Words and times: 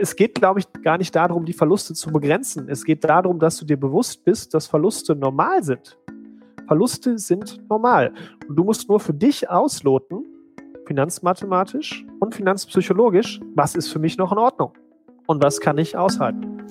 es 0.00 0.16
geht, 0.16 0.34
glaube 0.34 0.60
ich, 0.60 0.82
gar 0.82 0.98
nicht 0.98 1.14
darum, 1.14 1.44
die 1.44 1.52
Verluste 1.52 1.94
zu 1.94 2.10
begrenzen. 2.10 2.68
Es 2.68 2.84
geht 2.84 3.04
darum, 3.04 3.38
dass 3.38 3.58
du 3.58 3.64
dir 3.64 3.78
bewusst 3.78 4.24
bist, 4.24 4.54
dass 4.54 4.66
Verluste 4.66 5.14
normal 5.14 5.62
sind. 5.62 5.98
Verluste 6.66 7.18
sind 7.18 7.60
normal. 7.68 8.12
Und 8.48 8.56
du 8.56 8.64
musst 8.64 8.88
nur 8.88 9.00
für 9.00 9.14
dich 9.14 9.48
ausloten, 9.50 10.24
finanzmathematisch 10.86 12.06
und 12.18 12.34
finanzpsychologisch, 12.34 13.40
was 13.54 13.74
ist 13.74 13.88
für 13.88 13.98
mich 13.98 14.16
noch 14.16 14.32
in 14.32 14.38
Ordnung 14.38 14.72
und 15.26 15.42
was 15.42 15.60
kann 15.60 15.78
ich 15.78 15.96
aushalten. 15.96 16.62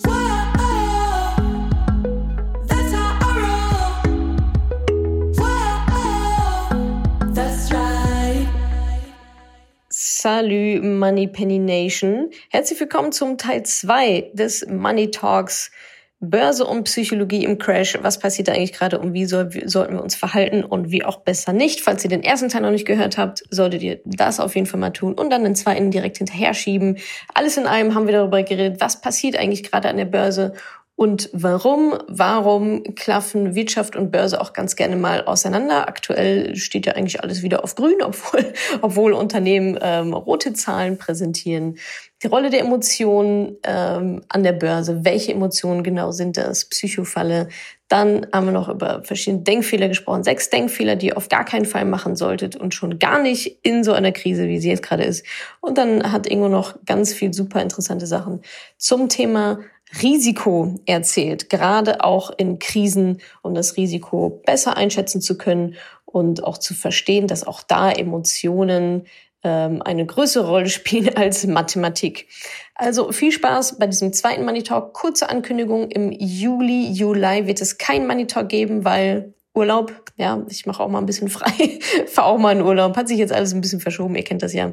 Salut 10.32 10.84
Money 10.84 11.26
Penny 11.26 11.58
Nation. 11.58 12.30
Herzlich 12.52 12.80
willkommen 12.80 13.12
zum 13.12 13.40
Teil 13.40 13.64
2 13.64 14.30
des 14.36 14.64
Money 14.70 15.10
Talks 15.10 15.72
Börse 16.20 16.68
und 16.68 16.84
Psychologie 16.84 17.46
im 17.46 17.58
Crash. 17.58 17.98
Was 18.04 18.20
passiert 18.20 18.48
da 18.48 18.52
eigentlich 18.52 18.74
gerade 18.74 19.00
und 19.00 19.14
wie, 19.14 19.26
soll, 19.26 19.56
wie 19.56 19.68
sollten 19.68 19.94
wir 19.94 20.04
uns 20.04 20.16
verhalten 20.16 20.64
und 20.64 20.92
wie 20.92 21.04
auch 21.04 21.22
besser 21.22 21.52
nicht? 21.52 21.82
Falls 21.82 22.04
ihr 22.04 22.12
den 22.12 22.22
ersten 22.22 22.50
Teil 22.50 22.62
noch 22.62 22.70
nicht 22.70 22.86
gehört 22.86 23.18
habt, 23.18 23.44
solltet 23.50 23.82
ihr 23.82 24.02
das 24.06 24.40
auf 24.40 24.54
jeden 24.54 24.68
Fall 24.68 24.80
mal 24.80 24.92
tun 24.92 25.16
und 25.16 25.32
dann 25.32 25.44
den 25.44 25.56
zweiten 25.56 25.90
direkt 25.90 26.18
hinterher 26.18 26.54
schieben. 26.54 26.98
Alles 27.34 27.58
in 27.58 27.66
allem 27.66 27.96
haben 27.96 28.06
wir 28.06 28.14
darüber 28.14 28.44
geredet, 28.44 28.82
was 28.82 29.02
passiert 29.02 29.36
eigentlich 29.36 29.64
gerade 29.64 29.90
an 29.90 29.98
der 29.98 30.06
Börse 30.06 30.54
und 31.00 31.30
warum? 31.32 31.98
Warum 32.10 32.84
klaffen 32.94 33.56
Wirtschaft 33.56 33.96
und 33.96 34.12
Börse 34.12 34.42
auch 34.42 34.52
ganz 34.52 34.76
gerne 34.76 34.98
mal 34.98 35.24
auseinander? 35.24 35.88
Aktuell 35.88 36.58
steht 36.58 36.86
ja 36.86 36.92
eigentlich 36.92 37.24
alles 37.24 37.42
wieder 37.42 37.64
auf 37.64 37.76
grün, 37.76 37.96
obwohl, 38.04 38.52
obwohl 38.82 39.14
Unternehmen 39.14 39.80
ähm, 39.82 40.14
rote 40.14 40.52
Zahlen 40.52 40.98
präsentieren. 40.98 41.78
Die 42.22 42.28
Rolle 42.28 42.50
der 42.50 42.60
Emotionen 42.60 43.56
ähm, 43.64 44.24
an 44.28 44.44
der 44.44 44.52
Börse. 44.52 45.06
Welche 45.06 45.32
Emotionen 45.32 45.84
genau 45.84 46.12
sind 46.12 46.36
das? 46.36 46.66
Psychofalle. 46.66 47.48
Dann 47.88 48.28
haben 48.34 48.48
wir 48.48 48.52
noch 48.52 48.68
über 48.68 49.02
verschiedene 49.06 49.44
Denkfehler 49.44 49.88
gesprochen. 49.88 50.24
Sechs 50.24 50.50
Denkfehler, 50.50 50.98
die 50.98 51.08
ihr 51.08 51.18
auf 51.18 51.30
gar 51.30 51.46
keinen 51.46 51.66
Fall 51.66 51.86
machen 51.86 52.18
solltet 52.18 52.58
und 52.58 52.76
schon 52.76 53.00
gar 53.00 53.22
nicht 53.22 53.60
in 53.64 53.86
so 53.86 53.94
einer 53.94 54.12
Krise, 54.12 54.50
wie 54.50 54.60
sie 54.60 54.68
jetzt 54.68 54.84
gerade 54.84 55.06
ist. 55.06 55.26
Und 55.62 55.78
dann 55.78 56.12
hat 56.12 56.28
Ingo 56.28 56.50
noch 56.50 56.76
ganz 56.86 57.14
viel 57.14 57.34
super 57.34 57.62
interessante 57.62 58.06
Sachen 58.06 58.42
zum 58.78 59.08
Thema 59.08 59.60
Risiko 60.02 60.76
erzählt, 60.86 61.50
gerade 61.50 62.04
auch 62.04 62.32
in 62.38 62.60
Krisen, 62.60 63.22
um 63.42 63.54
das 63.54 63.78
Risiko 63.78 64.42
besser 64.46 64.78
einschätzen 64.78 65.22
zu 65.22 65.38
können 65.38 65.76
und 66.06 66.44
auch 66.44 66.58
zu 66.58 66.74
verstehen, 66.74 67.28
dass 67.28 67.46
auch 67.46 67.64
da 67.64 67.92
Emotionen 67.92 69.06
ähm, 69.44 69.82
eine 69.82 70.06
größere 70.06 70.48
Rolle 70.48 70.70
spielen 70.70 71.16
als 71.16 71.46
Mathematik. 71.48 72.28
Also 72.76 73.12
viel 73.12 73.32
Spaß 73.32 73.78
bei 73.80 73.88
diesem 73.88 74.14
zweiten 74.14 74.46
Money 74.46 74.64
Talk. 74.64 74.94
Kurze 74.94 75.30
Ankündigung, 75.30 75.90
im 75.90 76.12
Juli, 76.12 76.92
Juli 76.92 77.48
wird 77.48 77.62
es 77.62 77.78
kein 77.78 78.08
Money 78.08 78.28
Talk 78.28 78.50
geben, 78.50 78.86
weil 78.86 79.34
Urlaub. 79.60 79.94
Ja, 80.18 80.44
ich 80.50 80.66
mache 80.66 80.82
auch 80.82 80.88
mal 80.88 81.00
ein 81.00 81.06
bisschen 81.06 81.30
frei, 81.30 81.80
fahre 82.08 82.30
auch 82.30 82.38
mal 82.38 82.56
in 82.56 82.62
Urlaub. 82.62 82.96
Hat 82.96 83.08
sich 83.08 83.20
jetzt 83.20 83.34
alles 83.34 83.54
ein 83.54 83.62
bisschen 83.62 83.82
verschoben, 83.82 84.16
ihr 84.16 84.24
kennt 84.24 84.42
das 84.42 84.54
ja. 84.54 84.72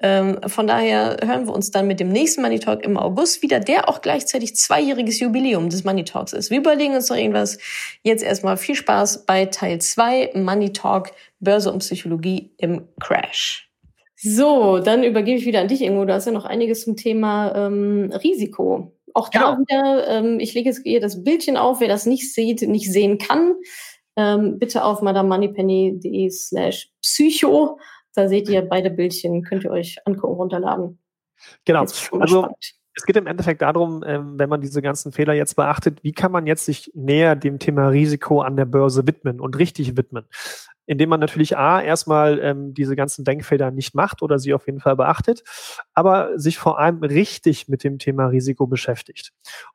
Ähm, 0.00 0.38
von 0.46 0.66
daher 0.66 1.16
hören 1.24 1.46
wir 1.46 1.52
uns 1.52 1.70
dann 1.70 1.86
mit 1.86 2.00
dem 2.00 2.08
nächsten 2.08 2.42
Money 2.42 2.60
Talk 2.60 2.84
im 2.84 2.96
August 2.96 3.42
wieder, 3.42 3.60
der 3.60 3.88
auch 3.88 4.00
gleichzeitig 4.00 4.54
zweijähriges 4.56 5.20
Jubiläum 5.20 5.68
des 5.68 5.84
Money 5.84 6.04
Talks 6.04 6.32
ist. 6.32 6.50
Wir 6.50 6.58
überlegen 6.58 6.94
uns 6.94 7.08
noch 7.08 7.16
irgendwas. 7.16 7.58
Jetzt 8.02 8.22
erstmal 8.22 8.56
viel 8.56 8.76
Spaß 8.76 9.26
bei 9.26 9.46
Teil 9.46 9.80
2 9.80 10.30
Money 10.34 10.72
Talk 10.72 11.10
Börse 11.40 11.72
und 11.72 11.80
Psychologie 11.80 12.52
im 12.58 12.86
Crash. 13.00 13.68
So, 14.16 14.78
dann 14.78 15.04
übergebe 15.04 15.38
ich 15.38 15.46
wieder 15.46 15.60
an 15.60 15.68
dich, 15.68 15.82
Ingo. 15.82 16.04
Du 16.04 16.12
hast 16.12 16.26
ja 16.26 16.32
noch 16.32 16.44
einiges 16.44 16.82
zum 16.82 16.96
Thema 16.96 17.54
ähm, 17.54 18.12
Risiko. 18.12 18.92
Auch 19.14 19.28
da 19.28 19.54
genau. 19.54 19.58
wieder, 19.58 20.08
ähm, 20.08 20.40
ich 20.40 20.54
lege 20.54 20.68
jetzt 20.68 20.82
hier 20.84 21.00
das 21.00 21.22
Bildchen 21.24 21.56
auf, 21.56 21.80
wer 21.80 21.88
das 21.88 22.06
nicht 22.06 22.32
sieht, 22.32 22.62
nicht 22.62 22.90
sehen 22.90 23.18
kann 23.18 23.54
ähm, 24.18 24.58
bitte 24.58 24.84
auf 24.84 25.00
madamoneypenny.de 25.00 26.28
slash 26.30 26.90
psycho. 27.00 27.78
Da 28.14 28.28
seht 28.28 28.48
ihr 28.48 28.62
beide 28.62 28.90
Bildchen, 28.90 29.44
könnt 29.44 29.64
ihr 29.64 29.70
euch 29.70 29.96
angucken, 30.04 30.34
runterladen. 30.34 30.98
Genau. 31.64 31.82
Also 31.82 32.48
es 32.94 33.06
geht 33.06 33.16
im 33.16 33.28
Endeffekt 33.28 33.62
darum, 33.62 34.02
ähm, 34.04 34.40
wenn 34.40 34.48
man 34.48 34.60
diese 34.60 34.82
ganzen 34.82 35.12
Fehler 35.12 35.34
jetzt 35.34 35.54
beachtet, 35.54 36.02
wie 36.02 36.12
kann 36.12 36.32
man 36.32 36.48
jetzt 36.48 36.64
sich 36.64 36.90
näher 36.94 37.36
dem 37.36 37.60
Thema 37.60 37.88
Risiko 37.88 38.40
an 38.40 38.56
der 38.56 38.64
Börse 38.64 39.06
widmen 39.06 39.40
und 39.40 39.56
richtig 39.56 39.96
widmen? 39.96 40.24
Indem 40.88 41.10
man 41.10 41.20
natürlich 41.20 41.56
A, 41.58 41.82
erstmal 41.82 42.40
ähm, 42.40 42.72
diese 42.72 42.96
ganzen 42.96 43.22
Denkfelder 43.22 43.70
nicht 43.70 43.94
macht 43.94 44.22
oder 44.22 44.38
sie 44.38 44.54
auf 44.54 44.66
jeden 44.66 44.80
Fall 44.80 44.96
beachtet, 44.96 45.44
aber 45.92 46.38
sich 46.38 46.56
vor 46.56 46.78
allem 46.78 47.04
richtig 47.04 47.68
mit 47.68 47.84
dem 47.84 47.98
Thema 47.98 48.28
Risiko 48.28 48.66
beschäftigt. 48.66 49.32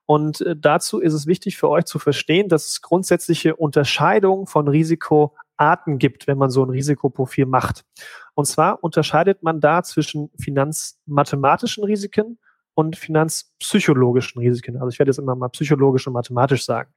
Und 0.07 0.41
äh, 0.41 0.55
dazu 0.57 0.99
ist 0.99 1.13
es 1.13 1.27
wichtig 1.27 1.57
für 1.57 1.69
euch 1.69 1.85
zu 1.85 1.99
verstehen, 1.99 2.49
dass 2.49 2.65
es 2.65 2.81
grundsätzliche 2.81 3.55
Unterscheidungen 3.55 4.47
von 4.47 4.67
Risikoarten 4.67 5.99
gibt, 5.99 6.25
wenn 6.25 6.39
man 6.39 6.49
so 6.49 6.65
ein 6.65 6.71
Risikoprofil 6.71 7.45
macht. 7.45 7.85
Und 8.33 8.45
zwar 8.45 8.83
unterscheidet 8.83 9.43
man 9.43 9.61
da 9.61 9.83
zwischen 9.83 10.31
finanzmathematischen 10.39 11.83
Risiken 11.83 12.39
und 12.75 12.95
finanzpsychologischen 12.95 14.41
Risiken. 14.41 14.77
Also 14.77 14.89
ich 14.89 14.99
werde 14.99 15.09
jetzt 15.09 15.19
immer 15.19 15.35
mal 15.35 15.49
psychologisch 15.49 16.07
und 16.07 16.13
mathematisch 16.13 16.65
sagen. 16.65 16.91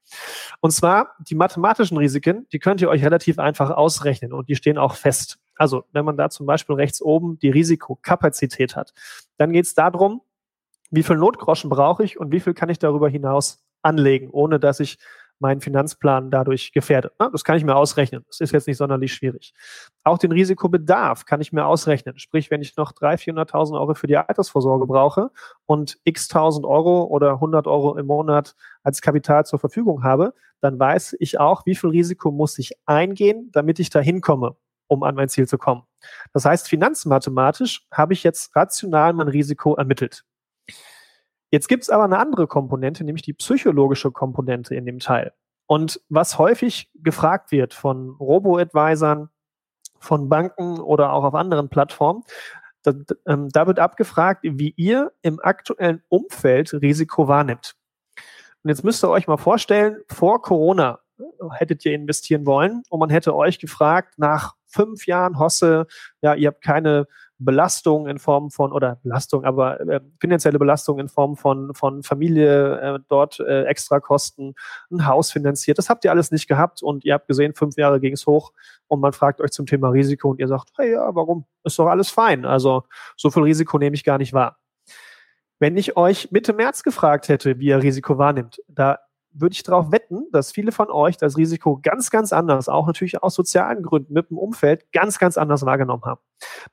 Und 0.61 0.71
zwar 0.71 1.15
die 1.21 1.35
mathematischen 1.35 1.99
Risiken, 1.99 2.47
die 2.53 2.59
könnt 2.59 2.81
ihr 2.81 2.89
euch 2.89 3.05
relativ 3.05 3.39
einfach 3.39 3.71
ausrechnen 3.71 4.33
und 4.33 4.49
die 4.49 4.57
stehen 4.57 4.79
auch 4.79 4.95
fest. 4.95 5.39
Also 5.57 5.85
wenn 5.93 6.05
man 6.05 6.17
da 6.17 6.31
zum 6.31 6.47
Beispiel 6.47 6.77
rechts 6.77 7.03
oben 7.03 7.39
die 7.39 7.51
Risikokapazität 7.51 8.77
hat, 8.77 8.93
dann 9.37 9.53
geht 9.53 9.67
es 9.67 9.75
darum, 9.75 10.23
wie 10.91 11.03
viel 11.03 11.17
Notgroschen 11.17 11.71
brauche 11.71 12.05
ich 12.05 12.19
und 12.19 12.33
wie 12.33 12.41
viel 12.41 12.55
kann 12.55 12.69
ich 12.69 12.79
darüber 12.79 13.09
hinaus 13.09 13.65
anlegen, 13.83 14.31
ohne 14.31 14.59
dass 14.59 14.81
ich 14.81 14.99
meinen 15.39 15.61
Finanzplan 15.61 16.31
dadurch 16.31 16.73
gefährdet. 16.73 17.13
Das 17.19 17.45
kann 17.45 17.57
ich 17.57 17.65
mir 17.65 17.77
ausrechnen. 17.77 18.25
Das 18.27 18.41
ist 18.41 18.53
jetzt 18.53 18.67
nicht 18.67 18.77
sonderlich 18.77 19.13
schwierig. 19.13 19.53
Auch 20.05 20.19
den 20.19 20.33
Risikobedarf 20.33 21.25
kann 21.25 21.41
ich 21.41 21.53
mir 21.53 21.67
ausrechnen. 21.67 22.19
Sprich, 22.19 22.51
wenn 22.51 22.63
ich 22.63 22.77
noch 22.77 22.93
300.000, 22.93 23.51
400.000 23.51 23.81
Euro 23.81 23.95
für 23.95 24.07
die 24.07 24.17
Altersvorsorge 24.17 24.87
brauche 24.87 25.31
und 25.67 25.99
x 26.05 26.31
1000 26.31 26.65
Euro 26.67 27.05
oder 27.05 27.33
100 27.33 27.67
Euro 27.67 27.97
im 27.97 28.07
Monat 28.07 28.55
als 28.83 29.01
Kapital 29.01 29.45
zur 29.45 29.59
Verfügung 29.59 30.03
habe, 30.03 30.35
dann 30.61 30.79
weiß 30.79 31.17
ich 31.19 31.39
auch, 31.39 31.67
wie 31.67 31.75
viel 31.75 31.91
Risiko 31.91 32.31
muss 32.31 32.59
ich 32.59 32.73
eingehen, 32.87 33.51
damit 33.53 33.79
ich 33.79 33.91
da 33.91 34.01
hinkomme, 34.01 34.57
um 34.89 35.03
an 35.03 35.15
mein 35.15 35.29
Ziel 35.29 35.47
zu 35.47 35.59
kommen. 35.59 35.83
Das 36.33 36.45
heißt, 36.45 36.69
finanzmathematisch 36.69 37.87
habe 37.93 38.13
ich 38.15 38.23
jetzt 38.23 38.55
rational 38.57 39.13
mein 39.13 39.29
Risiko 39.29 39.75
ermittelt. 39.75 40.25
Jetzt 41.57 41.69
gibt 41.69 41.85
es 41.85 41.89
aber 41.89 42.05
eine 42.05 42.19
andere 42.19 42.47
Komponente, 42.47 43.03
nämlich 43.03 43.23
die 43.23 43.33
psychologische 43.33 44.11
Komponente 44.11 44.75
in 44.75 44.85
dem 44.85 44.99
Teil. 44.99 45.33
Und 45.65 46.03
was 46.11 46.39
häufig 46.39 46.91
gefragt 46.97 47.51
wird 47.51 47.73
von 47.73 48.11
Robo-Advisern, 48.11 49.31
von 49.99 50.29
Banken 50.29 50.79
oder 50.79 51.15
auch 51.15 51.25
auf 51.25 51.35
anderen 51.35 51.71
Plattformen, 51.71 52.25
da, 52.83 52.93
ähm, 53.27 53.49
da 53.49 53.67
wird 53.67 53.79
abgefragt, 53.79 54.41
wie 54.43 54.75
ihr 54.77 55.13
im 55.23 55.41
aktuellen 55.41 56.03
Umfeld 56.09 56.75
Risiko 56.75 57.27
wahrnimmt. 57.27 57.75
Und 58.63 58.69
jetzt 58.69 58.85
müsst 58.85 59.03
ihr 59.03 59.09
euch 59.09 59.27
mal 59.27 59.39
vorstellen, 59.39 60.03
vor 60.09 60.43
Corona 60.43 60.99
hättet 61.53 61.87
ihr 61.87 61.95
investieren 61.95 62.45
wollen 62.45 62.83
und 62.91 63.01
man 63.01 63.09
hätte 63.09 63.35
euch 63.35 63.59
gefragt, 63.59 64.19
nach 64.19 64.57
fünf 64.77 65.07
Jahren 65.07 65.39
Hosse, 65.39 65.87
ja, 66.21 66.35
ihr 66.35 66.49
habt 66.49 66.63
keine 66.63 67.07
Belastung 67.39 68.07
in 68.07 68.19
Form 68.19 68.51
von, 68.51 68.73
oder 68.73 68.97
Belastung, 69.03 69.45
aber 69.45 69.81
äh, 69.81 70.01
finanzielle 70.21 70.59
Belastung 70.59 70.99
in 70.99 71.09
Form 71.09 71.37
von, 71.37 71.75
von 71.75 72.03
Familie, 72.03 72.81
äh, 72.81 72.99
dort 73.09 73.41
äh, 73.41 73.65
Extrakosten, 73.65 74.55
ein 74.91 75.07
Haus 75.07 75.31
finanziert. 75.31 75.79
Das 75.79 75.91
habt 75.91 76.05
ihr 76.05 76.11
alles 76.11 76.31
nicht 76.31 76.49
gehabt 76.49 76.83
und 76.83 77.05
ihr 77.05 77.15
habt 77.15 77.29
gesehen, 77.29 77.55
fünf 77.55 77.77
Jahre 77.77 78.01
ging 78.01 78.15
es 78.15 78.27
hoch 78.27 78.53
und 78.89 79.01
man 79.01 79.13
fragt 79.13 79.41
euch 79.41 79.51
zum 79.51 79.67
Thema 79.67 79.91
Risiko 79.91 80.31
und 80.31 80.41
ihr 80.41 80.49
sagt, 80.49 80.71
hey, 80.79 80.93
ja, 80.93 81.15
warum? 81.15 81.45
Ist 81.65 81.79
doch 81.79 81.89
alles 81.89 82.09
fein. 82.09 82.45
Also 82.45 82.85
so 83.17 83.31
viel 83.31 83.43
Risiko 83.43 83.79
nehme 83.79 83.95
ich 83.95 84.05
gar 84.05 84.19
nicht 84.19 84.33
wahr. 84.33 84.59
Wenn 85.59 85.77
ich 85.77 85.97
euch 85.97 86.31
Mitte 86.33 86.53
März 86.53 86.83
gefragt 86.83 87.29
hätte, 87.29 87.59
wie 87.59 87.67
ihr 87.67 87.83
Risiko 87.83 88.19
wahrnimmt, 88.19 88.61
da 88.69 88.99
würde 89.41 89.55
ich 89.55 89.63
darauf 89.63 89.93
wetten, 89.93 90.27
dass 90.33 90.53
viele 90.53 90.73
von 90.73 90.91
euch 90.91 91.17
das 91.17 91.37
Risiko 91.37 91.79
ganz, 91.83 92.11
ganz 92.11 92.33
anders, 92.33 92.69
auch 92.69 92.87
natürlich 92.87 93.23
aus 93.23 93.35
sozialen 93.35 93.83
Gründen 93.83 94.13
mit 94.13 94.31
dem 94.31 94.39
Umfeld, 94.39 94.91
ganz, 94.93 95.19
ganz 95.19 95.37
anders 95.37 95.65
wahrgenommen 95.65 96.05
haben. 96.05 96.21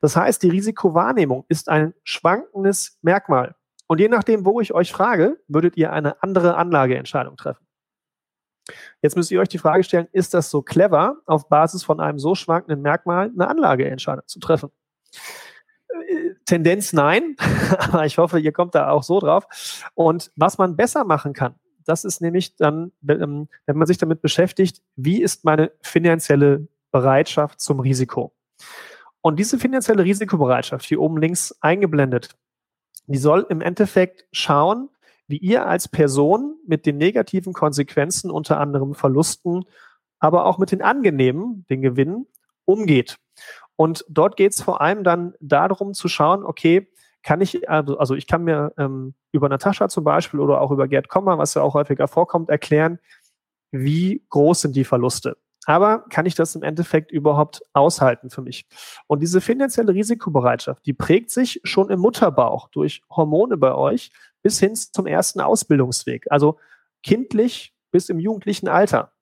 Das 0.02 0.16
heißt, 0.16 0.42
die 0.44 0.50
Risikowahrnehmung 0.50 1.46
ist 1.48 1.70
ein 1.70 1.94
schwankendes 2.04 2.98
Merkmal. 3.02 3.56
Und 3.88 4.00
je 4.00 4.08
nachdem, 4.08 4.46
wo 4.46 4.62
ich 4.62 4.74
euch 4.74 4.92
frage, 4.92 5.40
würdet 5.48 5.78
ihr 5.78 5.92
eine 5.92 6.24
andere 6.24 6.56
Anlageentscheidung 6.56 7.38
treffen. 7.38 7.66
Jetzt 9.02 9.18
müsst 9.18 9.32
ihr 9.32 9.42
euch 9.42 9.50
die 9.50 9.58
Frage 9.58 9.84
stellen, 9.84 10.08
ist 10.14 10.34
das 10.34 10.50
so 10.50 10.62
clever, 10.62 11.18
auf 11.26 11.50
Basis 11.50 11.84
von 11.84 12.00
einem 12.00 12.18
so 12.18 12.34
schwankenden 12.36 12.82
Merkmal 12.82 13.30
eine 13.34 13.48
Anlageentscheidung 13.48 14.26
zu 14.26 14.40
treffen? 14.40 14.70
Äh, 15.90 16.36
Tendenz 16.46 16.94
nein, 16.94 17.36
aber 17.78 18.06
ich 18.06 18.18
hoffe, 18.18 18.40
ihr 18.40 18.54
kommt 18.54 18.74
da 18.76 18.90
auch 18.90 19.04
so 19.04 19.20
drauf. 19.20 19.46
Und 19.96 20.32
was 20.36 20.58
man 20.58 20.78
besser 20.78 21.04
machen 21.04 21.34
kann, 21.34 21.56
das 21.84 22.06
ist 22.06 22.22
nämlich 22.22 22.56
dann, 22.56 22.92
ähm, 23.08 23.48
wenn 23.66 23.78
man 23.78 23.88
sich 23.88 23.98
damit 23.98 24.22
beschäftigt, 24.22 24.82
wie 24.96 25.22
ist 25.22 25.44
meine 25.46 25.72
finanzielle 25.82 26.68
Bereitschaft 26.92 27.60
zum 27.62 27.80
Risiko? 27.80 28.34
Und 29.22 29.40
diese 29.40 29.58
finanzielle 29.58 30.04
Risikobereitschaft, 30.04 30.86
hier 30.86 31.00
oben 31.02 31.18
links 31.18 31.56
eingeblendet, 31.62 32.36
Die 33.08 33.18
soll 33.18 33.46
im 33.50 33.60
Endeffekt 33.62 34.26
schauen, 34.32 34.90
wie 35.28 35.38
ihr 35.38 35.68
als 35.68 35.88
Person 35.88 36.56
mit 36.66 36.86
den 36.86 36.98
negativen 36.98 37.54
Konsequenzen, 37.54 38.32
unter 38.32 38.60
anderem 38.60 38.94
Verlusten, 38.94 39.66
aber 40.20 40.46
auch 40.46 40.58
mit 40.58 40.72
den 40.72 40.82
angenehmen, 40.82 41.66
den 41.70 41.82
Gewinnen, 41.82 42.28
umgeht. 42.66 43.18
Und 43.76 44.06
dort 44.08 44.38
geht 44.38 44.54
es 44.54 44.62
vor 44.62 44.80
allem 44.82 45.04
dann 45.04 45.34
darum 45.42 45.94
zu 45.94 46.08
schauen, 46.08 46.46
okay, 46.46 46.88
kann 47.24 47.42
ich, 47.42 47.70
also, 47.70 47.98
also 47.98 48.16
ich 48.16 48.28
kann 48.28 48.44
mir 48.44 48.74
ähm, 48.78 49.16
über 49.32 49.50
Natascha 49.50 49.90
zum 49.90 50.04
Beispiel 50.04 50.40
oder 50.40 50.62
auch 50.62 50.72
über 50.72 50.88
Gerd 50.88 51.08
Kommer, 51.08 51.38
was 51.38 51.54
ja 51.54 51.62
auch 51.62 51.74
häufiger 51.74 52.08
vorkommt, 52.08 52.50
erklären, 52.50 53.00
wie 53.72 54.24
groß 54.30 54.62
sind 54.62 54.76
die 54.76 54.84
Verluste. 54.84 55.38
Aber 55.66 56.06
kann 56.10 56.26
ich 56.26 56.36
das 56.36 56.56
im 56.56 56.64
Endeffekt 56.64 57.12
überhaupt 57.12 57.64
aushalten 57.72 58.30
für 58.30 58.42
mich? 58.42 58.68
Und 59.08 59.22
diese 59.22 59.40
finanzielle 59.40 59.94
Risikobereitschaft, 59.94 60.86
die 60.86 60.94
prägt 60.94 61.32
sich 61.32 61.62
schon 61.64 61.90
im 61.90 62.02
Mutterbauch 62.02 62.68
durch 62.70 63.02
Hormone 63.10 63.58
bei 63.58 63.74
euch 63.74 64.12
bis 64.42 64.60
hin 64.60 64.76
zum 64.76 65.08
ersten 65.08 65.40
Ausbildungsweg. 65.40 66.26
Also 66.30 66.60
kindlich 67.02 67.74
bis 67.92 68.10
im 68.10 68.20
jugendlichen 68.20 68.68
Alter. 68.68 69.14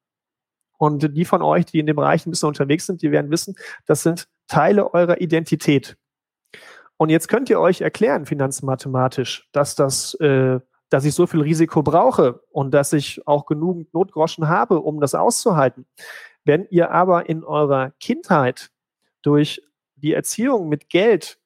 Und 0.80 1.16
die 1.16 1.26
von 1.26 1.44
euch, 1.44 1.66
die 1.66 1.78
in 1.78 1.86
dem 1.86 1.96
Bereich 1.96 2.26
ein 2.26 2.32
bisschen 2.32 2.48
unterwegs 2.48 2.88
sind, 2.88 3.04
die 3.04 3.12
werden 3.12 3.30
wissen, 3.30 3.56
das 3.86 4.02
sind 4.02 4.28
Teile 4.48 4.96
eurer 4.96 5.22
Identität. 5.22 5.96
Und 7.02 7.10
jetzt 7.10 7.30
könnt 7.30 7.50
ihr 7.50 7.60
euch 7.60 7.82
erklären, 7.82 8.28
finanzmathematisch, 8.28 9.50
dass 9.54 9.74
das, 9.74 10.14
äh, 10.20 10.60
dass 10.90 11.04
ich 11.04 11.16
so 11.16 11.26
viel 11.26 11.42
Risiko 11.42 11.82
brauche 11.82 12.44
und 12.52 12.76
dass 12.76 12.94
ich 12.94 13.28
auch 13.28 13.48
genug 13.48 13.92
Notgroschen 13.92 14.48
habe, 14.48 14.80
um 14.82 15.02
das 15.02 15.16
auszuhalten. 15.16 15.88
Wenn 16.44 16.68
ihr 16.70 16.92
aber 16.92 17.28
in 17.28 17.44
eurer 17.44 17.90
Kindheit 18.00 18.70
durch 19.24 19.64
die 19.96 20.14
Erziehung 20.14 20.70
mit 20.70 20.90
Geld 20.90 21.40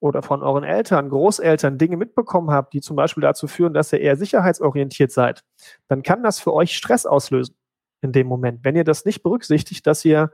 oder 0.00 0.20
von 0.20 0.42
euren 0.42 0.64
Eltern, 0.64 1.10
Großeltern 1.10 1.78
Dinge 1.78 1.96
mitbekommen 1.96 2.50
habt, 2.50 2.72
die 2.72 2.80
zum 2.80 2.96
Beispiel 2.96 3.22
dazu 3.22 3.46
führen, 3.46 3.74
dass 3.74 3.92
ihr 3.92 4.00
eher 4.00 4.16
sicherheitsorientiert 4.16 5.12
seid, 5.12 5.44
dann 5.86 6.02
kann 6.02 6.24
das 6.24 6.40
für 6.40 6.52
euch 6.52 6.76
Stress 6.76 7.06
auslösen 7.06 7.54
in 8.00 8.10
dem 8.10 8.26
Moment. 8.26 8.64
Wenn 8.64 8.74
ihr 8.74 8.82
das 8.82 9.04
nicht 9.04 9.22
berücksichtigt, 9.22 9.86
dass 9.86 10.04
ihr 10.04 10.32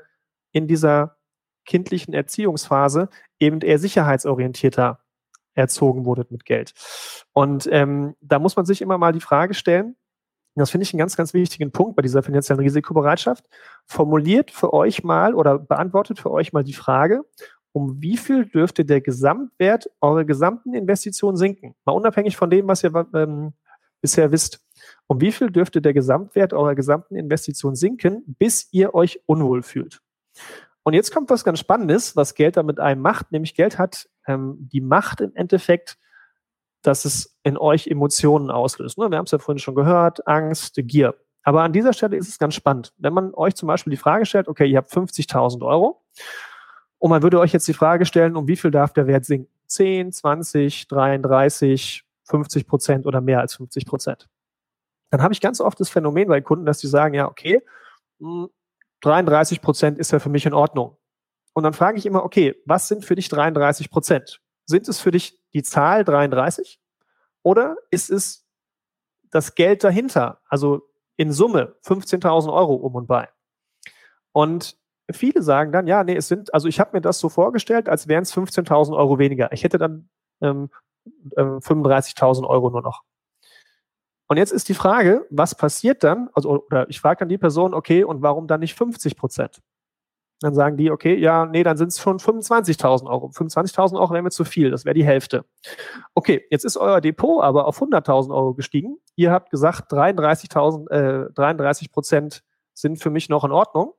in 0.53 0.67
dieser 0.67 1.18
kindlichen 1.69 2.15
Erziehungsphase 2.15 3.09
eben 3.39 3.61
eher 3.61 3.79
sicherheitsorientierter 3.79 4.99
erzogen 5.55 6.07
wurdet 6.07 6.31
mit 6.31 6.45
Geld. 6.45 6.73
Und 7.33 7.69
ähm, 7.71 8.15
da 8.21 8.39
muss 8.39 8.57
man 8.57 8.65
sich 8.65 8.81
immer 8.81 8.97
mal 8.97 9.13
die 9.13 9.21
Frage 9.21 9.55
stellen, 9.55 9.97
das 10.55 10.71
finde 10.71 10.83
ich 10.83 10.93
einen 10.93 10.99
ganz, 10.99 11.17
ganz 11.17 11.35
wichtigen 11.35 11.71
Punkt 11.71 11.95
bei 11.95 12.03
dieser 12.03 12.23
finanziellen 12.23 12.63
Risikobereitschaft. 12.63 13.45
Formuliert 13.87 14.51
für 14.51 14.73
euch 14.73 15.05
mal 15.05 15.35
oder 15.35 15.59
beantwortet 15.59 16.19
für 16.19 16.33
euch 16.33 16.53
mal 16.53 16.65
die 16.65 16.73
Frage, 16.73 17.23
um 17.73 18.03
wie 18.03 18.17
viel 18.17 18.47
dürfte 18.47 18.85
der 18.85 19.01
Gesamtwert 19.01 19.89
eurer 20.01 20.25
gesamten 20.25 20.75
Investition 20.75 21.37
sinken? 21.37 21.77
Mal 21.85 21.93
unabhängig 21.93 22.37
von 22.37 22.51
dem, 22.51 22.67
was 22.67 22.83
ihr 22.83 22.93
ähm, 23.15 23.53
bisher 24.01 24.33
wisst. 24.33 24.61
Um 25.07 25.21
wie 25.21 25.33
viel 25.33 25.51
dürfte 25.51 25.81
der 25.81 25.93
Gesamtwert 25.93 26.53
eurer 26.53 26.75
gesamten 26.75 27.15
Investition 27.15 27.77
sinken, 27.77 28.25
bis 28.27 28.69
ihr 28.73 28.95
euch 28.95 29.21
unwohl 29.27 29.63
fühlt? 29.63 30.01
Und 30.89 30.95
jetzt 30.95 31.13
kommt 31.13 31.29
was 31.29 31.45
ganz 31.45 31.59
Spannendes, 31.59 32.17
was 32.17 32.35
Geld 32.35 32.57
da 32.57 32.63
mit 32.63 32.81
einem 32.81 33.03
macht, 33.03 33.31
nämlich 33.31 33.55
Geld 33.55 33.77
hat 33.77 34.09
ähm, 34.27 34.57
die 34.73 34.81
Macht 34.81 35.21
im 35.21 35.35
Endeffekt, 35.35 35.99
dass 36.81 37.05
es 37.05 37.37
in 37.43 37.59
euch 37.59 37.89
Emotionen 37.89 38.51
auslöst. 38.51 38.97
Ne? 38.97 39.11
Wir 39.11 39.19
haben 39.19 39.27
es 39.27 39.31
ja 39.31 39.39
vorhin 39.39 39.59
schon 39.59 39.75
gehört, 39.75 40.27
Angst, 40.27 40.77
Gier. 40.79 41.15
Aber 41.43 41.63
an 41.63 41.75
dieser 41.75 41.93
Stelle 41.93 42.17
ist 42.17 42.31
es 42.31 42.39
ganz 42.39 42.55
spannend. 42.55 42.95
Wenn 42.97 43.13
man 43.13 43.35
euch 43.35 43.55
zum 43.55 43.67
Beispiel 43.67 43.91
die 43.91 43.99
Frage 43.99 44.25
stellt, 44.25 44.49
okay, 44.49 44.65
ihr 44.65 44.79
habt 44.79 44.91
50.000 44.91 45.63
Euro 45.63 46.07
und 46.97 47.11
man 47.11 47.23
würde 47.23 47.39
euch 47.39 47.53
jetzt 47.53 47.69
die 47.69 47.75
Frage 47.75 48.07
stellen, 48.07 48.35
um 48.35 48.49
wie 48.49 48.57
viel 48.57 48.71
darf 48.71 48.95
der 48.95 49.07
Wert 49.07 49.27
sinken? 49.27 49.53
10, 49.67 50.13
20, 50.13 50.89
33, 50.89 52.03
50 52.25 52.67
Prozent 52.67 53.05
oder 53.05 53.21
mehr 53.21 53.41
als 53.41 53.57
50 53.57 53.85
Prozent. 53.85 54.27
Dann 55.11 55.21
habe 55.21 55.35
ich 55.35 55.43
ganz 55.43 55.61
oft 55.61 55.79
das 55.81 55.91
Phänomen 55.91 56.29
bei 56.29 56.41
Kunden, 56.41 56.65
dass 56.65 56.79
die 56.79 56.87
sagen, 56.87 57.13
ja, 57.13 57.29
okay, 57.29 57.61
33 59.03 59.59
hm, 59.59 59.63
Prozent 59.63 59.99
ist 59.99 60.13
ja 60.13 60.19
für 60.19 60.29
mich 60.29 60.47
in 60.47 60.55
Ordnung. 60.55 60.97
Und 61.55 61.65
dann 61.65 61.73
frage 61.73 61.99
ich 61.99 62.07
immer, 62.07 62.25
okay, 62.25 62.55
was 62.67 62.89
sind 62.89 63.05
für 63.05 63.15
dich 63.15 63.29
33 63.29 63.91
Prozent? 63.91 64.41
Sind 64.67 64.89
es 64.89 65.01
für 65.01 65.11
dich 65.11 65.41
die 65.53 65.63
Zahl 65.63 66.05
33 66.05 66.81
oder 67.43 67.77
ist 67.91 68.11
es 68.11 68.47
das 69.31 69.55
Geld 69.55 69.83
dahinter? 69.83 70.41
Also 70.49 70.83
in 71.17 71.33
Summe 71.33 71.77
15.000 71.85 72.53
Euro 72.53 72.75
um 72.75 72.95
und 72.95 73.07
bei. 73.07 73.29
Und 74.33 74.77
viele 75.11 75.43
sagen 75.43 75.73
dann, 75.73 75.87
ja, 75.87 76.05
nee, 76.05 76.15
es 76.15 76.29
sind, 76.29 76.53
also 76.55 76.69
ich 76.69 76.79
habe 76.81 76.91
mir 76.93 77.01
das 77.01 77.19
so 77.19 77.29
vorgestellt, 77.29 77.89
als 77.89 78.09
wären 78.09 78.23
es 78.23 78.35
15.000 78.35 78.97
Euro 78.97 79.19
weniger. 79.19 79.53
Ich 79.53 79.65
hätte 79.65 79.79
dann 79.79 80.09
ähm, 80.41 80.71
äh, 81.37 81.43
35.000 81.43 82.47
Euro 82.47 82.71
nur 82.71 82.83
noch. 82.83 83.03
Und 84.29 84.37
jetzt 84.37 84.53
ist 84.53 84.69
die 84.69 84.75
Frage, 84.75 85.27
was 85.31 85.55
passiert 85.55 86.05
dann? 86.05 86.29
Also, 86.35 86.65
oder 86.67 86.89
ich 86.91 87.01
frage 87.01 87.21
dann 87.21 87.29
die 87.31 87.39
Person, 87.39 87.75
okay, 87.75 88.05
und 88.05 88.23
warum 88.23 88.47
dann 88.47 88.61
nicht 88.61 88.75
50 88.75 89.17
Prozent? 89.17 89.63
Dann 90.41 90.55
sagen 90.55 90.77
die, 90.77 90.91
okay, 90.91 91.17
ja, 91.17 91.47
nee, 91.47 91.65
dann 91.65 91.77
sind 91.77 91.89
es 91.89 91.99
schon 91.99 92.19
25.000 92.19 93.09
Euro. 93.09 93.29
25.000 93.29 93.99
Euro 93.99 94.13
wäre 94.13 94.23
mir 94.23 94.31
zu 94.31 94.45
viel, 94.45 94.71
das 94.71 94.85
wäre 94.85 94.95
die 94.95 95.05
Hälfte. 95.05 95.45
Okay, 96.15 96.47
jetzt 96.51 96.65
ist 96.65 96.77
euer 96.77 97.01
Depot 97.01 97.43
aber 97.43 97.67
auf 97.67 97.83
100.000 97.83 98.33
Euro 98.33 98.55
gestiegen. 98.55 98.99
Ihr 99.17 99.33
habt 99.33 99.51
gesagt, 99.51 99.91
33.000, 99.91 100.91
äh, 100.91 101.33
33 101.33 101.91
Prozent 101.91 102.45
sind 102.73 103.03
für 103.03 103.11
mich 103.11 103.29
noch 103.29 103.45
in 103.45 103.51
Ordnung. 103.51 103.95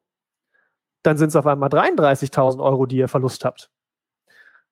Dann 1.04 1.18
sind 1.18 1.30
es 1.30 1.36
auf 1.36 1.48
einmal 1.48 1.70
33.000 1.70 2.64
Euro, 2.64 2.86
die 2.86 2.98
ihr 2.98 3.08
Verlust 3.10 3.44
habt. 3.44 3.70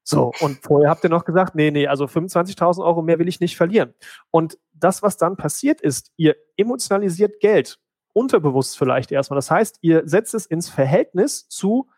So, 0.04 0.32
und 0.40 0.64
vorher 0.64 0.90
habt 0.90 1.04
ihr 1.04 1.10
noch 1.10 1.26
gesagt, 1.26 1.54
nee, 1.54 1.70
nee, 1.70 1.86
also 1.86 2.06
25.000 2.06 2.82
Euro 2.82 3.02
mehr 3.02 3.20
will 3.20 3.28
ich 3.28 3.42
nicht 3.42 3.58
verlieren. 3.58 3.94
Und 4.32 4.58
das, 4.80 5.04
was 5.04 5.18
dann 5.18 5.38
passiert 5.38 5.82
ist, 5.82 6.12
ihr 6.18 6.36
emotionalisiert 6.56 7.40
Geld, 7.40 7.80
unterbewusst 8.14 8.78
vielleicht 8.78 9.12
erstmal. 9.12 9.38
Das 9.38 9.52
heißt, 9.52 9.80
ihr 9.82 10.08
setzt 10.08 10.34
es 10.34 10.46
ins 10.46 10.70
Verhältnis 10.70 11.48
zu, 11.50 11.90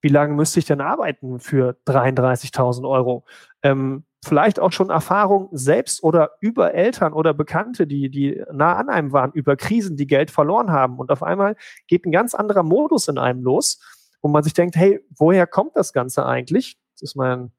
wie 0.00 0.08
lange 0.08 0.34
müsste 0.34 0.58
ich 0.58 0.66
denn 0.66 0.82
arbeiten 0.82 1.40
für 1.40 1.78
33.000 1.86 2.88
Euro? 2.88 3.24
Ähm, 3.62 4.04
vielleicht 4.22 4.60
auch 4.60 4.72
schon 4.72 4.90
Erfahrung 4.90 5.48
selbst 5.52 6.02
oder 6.02 6.32
über 6.40 6.74
Eltern 6.74 7.12
oder 7.12 7.32
Bekannte, 7.32 7.86
die, 7.86 8.10
die 8.10 8.42
nah 8.52 8.76
an 8.76 8.88
einem 8.88 9.12
waren, 9.12 9.32
über 9.32 9.56
Krisen, 9.56 9.96
die 9.96 10.06
Geld 10.06 10.30
verloren 10.30 10.70
haben. 10.70 10.98
Und 10.98 11.10
auf 11.10 11.22
einmal 11.22 11.56
geht 11.86 12.04
ein 12.04 12.12
ganz 12.12 12.34
anderer 12.34 12.62
Modus 12.62 13.08
in 13.08 13.18
einem 13.18 13.42
los, 13.42 13.80
wo 14.20 14.28
man 14.28 14.42
sich 14.42 14.54
denkt, 14.54 14.76
hey, 14.76 15.00
woher 15.16 15.46
kommt 15.46 15.76
das 15.76 15.92
Ganze 15.92 16.26
eigentlich? 16.26 16.78
Jetzt 16.90 17.02
ist 17.02 17.16
mein 17.16 17.52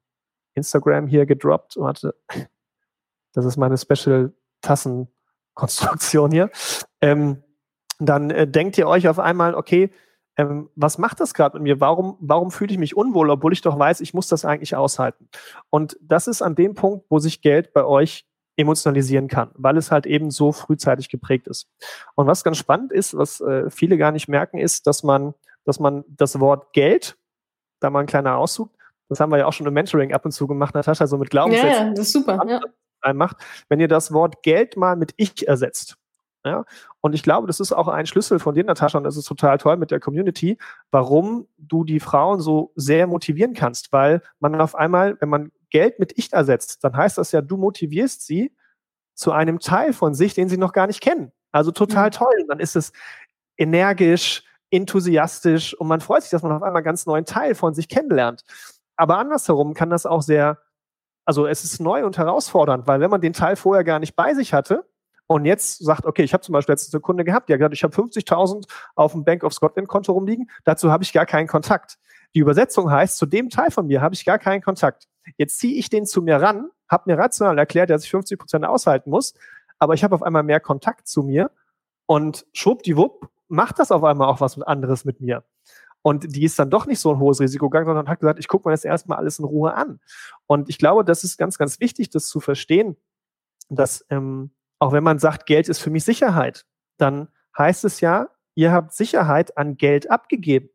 Instagram 0.54 1.06
hier 1.06 1.26
gedroppt. 1.26 1.76
Warte. 1.76 2.14
Das 3.32 3.44
ist 3.44 3.56
meine 3.56 3.76
Special-Tassenkonstruktion 4.64 6.30
hier. 6.30 6.50
Ähm, 7.00 7.42
dann 7.98 8.30
äh, 8.30 8.46
denkt 8.46 8.76
ihr 8.78 8.88
euch 8.88 9.08
auf 9.08 9.18
einmal, 9.18 9.54
okay, 9.54 9.90
ähm, 10.36 10.68
was 10.74 10.98
macht 10.98 11.20
das 11.20 11.32
gerade 11.32 11.56
mit 11.56 11.62
mir? 11.62 11.80
Warum, 11.80 12.16
warum 12.20 12.50
fühle 12.50 12.72
ich 12.72 12.78
mich 12.78 12.96
unwohl, 12.96 13.30
obwohl 13.30 13.52
ich 13.52 13.62
doch 13.62 13.78
weiß, 13.78 14.00
ich 14.00 14.12
muss 14.12 14.28
das 14.28 14.44
eigentlich 14.44 14.76
aushalten? 14.76 15.28
Und 15.70 15.96
das 16.02 16.26
ist 16.26 16.42
an 16.42 16.54
dem 16.54 16.74
Punkt, 16.74 17.06
wo 17.08 17.18
sich 17.18 17.40
Geld 17.40 17.72
bei 17.72 17.84
euch 17.84 18.26
emotionalisieren 18.56 19.28
kann, 19.28 19.50
weil 19.54 19.76
es 19.76 19.90
halt 19.90 20.06
eben 20.06 20.30
so 20.30 20.52
frühzeitig 20.52 21.08
geprägt 21.08 21.46
ist. 21.46 21.68
Und 22.14 22.26
was 22.26 22.44
ganz 22.44 22.56
spannend 22.56 22.92
ist, 22.92 23.16
was 23.16 23.40
äh, 23.40 23.70
viele 23.70 23.98
gar 23.98 24.12
nicht 24.12 24.28
merken, 24.28 24.58
ist, 24.58 24.86
dass 24.86 25.02
man, 25.02 25.34
dass 25.64 25.78
man 25.78 26.04
das 26.08 26.38
Wort 26.40 26.72
Geld, 26.72 27.18
da 27.80 27.90
mal 27.90 28.00
ein 28.00 28.06
kleiner 28.06 28.36
Auszug, 28.36 28.70
das 29.08 29.20
haben 29.20 29.30
wir 29.30 29.38
ja 29.38 29.46
auch 29.46 29.52
schon 29.52 29.66
im 29.66 29.74
Mentoring 29.74 30.12
ab 30.12 30.24
und 30.24 30.32
zu 30.32 30.46
gemacht, 30.46 30.74
Natascha, 30.74 31.06
so 31.06 31.18
mit 31.18 31.30
Glaubenssätzen. 31.30 31.70
Ja, 31.70 31.84
ja, 31.84 31.90
das 31.90 32.06
ist 32.06 32.12
super. 32.12 32.42
Ja. 32.48 32.60
Macht, 33.14 33.36
wenn 33.68 33.80
ihr 33.80 33.88
das 33.88 34.12
Wort 34.12 34.42
Geld 34.42 34.76
mal 34.76 34.96
mit 34.96 35.12
Ich 35.16 35.46
ersetzt. 35.46 35.96
Ja? 36.44 36.64
Und 37.00 37.14
ich 37.14 37.22
glaube, 37.22 37.46
das 37.46 37.60
ist 37.60 37.72
auch 37.72 37.88
ein 37.88 38.06
Schlüssel 38.06 38.38
von 38.38 38.54
dir, 38.54 38.64
Natascha, 38.64 38.98
und 38.98 39.04
das 39.04 39.16
ist 39.16 39.26
total 39.26 39.58
toll 39.58 39.76
mit 39.76 39.90
der 39.90 40.00
Community, 40.00 40.58
warum 40.90 41.48
du 41.58 41.84
die 41.84 42.00
Frauen 42.00 42.40
so 42.40 42.72
sehr 42.76 43.06
motivieren 43.06 43.54
kannst. 43.54 43.92
Weil 43.92 44.22
man 44.38 44.60
auf 44.60 44.74
einmal, 44.74 45.16
wenn 45.20 45.28
man 45.28 45.52
Geld 45.70 45.98
mit 45.98 46.12
Ich 46.16 46.32
ersetzt, 46.32 46.84
dann 46.84 46.96
heißt 46.96 47.18
das 47.18 47.32
ja, 47.32 47.42
du 47.42 47.56
motivierst 47.56 48.24
sie 48.24 48.54
zu 49.14 49.32
einem 49.32 49.58
Teil 49.58 49.92
von 49.92 50.14
sich, 50.14 50.34
den 50.34 50.48
sie 50.48 50.58
noch 50.58 50.72
gar 50.72 50.86
nicht 50.86 51.00
kennen. 51.00 51.32
Also 51.52 51.72
total 51.72 52.08
mhm. 52.08 52.12
toll. 52.12 52.34
Und 52.42 52.48
dann 52.48 52.60
ist 52.60 52.76
es 52.76 52.92
energisch, 53.56 54.44
enthusiastisch 54.70 55.74
und 55.74 55.88
man 55.88 56.00
freut 56.00 56.22
sich, 56.22 56.30
dass 56.30 56.42
man 56.42 56.52
auf 56.52 56.62
einmal 56.62 56.78
einen 56.78 56.84
ganz 56.84 57.06
neuen 57.06 57.24
Teil 57.24 57.54
von 57.54 57.74
sich 57.74 57.88
kennenlernt. 57.88 58.44
Aber 58.96 59.18
andersherum 59.18 59.74
kann 59.74 59.90
das 59.90 60.06
auch 60.06 60.22
sehr, 60.22 60.58
also 61.26 61.46
es 61.46 61.64
ist 61.64 61.80
neu 61.80 62.06
und 62.06 62.16
herausfordernd, 62.16 62.86
weil 62.86 63.00
wenn 63.00 63.10
man 63.10 63.20
den 63.20 63.32
Teil 63.32 63.56
vorher 63.56 63.84
gar 63.84 63.98
nicht 63.98 64.14
bei 64.14 64.32
sich 64.32 64.54
hatte 64.54 64.88
und 65.26 65.44
jetzt 65.44 65.84
sagt, 65.84 66.06
okay, 66.06 66.22
ich 66.22 66.32
habe 66.32 66.42
zum 66.42 66.52
Beispiel 66.52 66.72
letzte 66.72 66.90
Sekunde 66.92 67.24
gehabt, 67.24 67.50
ja, 67.50 67.56
ich 67.70 67.82
habe 67.82 67.94
50.000 67.94 68.64
auf 68.94 69.12
dem 69.12 69.24
Bank 69.24 69.42
of 69.42 69.52
Scotland 69.52 69.88
Konto 69.88 70.12
rumliegen, 70.12 70.48
dazu 70.64 70.90
habe 70.90 71.02
ich 71.02 71.12
gar 71.12 71.26
keinen 71.26 71.48
Kontakt. 71.48 71.98
Die 72.34 72.38
Übersetzung 72.38 72.90
heißt, 72.90 73.18
zu 73.18 73.26
dem 73.26 73.50
Teil 73.50 73.70
von 73.70 73.88
mir 73.88 74.00
habe 74.00 74.14
ich 74.14 74.24
gar 74.24 74.38
keinen 74.38 74.62
Kontakt. 74.62 75.08
Jetzt 75.36 75.58
ziehe 75.58 75.76
ich 75.76 75.90
den 75.90 76.06
zu 76.06 76.22
mir 76.22 76.40
ran, 76.40 76.70
habe 76.88 77.10
mir 77.10 77.18
rational 77.18 77.58
erklärt, 77.58 77.90
dass 77.90 78.04
ich 78.04 78.10
50 78.10 78.38
Prozent 78.38 78.64
aushalten 78.64 79.10
muss, 79.10 79.34
aber 79.80 79.94
ich 79.94 80.04
habe 80.04 80.14
auf 80.14 80.22
einmal 80.22 80.44
mehr 80.44 80.60
Kontakt 80.60 81.08
zu 81.08 81.24
mir 81.24 81.50
und 82.06 82.46
schwuppdiwupp 82.52 83.28
macht 83.48 83.80
das 83.80 83.90
auf 83.90 84.04
einmal 84.04 84.28
auch 84.28 84.40
was 84.40 84.60
anderes 84.62 85.04
mit 85.04 85.20
mir. 85.20 85.42
Und 86.02 86.36
die 86.36 86.44
ist 86.44 86.58
dann 86.58 86.70
doch 86.70 86.86
nicht 86.86 87.00
so 87.00 87.12
ein 87.12 87.18
hohes 87.18 87.40
Risiko 87.40 87.68
gegangen, 87.68 87.86
sondern 87.86 88.08
hat 88.08 88.20
gesagt, 88.20 88.38
ich 88.38 88.48
gucke 88.48 88.68
mir 88.68 88.72
das 88.72 88.84
erstmal 88.84 89.18
alles 89.18 89.38
in 89.38 89.44
Ruhe 89.44 89.74
an. 89.74 90.00
Und 90.46 90.68
ich 90.68 90.78
glaube, 90.78 91.04
das 91.04 91.24
ist 91.24 91.36
ganz, 91.36 91.58
ganz 91.58 91.80
wichtig, 91.80 92.10
das 92.10 92.28
zu 92.28 92.40
verstehen, 92.40 92.96
dass 93.68 94.04
ähm, 94.10 94.50
auch 94.78 94.92
wenn 94.92 95.04
man 95.04 95.18
sagt, 95.18 95.46
Geld 95.46 95.68
ist 95.68 95.80
für 95.80 95.90
mich 95.90 96.04
Sicherheit, 96.04 96.64
dann 96.96 97.28
heißt 97.56 97.84
es 97.84 98.00
ja, 98.00 98.28
ihr 98.54 98.72
habt 98.72 98.92
Sicherheit 98.92 99.56
an 99.56 99.76
Geld 99.76 100.10
abgegeben. 100.10 100.70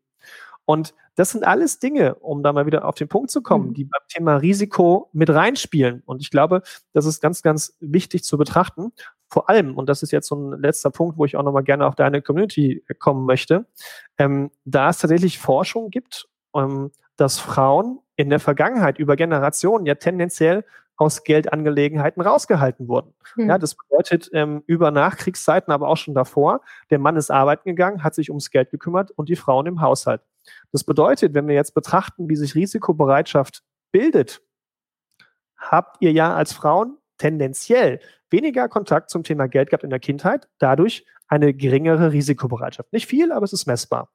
Und 0.65 0.93
das 1.21 1.29
sind 1.29 1.43
alles 1.43 1.77
Dinge, 1.77 2.15
um 2.15 2.41
da 2.41 2.51
mal 2.51 2.65
wieder 2.65 2.83
auf 2.83 2.95
den 2.95 3.07
Punkt 3.07 3.29
zu 3.29 3.43
kommen, 3.43 3.67
mhm. 3.67 3.73
die 3.75 3.83
beim 3.83 4.01
Thema 4.07 4.37
Risiko 4.37 5.11
mit 5.13 5.29
reinspielen. 5.29 6.01
Und 6.07 6.19
ich 6.19 6.31
glaube, 6.31 6.63
das 6.93 7.05
ist 7.05 7.21
ganz, 7.21 7.43
ganz 7.43 7.77
wichtig 7.79 8.23
zu 8.23 8.39
betrachten. 8.39 8.91
Vor 9.27 9.47
allem, 9.47 9.77
und 9.77 9.87
das 9.87 10.01
ist 10.01 10.09
jetzt 10.11 10.27
so 10.27 10.35
ein 10.35 10.59
letzter 10.59 10.89
Punkt, 10.89 11.19
wo 11.19 11.25
ich 11.25 11.37
auch 11.37 11.43
nochmal 11.43 11.61
gerne 11.61 11.85
auf 11.85 11.93
deine 11.93 12.23
Community 12.23 12.83
kommen 12.97 13.27
möchte, 13.27 13.67
ähm, 14.17 14.49
da 14.65 14.89
es 14.89 14.97
tatsächlich 14.97 15.37
Forschung 15.37 15.91
gibt, 15.91 16.27
ähm, 16.55 16.89
dass 17.17 17.37
Frauen 17.37 17.99
in 18.15 18.31
der 18.31 18.39
Vergangenheit 18.39 18.97
über 18.97 19.15
Generationen 19.15 19.85
ja 19.85 19.93
tendenziell 19.93 20.65
aus 20.97 21.23
Geldangelegenheiten 21.23 22.23
rausgehalten 22.23 22.87
wurden. 22.87 23.13
Hm. 23.35 23.47
Ja, 23.47 23.59
das 23.59 23.75
bedeutet 23.75 24.31
ähm, 24.33 24.63
über 24.65 24.89
Nachkriegszeiten, 24.89 25.71
aber 25.71 25.87
auch 25.87 25.97
schon 25.97 26.15
davor, 26.15 26.61
der 26.89 26.97
Mann 26.97 27.15
ist 27.15 27.29
arbeiten 27.29 27.69
gegangen, 27.69 28.03
hat 28.03 28.15
sich 28.15 28.31
ums 28.31 28.49
Geld 28.49 28.71
gekümmert 28.71 29.11
und 29.11 29.29
die 29.29 29.35
Frauen 29.35 29.67
im 29.67 29.81
Haushalt. 29.81 30.21
Das 30.71 30.83
bedeutet, 30.83 31.33
wenn 31.33 31.47
wir 31.47 31.55
jetzt 31.55 31.73
betrachten, 31.73 32.29
wie 32.29 32.35
sich 32.35 32.55
Risikobereitschaft 32.55 33.63
bildet, 33.91 34.41
habt 35.57 35.97
ihr 36.01 36.11
ja 36.11 36.35
als 36.35 36.53
Frauen 36.53 36.97
tendenziell 37.17 37.99
weniger 38.29 38.67
Kontakt 38.69 39.09
zum 39.09 39.23
Thema 39.23 39.47
Geld 39.47 39.69
gehabt 39.69 39.83
in 39.83 39.89
der 39.89 39.99
Kindheit, 39.99 40.47
dadurch 40.57 41.05
eine 41.27 41.53
geringere 41.53 42.11
Risikobereitschaft. 42.11 42.91
Nicht 42.91 43.07
viel, 43.07 43.31
aber 43.31 43.43
es 43.43 43.53
ist 43.53 43.67
messbar. 43.67 44.09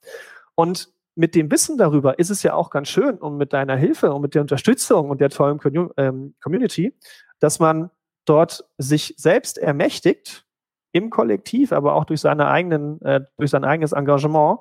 Und 0.54 0.90
mit 1.14 1.34
dem 1.34 1.50
Wissen 1.50 1.78
darüber 1.78 2.18
ist 2.18 2.30
es 2.30 2.42
ja 2.42 2.54
auch 2.54 2.70
ganz 2.70 2.88
schön 2.88 3.16
und 3.16 3.38
mit 3.38 3.52
deiner 3.52 3.76
Hilfe 3.76 4.12
und 4.12 4.22
mit 4.22 4.34
der 4.34 4.42
Unterstützung 4.42 5.08
und 5.08 5.20
der 5.20 5.30
tollen 5.30 5.58
ähm, 5.96 6.34
Community, 6.42 6.94
dass 7.38 7.58
man 7.58 7.90
dort 8.26 8.68
sich 8.76 9.14
selbst 9.16 9.56
ermächtigt 9.56 10.46
im 10.92 11.10
Kollektiv, 11.10 11.72
aber 11.72 11.94
auch 11.94 12.04
durch 12.04 12.20
seine 12.20 12.48
eigenen, 12.48 13.00
äh, 13.02 13.22
durch 13.38 13.50
sein 13.50 13.64
eigenes 13.64 13.92
Engagement, 13.92 14.60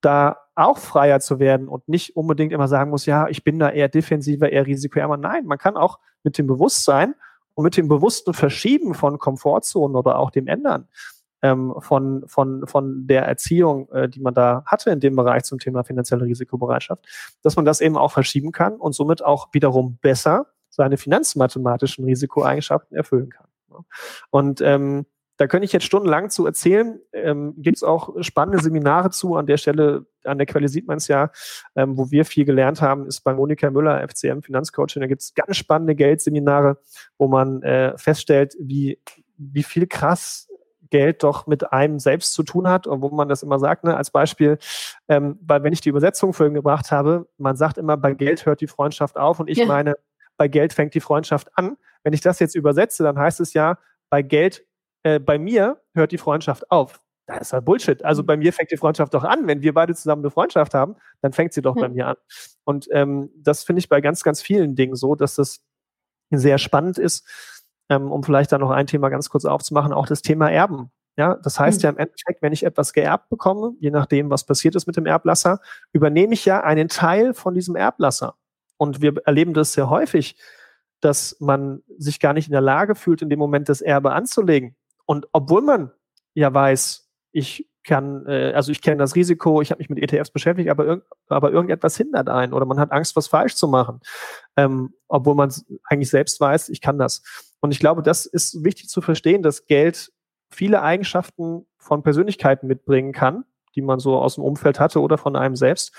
da 0.00 0.38
auch 0.54 0.78
freier 0.78 1.20
zu 1.20 1.38
werden 1.38 1.68
und 1.68 1.88
nicht 1.88 2.16
unbedingt 2.16 2.52
immer 2.52 2.68
sagen 2.68 2.90
muss, 2.90 3.06
ja, 3.06 3.28
ich 3.28 3.44
bin 3.44 3.58
da 3.58 3.70
eher 3.70 3.88
defensiver, 3.88 4.50
eher 4.50 4.66
risikoärmer. 4.66 5.16
Nein, 5.16 5.46
man 5.46 5.58
kann 5.58 5.76
auch 5.76 5.98
mit 6.22 6.36
dem 6.38 6.46
Bewusstsein 6.46 7.14
und 7.54 7.64
mit 7.64 7.76
dem 7.76 7.88
bewussten 7.88 8.34
Verschieben 8.34 8.94
von 8.94 9.18
Komfortzonen 9.18 9.96
oder 9.96 10.18
auch 10.18 10.30
dem 10.30 10.46
Ändern 10.46 10.88
ähm, 11.42 11.74
von, 11.78 12.24
von, 12.26 12.66
von 12.66 13.06
der 13.06 13.24
Erziehung, 13.26 13.90
äh, 13.92 14.08
die 14.08 14.20
man 14.20 14.34
da 14.34 14.62
hatte 14.66 14.90
in 14.90 15.00
dem 15.00 15.16
Bereich 15.16 15.44
zum 15.44 15.58
Thema 15.58 15.84
finanzielle 15.84 16.24
Risikobereitschaft, 16.24 17.06
dass 17.42 17.56
man 17.56 17.64
das 17.64 17.80
eben 17.80 17.96
auch 17.96 18.12
verschieben 18.12 18.52
kann 18.52 18.76
und 18.76 18.94
somit 18.94 19.24
auch 19.24 19.48
wiederum 19.52 19.98
besser 20.00 20.46
seine 20.68 20.96
finanzmathematischen 20.96 22.04
Risikoeigenschaften 22.04 22.96
erfüllen 22.96 23.30
kann. 23.30 23.46
Und 24.30 24.60
ähm, 24.60 25.06
da 25.40 25.46
könnte 25.46 25.64
ich 25.64 25.72
jetzt 25.72 25.86
stundenlang 25.86 26.28
zu 26.28 26.44
erzählen. 26.44 27.00
Ähm, 27.14 27.54
Gibt 27.56 27.78
es 27.78 27.82
auch 27.82 28.14
spannende 28.20 28.62
Seminare 28.62 29.08
zu. 29.08 29.36
An 29.36 29.46
der 29.46 29.56
Stelle, 29.56 30.04
an 30.22 30.36
der 30.36 30.46
Quelle 30.46 30.68
sieht 30.68 30.86
man 30.86 30.98
es 30.98 31.08
ja, 31.08 31.30
ähm, 31.74 31.96
wo 31.96 32.10
wir 32.10 32.26
viel 32.26 32.44
gelernt 32.44 32.82
haben, 32.82 33.06
ist 33.06 33.22
bei 33.22 33.32
Monika 33.32 33.70
Müller, 33.70 34.06
FCM 34.06 34.42
Finanzcoaching. 34.42 35.00
Da 35.00 35.06
gibt 35.06 35.22
es 35.22 35.32
ganz 35.32 35.56
spannende 35.56 35.94
Geldseminare, 35.94 36.76
wo 37.16 37.26
man 37.26 37.62
äh, 37.62 37.96
feststellt, 37.96 38.54
wie, 38.60 39.00
wie 39.38 39.62
viel 39.62 39.86
krass 39.86 40.46
Geld 40.90 41.22
doch 41.22 41.46
mit 41.46 41.72
einem 41.72 42.00
selbst 42.00 42.34
zu 42.34 42.42
tun 42.42 42.68
hat 42.68 42.86
und 42.86 43.00
wo 43.00 43.08
man 43.08 43.30
das 43.30 43.42
immer 43.42 43.58
sagt, 43.58 43.84
ne, 43.84 43.96
als 43.96 44.10
Beispiel, 44.10 44.58
ähm, 45.08 45.38
weil 45.40 45.62
wenn 45.62 45.72
ich 45.72 45.80
die 45.80 45.88
Übersetzung 45.88 46.34
vorhin 46.34 46.52
gebracht 46.52 46.92
habe, 46.92 47.26
man 47.38 47.56
sagt 47.56 47.78
immer, 47.78 47.96
bei 47.96 48.12
Geld 48.12 48.44
hört 48.44 48.60
die 48.60 48.66
Freundschaft 48.66 49.16
auf 49.16 49.40
und 49.40 49.48
ich 49.48 49.56
ja. 49.56 49.64
meine, 49.64 49.94
bei 50.36 50.48
Geld 50.48 50.74
fängt 50.74 50.92
die 50.92 51.00
Freundschaft 51.00 51.48
an. 51.56 51.78
Wenn 52.02 52.12
ich 52.12 52.20
das 52.20 52.40
jetzt 52.40 52.54
übersetze, 52.54 53.04
dann 53.04 53.18
heißt 53.18 53.40
es 53.40 53.54
ja, 53.54 53.78
bei 54.10 54.20
Geld, 54.20 54.66
äh, 55.02 55.18
bei 55.18 55.38
mir 55.38 55.80
hört 55.94 56.12
die 56.12 56.18
Freundschaft 56.18 56.70
auf. 56.70 57.00
Das 57.26 57.42
ist 57.42 57.52
halt 57.52 57.64
Bullshit. 57.64 58.04
Also 58.04 58.22
mhm. 58.22 58.26
bei 58.26 58.36
mir 58.36 58.52
fängt 58.52 58.70
die 58.70 58.76
Freundschaft 58.76 59.14
doch 59.14 59.24
an. 59.24 59.46
Wenn 59.46 59.62
wir 59.62 59.74
beide 59.74 59.94
zusammen 59.94 60.22
eine 60.22 60.30
Freundschaft 60.30 60.74
haben, 60.74 60.96
dann 61.22 61.32
fängt 61.32 61.52
sie 61.52 61.62
doch 61.62 61.76
mhm. 61.76 61.80
bei 61.80 61.88
mir 61.88 62.06
an. 62.08 62.16
Und 62.64 62.88
ähm, 62.92 63.30
das 63.36 63.62
finde 63.62 63.80
ich 63.80 63.88
bei 63.88 64.00
ganz, 64.00 64.22
ganz 64.22 64.42
vielen 64.42 64.74
Dingen 64.74 64.96
so, 64.96 65.14
dass 65.14 65.36
das 65.36 65.64
sehr 66.30 66.58
spannend 66.58 66.98
ist 66.98 67.26
ähm, 67.90 68.10
um 68.10 68.22
vielleicht 68.22 68.52
da 68.52 68.58
noch 68.58 68.70
ein 68.70 68.86
Thema 68.86 69.10
ganz 69.10 69.28
kurz 69.28 69.44
aufzumachen, 69.44 69.92
auch 69.92 70.06
das 70.06 70.22
Thema 70.22 70.50
Erben. 70.50 70.90
Ja, 71.16 71.34
das 71.34 71.58
heißt 71.58 71.80
mhm. 71.80 71.84
ja 71.84 71.90
im 71.90 71.98
Endeffekt, 71.98 72.40
wenn 72.40 72.52
ich 72.52 72.62
etwas 72.62 72.94
geerbt 72.94 73.28
bekomme, 73.28 73.74
je 73.80 73.90
nachdem, 73.90 74.30
was 74.30 74.44
passiert 74.44 74.76
ist 74.76 74.86
mit 74.86 74.96
dem 74.96 75.06
Erblasser, 75.06 75.60
übernehme 75.92 76.32
ich 76.32 76.44
ja 76.44 76.62
einen 76.62 76.88
Teil 76.88 77.34
von 77.34 77.52
diesem 77.52 77.76
Erblasser. 77.76 78.36
Und 78.78 79.02
wir 79.02 79.14
erleben 79.26 79.52
das 79.52 79.74
sehr 79.74 79.90
häufig, 79.90 80.36
dass 81.00 81.36
man 81.40 81.82
sich 81.98 82.20
gar 82.20 82.32
nicht 82.32 82.46
in 82.46 82.52
der 82.52 82.60
Lage 82.60 82.94
fühlt, 82.94 83.20
in 83.20 83.28
dem 83.28 83.38
Moment 83.38 83.68
das 83.68 83.80
Erbe 83.80 84.12
anzulegen. 84.12 84.76
Und 85.10 85.26
obwohl 85.32 85.60
man 85.60 85.90
ja 86.34 86.54
weiß, 86.54 87.10
ich 87.32 87.68
kann, 87.82 88.26
äh, 88.26 88.52
also 88.54 88.70
ich 88.70 88.80
kenne 88.80 88.98
das 88.98 89.16
Risiko, 89.16 89.60
ich 89.60 89.72
habe 89.72 89.80
mich 89.80 89.90
mit 89.90 89.98
ETFs 89.98 90.30
beschäftigt, 90.30 90.70
aber, 90.70 90.86
irg 90.86 91.04
aber 91.26 91.50
irgendetwas 91.50 91.96
hindert 91.96 92.28
einen 92.28 92.52
oder 92.52 92.64
man 92.64 92.78
hat 92.78 92.92
Angst, 92.92 93.16
was 93.16 93.26
falsch 93.26 93.56
zu 93.56 93.66
machen, 93.66 93.98
ähm, 94.56 94.94
obwohl 95.08 95.34
man 95.34 95.52
eigentlich 95.82 96.10
selbst 96.10 96.40
weiß, 96.40 96.68
ich 96.68 96.80
kann 96.80 96.96
das. 96.96 97.24
Und 97.58 97.72
ich 97.72 97.80
glaube, 97.80 98.04
das 98.04 98.24
ist 98.24 98.62
wichtig 98.62 98.88
zu 98.88 99.00
verstehen, 99.00 99.42
dass 99.42 99.66
Geld 99.66 100.12
viele 100.48 100.80
Eigenschaften 100.80 101.66
von 101.76 102.04
Persönlichkeiten 102.04 102.68
mitbringen 102.68 103.12
kann, 103.12 103.44
die 103.74 103.82
man 103.82 103.98
so 103.98 104.16
aus 104.16 104.36
dem 104.36 104.44
Umfeld 104.44 104.78
hatte 104.78 105.00
oder 105.00 105.18
von 105.18 105.34
einem 105.34 105.56
selbst. 105.56 105.92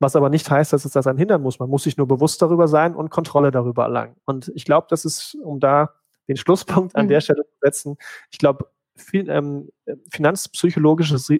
Was 0.00 0.16
aber 0.16 0.30
nicht 0.30 0.50
heißt, 0.50 0.72
dass 0.72 0.84
es 0.84 0.90
das 0.90 1.06
einen 1.06 1.16
hindern 1.16 1.42
muss. 1.42 1.60
Man 1.60 1.70
muss 1.70 1.84
sich 1.84 1.96
nur 1.96 2.08
bewusst 2.08 2.42
darüber 2.42 2.66
sein 2.66 2.96
und 2.96 3.08
Kontrolle 3.08 3.52
darüber 3.52 3.84
erlangen. 3.84 4.16
Und 4.24 4.50
ich 4.56 4.64
glaube, 4.64 4.88
das 4.90 5.04
ist, 5.04 5.36
um 5.44 5.60
da 5.60 5.94
den 6.32 6.36
Schlusspunkt 6.38 6.96
an 6.96 7.06
mhm. 7.06 7.10
der 7.10 7.20
Stelle 7.20 7.44
zu 7.44 7.56
setzen, 7.60 7.96
ich 8.30 8.38
glaube, 8.38 8.70
ähm, 9.12 9.70
finanzpsychologisches, 10.10 11.32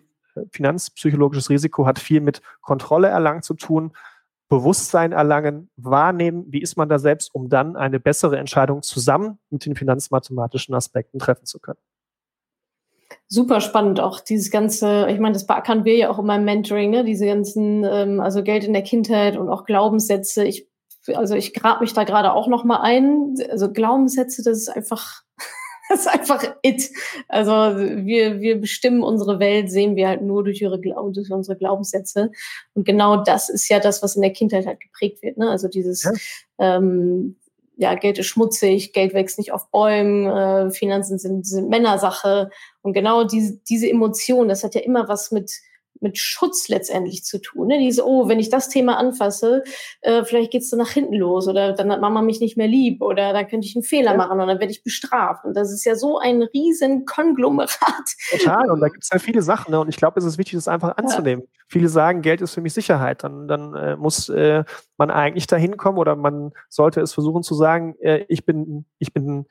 finanzpsychologisches 0.50 1.50
Risiko 1.50 1.86
hat 1.86 1.98
viel 1.98 2.20
mit 2.20 2.42
Kontrolle 2.60 3.08
erlangen 3.08 3.42
zu 3.42 3.54
tun, 3.54 3.92
Bewusstsein 4.48 5.12
erlangen, 5.12 5.70
wahrnehmen, 5.76 6.44
wie 6.48 6.60
ist 6.60 6.76
man 6.76 6.88
da 6.90 6.98
selbst, 6.98 7.34
um 7.34 7.48
dann 7.48 7.74
eine 7.74 7.98
bessere 7.98 8.36
Entscheidung 8.38 8.82
zusammen 8.82 9.38
mit 9.48 9.64
den 9.64 9.76
finanzmathematischen 9.76 10.74
Aspekten 10.74 11.18
treffen 11.18 11.46
zu 11.46 11.58
können. 11.58 11.78
Super 13.28 13.62
spannend 13.62 13.98
auch 13.98 14.20
dieses 14.20 14.50
ganze, 14.50 15.06
ich 15.08 15.18
meine, 15.18 15.32
das 15.32 15.46
beackern 15.46 15.86
wir 15.86 15.96
ja 15.96 16.10
auch 16.10 16.18
in 16.18 16.26
meinem 16.26 16.44
Mentoring, 16.44 16.90
ne? 16.90 17.02
diese 17.02 17.24
ganzen, 17.24 17.82
ähm, 17.84 18.20
also 18.20 18.42
Geld 18.42 18.64
in 18.64 18.74
der 18.74 18.82
Kindheit 18.82 19.38
und 19.38 19.48
auch 19.48 19.64
Glaubenssätze. 19.64 20.44
Ich, 20.44 20.68
also 21.14 21.34
ich 21.34 21.54
grab 21.54 21.80
mich 21.80 21.92
da 21.92 22.04
gerade 22.04 22.32
auch 22.32 22.48
noch 22.48 22.64
mal 22.64 22.80
ein. 22.80 23.34
Also 23.50 23.72
Glaubenssätze, 23.72 24.42
das 24.42 24.58
ist 24.58 24.68
einfach 24.68 25.22
das 25.88 26.00
ist 26.00 26.06
einfach 26.08 26.44
it. 26.62 26.90
Also 27.28 27.52
wir, 27.52 28.40
wir 28.40 28.60
bestimmen 28.60 29.02
unsere 29.02 29.38
Welt, 29.38 29.70
sehen 29.70 29.96
wir 29.96 30.08
halt 30.08 30.22
nur 30.22 30.44
durch, 30.44 30.60
ihre, 30.60 30.80
durch 30.80 31.30
unsere 31.30 31.56
Glaubenssätze. 31.56 32.30
Und 32.74 32.84
genau 32.84 33.22
das 33.22 33.48
ist 33.48 33.68
ja 33.68 33.80
das, 33.80 34.02
was 34.02 34.16
in 34.16 34.22
der 34.22 34.32
Kindheit 34.32 34.66
halt 34.66 34.80
geprägt 34.80 35.22
wird. 35.22 35.36
Ne? 35.36 35.50
Also 35.50 35.68
dieses, 35.68 36.04
ja. 36.04 36.12
Ähm, 36.58 37.36
ja, 37.76 37.94
Geld 37.94 38.18
ist 38.18 38.26
schmutzig, 38.26 38.92
Geld 38.92 39.14
wächst 39.14 39.38
nicht 39.38 39.52
auf 39.52 39.70
Bäumen, 39.70 40.26
äh, 40.26 40.70
Finanzen 40.70 41.18
sind, 41.18 41.46
sind 41.46 41.68
Männersache. 41.68 42.50
Und 42.82 42.92
genau 42.92 43.24
diese, 43.24 43.58
diese 43.68 43.88
Emotion, 43.88 44.48
das 44.48 44.62
hat 44.62 44.74
ja 44.74 44.82
immer 44.82 45.08
was 45.08 45.32
mit 45.32 45.50
mit 46.02 46.18
Schutz 46.18 46.68
letztendlich 46.68 47.24
zu 47.24 47.40
tun. 47.40 47.68
Ne? 47.68 47.78
Diese, 47.78 48.06
oh, 48.06 48.28
wenn 48.28 48.40
ich 48.40 48.50
das 48.50 48.68
Thema 48.68 48.98
anfasse, 48.98 49.62
äh, 50.00 50.24
vielleicht 50.24 50.50
geht's 50.50 50.70
dann 50.70 50.78
nach 50.78 50.90
hinten 50.90 51.14
los 51.14 51.48
oder 51.48 51.72
dann 51.72 51.90
hat 51.90 52.00
Mama 52.00 52.22
mich 52.22 52.40
nicht 52.40 52.56
mehr 52.56 52.66
lieb 52.66 53.02
oder 53.02 53.32
dann 53.32 53.48
könnte 53.48 53.66
ich 53.66 53.76
einen 53.76 53.82
Fehler 53.82 54.12
ja. 54.12 54.16
machen 54.16 54.40
und 54.40 54.46
dann 54.46 54.60
werde 54.60 54.72
ich 54.72 54.82
bestraft. 54.82 55.44
Und 55.44 55.54
das 55.54 55.72
ist 55.72 55.84
ja 55.84 55.94
so 55.94 56.18
ein 56.18 56.42
riesen 56.42 57.04
Konglomerat. 57.04 57.70
Total, 58.30 58.70
und 58.70 58.80
da 58.80 58.88
gibt's 58.92 59.10
ja 59.12 59.18
viele 59.18 59.42
Sachen. 59.42 59.72
Ne? 59.72 59.80
Und 59.80 59.88
ich 59.88 59.96
glaube, 59.96 60.18
es 60.18 60.24
ist 60.24 60.38
wichtig, 60.38 60.54
das 60.54 60.68
einfach 60.68 60.96
anzunehmen. 60.96 61.44
Ja. 61.44 61.62
Viele 61.68 61.88
sagen, 61.88 62.22
Geld 62.22 62.40
ist 62.42 62.54
für 62.54 62.60
mich 62.60 62.74
Sicherheit. 62.74 63.24
Dann, 63.24 63.48
dann 63.48 63.74
äh, 63.74 63.96
muss 63.96 64.28
äh, 64.28 64.64
man 64.96 65.10
eigentlich 65.10 65.46
dahin 65.46 65.76
kommen 65.76 65.98
oder 65.98 66.16
man 66.16 66.52
sollte 66.68 67.00
es 67.00 67.12
versuchen 67.12 67.42
zu 67.42 67.54
sagen, 67.54 67.96
äh, 68.00 68.24
ich 68.28 68.44
bin, 68.44 68.84
ich 68.98 69.12
bin 69.12 69.46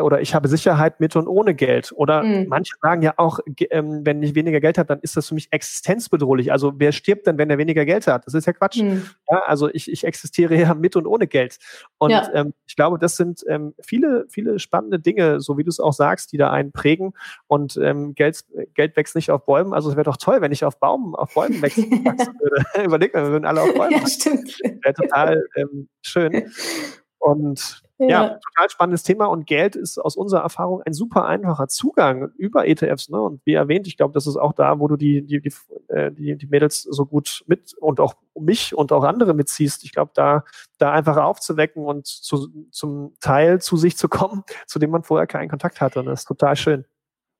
oder 0.00 0.20
ich 0.20 0.34
habe 0.34 0.46
Sicherheit 0.48 1.00
mit 1.00 1.16
und 1.16 1.26
ohne 1.26 1.54
Geld. 1.54 1.92
Oder 1.94 2.22
mhm. 2.22 2.46
manche 2.48 2.74
sagen 2.80 3.02
ja 3.02 3.14
auch, 3.16 3.40
ähm, 3.70 4.02
wenn 4.04 4.22
ich 4.22 4.34
weniger 4.34 4.60
Geld 4.60 4.78
habe, 4.78 4.86
dann 4.86 5.00
ist 5.00 5.16
das 5.16 5.28
für 5.28 5.34
mich 5.34 5.48
existenzbedrohlich. 5.50 6.52
Also 6.52 6.74
wer 6.76 6.92
stirbt 6.92 7.26
denn, 7.26 7.36
wenn 7.36 7.50
er 7.50 7.58
weniger 7.58 7.84
Geld 7.84 8.06
hat? 8.06 8.26
Das 8.26 8.34
ist 8.34 8.46
ja 8.46 8.52
Quatsch. 8.52 8.80
Mhm. 8.80 9.02
Ja, 9.28 9.42
also 9.46 9.68
ich, 9.68 9.90
ich 9.90 10.04
existiere 10.04 10.54
ja 10.54 10.74
mit 10.74 10.94
und 10.94 11.06
ohne 11.06 11.26
Geld. 11.26 11.58
Und 11.98 12.10
ja. 12.10 12.30
ähm, 12.32 12.54
ich 12.66 12.76
glaube, 12.76 12.98
das 12.98 13.16
sind 13.16 13.44
ähm, 13.48 13.74
viele, 13.82 14.26
viele 14.28 14.60
spannende 14.60 15.00
Dinge, 15.00 15.40
so 15.40 15.58
wie 15.58 15.64
du 15.64 15.70
es 15.70 15.80
auch 15.80 15.92
sagst, 15.92 16.32
die 16.32 16.36
da 16.36 16.50
einen 16.50 16.70
prägen. 16.70 17.12
Und 17.48 17.76
ähm, 17.76 18.14
Geld, 18.14 18.44
Geld 18.74 18.96
wächst 18.96 19.16
nicht 19.16 19.32
auf 19.32 19.44
Bäumen. 19.46 19.74
Also 19.74 19.90
es 19.90 19.96
wäre 19.96 20.04
doch 20.04 20.16
toll, 20.16 20.40
wenn 20.40 20.52
ich 20.52 20.64
auf 20.64 20.78
Baum, 20.78 21.16
auf 21.16 21.34
Bäumen 21.34 21.60
wachsen 21.60 21.90
würde. 22.04 22.64
Überleg 22.84 23.14
mal, 23.14 23.24
wir 23.24 23.32
würden 23.32 23.46
alle 23.46 23.62
auf 23.62 23.74
Bäumen. 23.74 23.92
Ja, 23.92 24.06
stimmt. 24.06 24.60
Wäre 24.82 24.94
total 24.94 25.44
ähm, 25.56 25.88
schön. 26.02 26.52
Und 27.18 27.82
Ja. 28.08 28.28
total 28.28 28.70
spannendes 28.70 29.02
Thema 29.02 29.26
und 29.26 29.46
Geld 29.46 29.76
ist 29.76 29.98
aus 29.98 30.16
unserer 30.16 30.42
Erfahrung 30.42 30.82
ein 30.82 30.92
super 30.92 31.26
einfacher 31.26 31.68
Zugang 31.68 32.30
über 32.36 32.66
ETFs. 32.66 33.08
Ne? 33.08 33.20
Und 33.20 33.40
wie 33.44 33.54
erwähnt, 33.54 33.86
ich 33.86 33.96
glaube, 33.96 34.14
das 34.14 34.26
ist 34.26 34.36
auch 34.36 34.52
da, 34.52 34.78
wo 34.78 34.88
du 34.88 34.96
die, 34.96 35.22
die, 35.22 35.40
die, 35.40 35.52
äh, 35.88 36.10
die, 36.10 36.46
Mädels 36.46 36.82
so 36.82 37.06
gut 37.06 37.44
mit 37.46 37.74
und 37.78 38.00
auch 38.00 38.14
mich 38.38 38.74
und 38.74 38.92
auch 38.92 39.04
andere 39.04 39.34
mitziehst. 39.34 39.84
Ich 39.84 39.92
glaube, 39.92 40.12
da, 40.14 40.44
da 40.78 40.92
einfach 40.92 41.16
aufzuwecken 41.16 41.84
und 41.84 42.06
zu, 42.06 42.48
zum 42.70 43.14
Teil 43.20 43.60
zu 43.60 43.76
sich 43.76 43.96
zu 43.96 44.08
kommen, 44.08 44.44
zu 44.66 44.78
dem 44.78 44.90
man 44.90 45.02
vorher 45.02 45.26
keinen 45.26 45.48
Kontakt 45.48 45.80
hatte. 45.80 46.02
Das 46.02 46.20
ist 46.20 46.26
total 46.26 46.56
schön. 46.56 46.84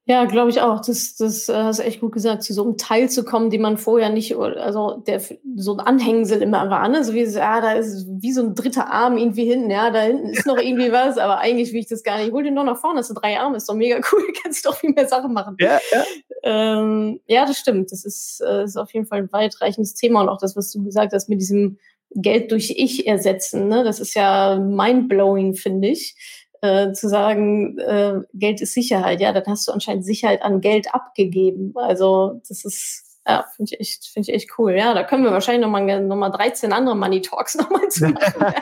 Ja, 0.05 0.25
glaube 0.25 0.51
ich 0.51 0.61
auch. 0.61 0.81
Das, 0.85 1.15
das 1.15 1.49
äh, 1.49 1.55
hast 1.55 1.79
du 1.79 1.85
echt 1.85 2.01
gut 2.01 2.11
gesagt, 2.11 2.43
zu 2.43 2.53
so 2.53 2.65
einem 2.65 2.77
Teil 2.77 3.09
zu 3.09 3.25
kommen, 3.25 3.51
den 3.51 3.63
man 3.63 3.79
vorher 3.79 4.11
nicht, 4.11 4.35
also 4.35 4.97
der 5.07 5.21
so 5.55 5.75
ein 5.75 5.81
Anhängsel 5.81 6.43
immer 6.43 6.69
war, 6.71 6.89
ne? 6.89 7.05
So 7.05 7.15
wie 7.15 7.25
so, 7.25 7.39
ja, 7.39 7.61
da 7.61 7.75
ist 7.75 8.09
wie 8.09 8.33
so 8.33 8.43
ein 8.43 8.57
dritter 8.57 8.93
Arm 8.93 9.17
irgendwie 9.17 9.45
hinten, 9.45 9.71
ja, 9.71 9.91
da 9.91 10.01
hinten 10.01 10.31
ist 10.31 10.45
noch 10.45 10.59
irgendwie 10.59 10.91
was, 10.93 11.19
aber 11.19 11.39
eigentlich 11.39 11.73
will 11.73 11.81
ich 11.81 11.87
das 11.87 12.03
gar 12.03 12.19
nicht. 12.19 12.33
Hol 12.33 12.43
den 12.43 12.57
doch 12.57 12.65
nach 12.65 12.81
vorne, 12.81 12.99
das 12.99 13.09
sind 13.09 13.23
drei 13.23 13.39
Arme, 13.39 13.57
ist 13.57 13.69
doch 13.69 13.77
mega 13.77 14.01
cool, 14.13 14.25
kannst 14.43 14.67
doch 14.67 14.77
viel 14.77 14.91
mehr 14.91 15.07
Sachen 15.07 15.33
machen. 15.33 15.55
Ja, 15.61 15.79
ja. 15.93 16.05
Ähm, 16.43 17.21
ja, 17.29 17.47
das 17.47 17.59
stimmt. 17.59 17.93
Das 17.93 18.05
ist, 18.05 18.43
äh, 18.45 18.65
ist 18.65 18.77
auf 18.77 18.93
jeden 18.93 19.07
Fall 19.07 19.21
ein 19.21 19.33
weitreichendes 19.33 19.95
Thema 19.95 20.23
und 20.23 20.29
auch 20.29 20.39
das, 20.39 20.57
was 20.57 20.73
du 20.73 20.83
gesagt 20.83 21.13
hast, 21.13 21.29
mit 21.29 21.41
diesem 21.41 21.79
Geld 22.15 22.51
durch 22.51 22.75
Ich 22.77 23.07
ersetzen, 23.07 23.69
ne? 23.69 23.85
Das 23.85 24.01
ist 24.01 24.15
ja 24.15 24.57
mindblowing, 24.59 25.55
finde 25.55 25.89
ich 25.89 26.17
äh, 26.63 26.93
zu 26.93 27.09
sagen, 27.09 27.79
äh, 27.79 28.21
Geld 28.35 28.61
ist 28.63 28.75
Sicherheit, 28.75 29.21
ja, 29.21 29.33
dann 29.33 29.45
hast 29.47 29.69
du 29.69 29.73
anscheinend 29.73 30.05
Sicherheit 30.05 30.43
an 30.43 30.61
Geld 30.61 30.95
abgegeben. 30.95 31.75
Also 31.77 32.41
das 32.49 32.65
ist 32.65 33.12
ja, 33.27 33.45
finde 33.55 33.75
ich 33.75 33.81
echt, 33.81 34.07
finde 34.07 34.31
ich 34.31 34.35
echt 34.35 34.59
cool. 34.59 34.73
Ja, 34.73 34.95
da 34.95 35.05
können 35.05 35.23
wir 35.23 35.31
wahrscheinlich 35.31 35.63
nochmal 35.63 36.01
noch 36.01 36.17
mal 36.17 36.31
13 36.31 36.73
andere 36.73 36.97
Money 36.97 37.21
Talks 37.23 37.55
nochmal 37.57 37.89
zu 37.89 38.09
machen. 38.09 38.57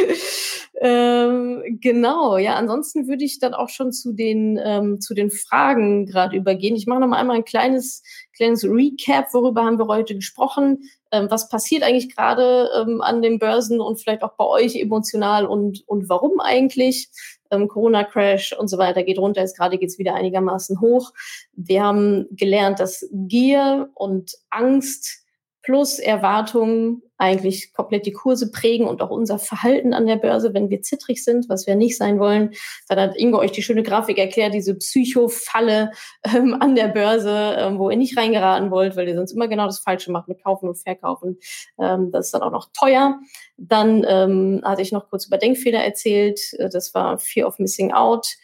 ähm, 0.80 1.78
genau, 1.80 2.38
ja, 2.38 2.54
ansonsten 2.54 3.06
würde 3.06 3.24
ich 3.24 3.38
dann 3.38 3.52
auch 3.52 3.68
schon 3.68 3.92
zu 3.92 4.14
den, 4.14 4.58
ähm, 4.62 5.00
zu 5.00 5.12
den 5.12 5.30
Fragen 5.30 6.06
gerade 6.06 6.36
übergehen. 6.36 6.74
Ich 6.74 6.86
mache 6.86 7.00
nochmal 7.00 7.20
einmal 7.20 7.36
ein 7.36 7.44
kleines, 7.44 8.02
kleines 8.34 8.64
Recap, 8.64 9.34
worüber 9.34 9.64
haben 9.64 9.78
wir 9.78 9.88
heute 9.88 10.14
gesprochen. 10.14 10.88
Ähm, 11.12 11.26
was 11.30 11.50
passiert 11.50 11.82
eigentlich 11.82 12.14
gerade 12.14 12.70
ähm, 12.80 13.02
an 13.02 13.20
den 13.20 13.38
Börsen 13.38 13.80
und 13.80 14.00
vielleicht 14.00 14.22
auch 14.22 14.32
bei 14.36 14.44
euch 14.44 14.76
emotional 14.76 15.44
und, 15.44 15.86
und 15.86 16.08
warum 16.08 16.40
eigentlich? 16.40 17.10
Ähm, 17.50 17.68
Corona-Crash 17.68 18.52
und 18.52 18.68
so 18.68 18.78
weiter 18.78 19.02
geht 19.02 19.18
runter. 19.18 19.40
Jetzt 19.40 19.56
gerade 19.56 19.78
geht 19.78 19.90
es 19.90 19.98
wieder 19.98 20.14
einigermaßen 20.14 20.80
hoch. 20.80 21.12
Wir 21.52 21.82
haben 21.82 22.26
gelernt, 22.30 22.80
dass 22.80 23.08
Gier 23.12 23.90
und 23.94 24.36
Angst 24.50 25.24
plus 25.62 25.98
Erwartungen 25.98 27.02
eigentlich 27.18 27.72
komplett 27.72 28.06
die 28.06 28.12
Kurse 28.12 28.50
prägen 28.50 28.86
und 28.86 29.02
auch 29.02 29.10
unser 29.10 29.38
Verhalten 29.38 29.94
an 29.94 30.06
der 30.06 30.16
Börse, 30.16 30.52
wenn 30.54 30.70
wir 30.70 30.82
zittrig 30.82 31.24
sind, 31.24 31.48
was 31.48 31.66
wir 31.66 31.74
nicht 31.74 31.96
sein 31.96 32.18
wollen. 32.18 32.50
Dann 32.88 33.00
hat 33.00 33.16
Ingo 33.16 33.38
euch 33.38 33.52
die 33.52 33.62
schöne 33.62 33.82
Grafik 33.82 34.18
erklärt, 34.18 34.54
diese 34.54 34.74
Psycho-Falle 34.74 35.92
ähm, 36.24 36.56
an 36.60 36.74
der 36.74 36.88
Börse, 36.88 37.56
ähm, 37.58 37.78
wo 37.78 37.90
ihr 37.90 37.96
nicht 37.96 38.16
reingeraten 38.16 38.70
wollt, 38.70 38.96
weil 38.96 39.08
ihr 39.08 39.14
sonst 39.14 39.32
immer 39.32 39.48
genau 39.48 39.66
das 39.66 39.78
Falsche 39.78 40.12
macht 40.12 40.28
mit 40.28 40.42
Kaufen 40.42 40.68
und 40.68 40.76
Verkaufen. 40.76 41.38
Ähm, 41.78 42.10
das 42.12 42.26
ist 42.26 42.34
dann 42.34 42.42
auch 42.42 42.52
noch 42.52 42.68
teuer. 42.72 43.18
Dann 43.56 44.04
ähm, 44.08 44.60
hatte 44.64 44.82
ich 44.82 44.92
noch 44.92 45.08
kurz 45.08 45.26
über 45.26 45.38
Denkfehler 45.38 45.82
erzählt. 45.82 46.40
Äh, 46.58 46.68
das 46.68 46.94
war 46.94 47.18
Fear 47.18 47.48
of 47.48 47.58
Missing 47.58 47.92
Out. 47.92 48.36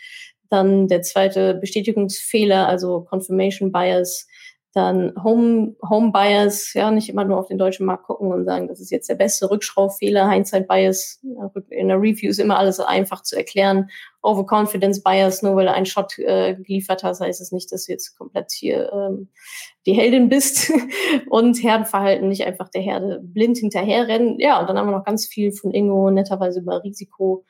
Dann 0.49 0.87
der 0.87 1.03
zweite 1.03 1.55
Bestätigungsfehler, 1.55 2.69
also 2.69 3.07
Confirmation 3.09 3.73
Bias 3.73 4.29
dann 4.73 5.13
Home, 5.23 5.77
Home 5.87 6.13
Bias, 6.13 6.73
ja, 6.73 6.91
nicht 6.91 7.11
immer 7.11 7.25
nur 7.25 7.39
auf 7.39 7.49
den 7.49 7.59
deutschen 7.59 7.85
Markt 7.85 8.05
gucken 8.05 8.33
und 8.33 8.47
sagen, 8.47 8.69
das 8.69 8.81
ist 8.81 8.91
jetzt 8.91 9.09
der 9.09 9.17
beste 9.17 9.51
Rückschraubfehler, 9.51 10.31
Hindsight 10.31 10.67
Bias, 10.67 11.21
in 11.69 11.89
der 11.89 12.01
Review 12.01 12.31
ist 12.31 12.39
immer 12.39 12.59
alles 12.59 12.81
einfach 12.81 13.23
zu 13.23 13.37
erklären. 13.37 13.91
Overconfidence 14.23 15.03
Bias, 15.03 15.43
nur 15.43 15.57
weil 15.57 15.67
du 15.67 15.73
einen 15.73 15.85
Shot 15.85 16.19
äh, 16.19 16.55
geliefert 16.55 17.03
hast, 17.03 17.21
heißt 17.21 17.41
es 17.41 17.53
nicht, 17.53 17.71
dass 17.71 17.87
du 17.87 17.93
jetzt 17.93 18.17
komplett 18.17 18.53
hier 18.53 18.91
ähm, 18.93 19.29
die 19.85 19.93
Heldin 19.93 20.29
bist 20.29 20.73
und 21.29 21.63
Herdenverhalten 21.63 22.29
nicht 22.29 22.47
einfach 22.47 22.69
der 22.69 22.83
Herde 22.83 23.21
blind 23.23 23.59
hinterherrennen. 23.59 24.39
Ja, 24.39 24.61
und 24.61 24.69
dann 24.69 24.79
haben 24.79 24.89
wir 24.89 24.97
noch 24.97 25.05
ganz 25.05 25.27
viel 25.27 25.53
von 25.53 25.73
Ingo 25.73 26.11
netterweise 26.11 26.61
über 26.61 26.83
Risiko 26.83 27.45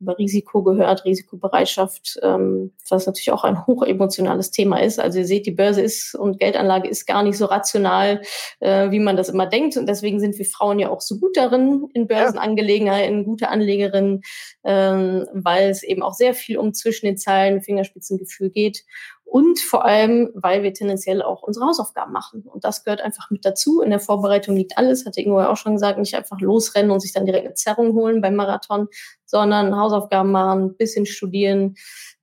über 0.00 0.18
Risiko 0.18 0.62
gehört, 0.62 1.04
Risikobereitschaft, 1.04 2.18
ähm, 2.22 2.72
was 2.88 3.06
natürlich 3.06 3.32
auch 3.32 3.44
ein 3.44 3.66
hochemotionales 3.66 4.50
Thema 4.50 4.78
ist. 4.78 5.00
Also 5.00 5.20
ihr 5.20 5.26
seht, 5.26 5.46
die 5.46 5.52
Börse 5.52 5.80
ist 5.80 6.14
und 6.14 6.38
Geldanlage 6.38 6.88
ist 6.88 7.06
gar 7.06 7.22
nicht 7.22 7.38
so 7.38 7.46
rational, 7.46 8.20
äh, 8.60 8.90
wie 8.90 9.00
man 9.00 9.16
das 9.16 9.28
immer 9.28 9.46
denkt. 9.46 9.76
Und 9.76 9.88
deswegen 9.88 10.20
sind 10.20 10.38
wir 10.38 10.44
Frauen 10.44 10.78
ja 10.78 10.90
auch 10.90 11.00
so 11.00 11.18
gut 11.18 11.36
darin 11.36 11.88
in 11.94 12.06
Börsenangelegenheiten, 12.06 13.24
gute 13.24 13.48
Anlegerinnen, 13.48 14.22
ähm, 14.64 15.26
weil 15.32 15.70
es 15.70 15.82
eben 15.82 16.02
auch 16.02 16.14
sehr 16.14 16.34
viel 16.34 16.58
um 16.58 16.74
zwischen 16.74 17.06
den 17.06 17.16
Zeilen 17.16 17.62
Fingerspitzengefühl 17.62 18.50
geht 18.50 18.84
und 19.26 19.58
vor 19.58 19.84
allem, 19.84 20.30
weil 20.34 20.62
wir 20.62 20.72
tendenziell 20.72 21.20
auch 21.20 21.42
unsere 21.42 21.66
Hausaufgaben 21.66 22.12
machen. 22.12 22.42
Und 22.42 22.64
das 22.64 22.84
gehört 22.84 23.00
einfach 23.00 23.28
mit 23.30 23.44
dazu. 23.44 23.82
In 23.82 23.90
der 23.90 23.98
Vorbereitung 23.98 24.56
liegt 24.56 24.78
alles, 24.78 25.04
hatte 25.04 25.20
Ingo 25.20 25.40
ja 25.40 25.50
auch 25.50 25.56
schon 25.56 25.74
gesagt, 25.74 25.98
nicht 25.98 26.14
einfach 26.14 26.40
losrennen 26.40 26.92
und 26.92 27.00
sich 27.00 27.12
dann 27.12 27.26
direkt 27.26 27.44
eine 27.44 27.54
Zerrung 27.54 27.92
holen 27.94 28.20
beim 28.20 28.36
Marathon, 28.36 28.86
sondern 29.24 29.76
Hausaufgaben 29.76 30.30
machen, 30.30 30.76
bisschen 30.76 31.06
studieren, 31.06 31.74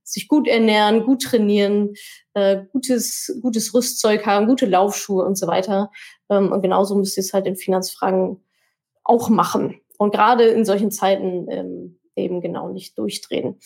sich 0.01 0.29
gut 0.29 0.47
ernähren, 0.47 1.05
gut 1.05 1.23
trainieren, 1.23 1.93
äh, 2.33 2.63
gutes, 2.71 3.37
gutes 3.41 3.73
Rüstzeug 3.73 4.25
haben, 4.25 4.47
gute 4.47 4.65
Laufschuhe 4.65 5.25
und 5.25 5.37
so 5.37 5.45
weiter. 5.45 5.91
Ähm, 6.29 6.53
und 6.53 6.61
genauso 6.61 6.95
müsst 6.95 7.17
ihr 7.17 7.21
es 7.21 7.33
halt 7.33 7.45
in 7.47 7.57
Finanzfragen 7.57 8.41
auch 9.03 9.29
machen. 9.29 9.81
Und 9.97 10.13
gerade 10.13 10.45
in 10.45 10.63
solchen 10.63 10.89
Zeiten 10.89 11.47
ähm, 11.49 11.99
eben 12.15 12.39
genau 12.39 12.69
nicht 12.69 12.97
durchdrehen. 12.97 13.59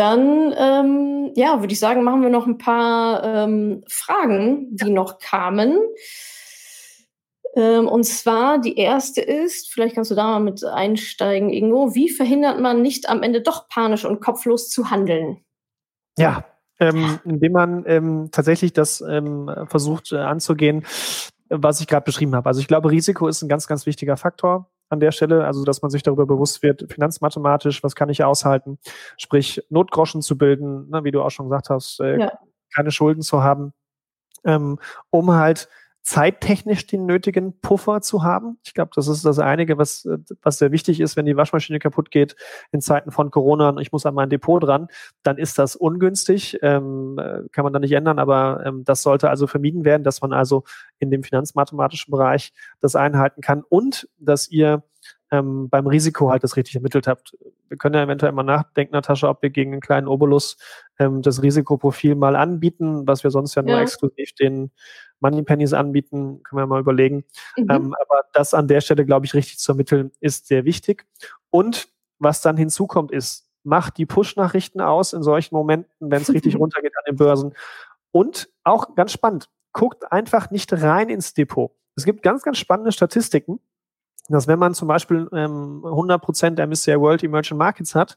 Dann, 0.00 0.54
ähm, 0.56 1.30
ja, 1.36 1.60
würde 1.60 1.74
ich 1.74 1.78
sagen, 1.78 2.04
machen 2.04 2.22
wir 2.22 2.30
noch 2.30 2.46
ein 2.46 2.56
paar 2.56 3.22
ähm, 3.22 3.84
Fragen, 3.86 4.74
die 4.74 4.88
noch 4.88 5.18
kamen. 5.18 5.78
Ähm, 7.54 7.86
und 7.86 8.04
zwar 8.04 8.58
die 8.58 8.78
erste 8.78 9.20
ist, 9.20 9.70
vielleicht 9.70 9.96
kannst 9.96 10.10
du 10.10 10.14
da 10.14 10.24
mal 10.24 10.40
mit 10.40 10.64
einsteigen, 10.64 11.50
Ingo, 11.50 11.94
wie 11.94 12.08
verhindert 12.08 12.60
man 12.60 12.80
nicht 12.80 13.10
am 13.10 13.22
Ende 13.22 13.42
doch 13.42 13.68
panisch 13.68 14.06
und 14.06 14.22
kopflos 14.22 14.70
zu 14.70 14.90
handeln? 14.90 15.44
Ja, 16.16 16.46
ähm, 16.78 17.20
indem 17.26 17.52
man 17.52 17.84
ähm, 17.86 18.28
tatsächlich 18.32 18.72
das 18.72 19.02
ähm, 19.02 19.50
versucht 19.66 20.12
äh, 20.12 20.16
anzugehen, 20.16 20.86
was 21.50 21.82
ich 21.82 21.86
gerade 21.86 22.04
beschrieben 22.04 22.34
habe. 22.34 22.48
Also 22.48 22.62
ich 22.62 22.68
glaube, 22.68 22.90
Risiko 22.90 23.28
ist 23.28 23.42
ein 23.42 23.50
ganz, 23.50 23.66
ganz 23.66 23.84
wichtiger 23.84 24.16
Faktor 24.16 24.66
an 24.90 25.00
der 25.00 25.12
Stelle, 25.12 25.46
also 25.46 25.64
dass 25.64 25.82
man 25.82 25.90
sich 25.90 26.02
darüber 26.02 26.26
bewusst 26.26 26.62
wird, 26.62 26.92
finanzmathematisch, 26.92 27.82
was 27.82 27.94
kann 27.94 28.10
ich 28.10 28.22
aushalten, 28.24 28.78
sprich 29.16 29.64
Notgroschen 29.70 30.20
zu 30.20 30.36
bilden, 30.36 30.90
ne, 30.90 31.04
wie 31.04 31.12
du 31.12 31.22
auch 31.22 31.30
schon 31.30 31.46
gesagt 31.46 31.70
hast, 31.70 32.00
äh, 32.00 32.18
ja. 32.18 32.32
keine 32.74 32.90
Schulden 32.90 33.22
zu 33.22 33.42
haben, 33.42 33.72
ähm, 34.44 34.78
um 35.10 35.32
halt 35.32 35.68
zeittechnisch 36.10 36.88
den 36.88 37.06
nötigen 37.06 37.60
Puffer 37.60 38.00
zu 38.00 38.24
haben. 38.24 38.58
Ich 38.64 38.74
glaube, 38.74 38.90
das 38.96 39.06
ist 39.06 39.24
das 39.24 39.38
einige, 39.38 39.78
was, 39.78 40.08
was 40.42 40.58
sehr 40.58 40.72
wichtig 40.72 40.98
ist, 40.98 41.16
wenn 41.16 41.24
die 41.24 41.36
Waschmaschine 41.36 41.78
kaputt 41.78 42.10
geht 42.10 42.34
in 42.72 42.80
Zeiten 42.80 43.12
von 43.12 43.30
Corona 43.30 43.68
und 43.68 43.78
ich 43.78 43.92
muss 43.92 44.04
an 44.06 44.14
mein 44.14 44.28
Depot 44.28 44.60
dran, 44.60 44.88
dann 45.22 45.38
ist 45.38 45.56
das 45.56 45.76
ungünstig, 45.76 46.58
ähm, 46.62 47.16
äh, 47.16 47.48
kann 47.52 47.62
man 47.62 47.72
da 47.72 47.78
nicht 47.78 47.92
ändern, 47.92 48.18
aber 48.18 48.60
ähm, 48.66 48.82
das 48.84 49.02
sollte 49.02 49.30
also 49.30 49.46
vermieden 49.46 49.84
werden, 49.84 50.02
dass 50.02 50.20
man 50.20 50.32
also 50.32 50.64
in 50.98 51.12
dem 51.12 51.22
finanzmathematischen 51.22 52.10
Bereich 52.10 52.52
das 52.80 52.96
einhalten 52.96 53.40
kann 53.40 53.62
und 53.68 54.08
dass 54.18 54.48
ihr 54.48 54.82
ähm, 55.30 55.68
beim 55.68 55.86
Risiko 55.86 56.30
halt 56.30 56.42
das 56.42 56.56
richtig 56.56 56.74
ermittelt 56.74 57.06
habt. 57.06 57.36
Wir 57.68 57.76
können 57.76 57.94
ja 57.94 58.02
eventuell 58.02 58.32
mal 58.32 58.42
nachdenken, 58.42 58.94
Natascha, 58.94 59.30
ob 59.30 59.42
wir 59.42 59.50
gegen 59.50 59.70
einen 59.70 59.80
kleinen 59.80 60.08
Obolus 60.08 60.56
ähm, 60.98 61.22
das 61.22 61.40
Risikoprofil 61.40 62.16
mal 62.16 62.34
anbieten, 62.34 63.06
was 63.06 63.22
wir 63.22 63.30
sonst 63.30 63.54
ja 63.54 63.62
nur 63.62 63.76
ja. 63.76 63.82
exklusiv 63.82 64.32
den 64.32 64.72
Money 65.20 65.42
Pennies 65.42 65.72
anbieten, 65.72 66.42
können 66.42 66.60
wir 66.60 66.66
mal 66.66 66.80
überlegen. 66.80 67.24
Mhm. 67.56 67.70
Ähm, 67.70 67.94
aber 68.00 68.22
das 68.32 68.54
an 68.54 68.68
der 68.68 68.80
Stelle, 68.80 69.04
glaube 69.04 69.26
ich, 69.26 69.34
richtig 69.34 69.58
zu 69.58 69.72
ermitteln, 69.72 70.12
ist 70.20 70.46
sehr 70.46 70.64
wichtig. 70.64 71.06
Und 71.50 71.88
was 72.18 72.42
dann 72.42 72.56
hinzukommt, 72.56 73.12
ist, 73.12 73.48
macht 73.62 73.98
die 73.98 74.06
Push-Nachrichten 74.06 74.80
aus 74.80 75.12
in 75.12 75.22
solchen 75.22 75.54
Momenten, 75.54 76.10
wenn 76.10 76.22
es 76.22 76.28
richtig 76.34 76.56
runtergeht 76.56 76.96
an 76.96 77.04
den 77.06 77.16
Börsen. 77.16 77.54
Und 78.12 78.48
auch 78.64 78.94
ganz 78.94 79.12
spannend, 79.12 79.48
guckt 79.72 80.10
einfach 80.10 80.50
nicht 80.50 80.72
rein 80.72 81.08
ins 81.08 81.34
Depot. 81.34 81.70
Es 81.94 82.04
gibt 82.04 82.22
ganz, 82.22 82.42
ganz 82.42 82.58
spannende 82.58 82.92
Statistiken 82.92 83.60
dass 84.30 84.46
wenn 84.46 84.58
man 84.58 84.74
zum 84.74 84.88
Beispiel 84.88 85.28
ähm, 85.32 85.82
100% 85.84 86.50
der 86.50 86.66
MSCI 86.66 87.00
World 87.00 87.22
Emerging 87.22 87.58
Markets 87.58 87.94
hat, 87.94 88.16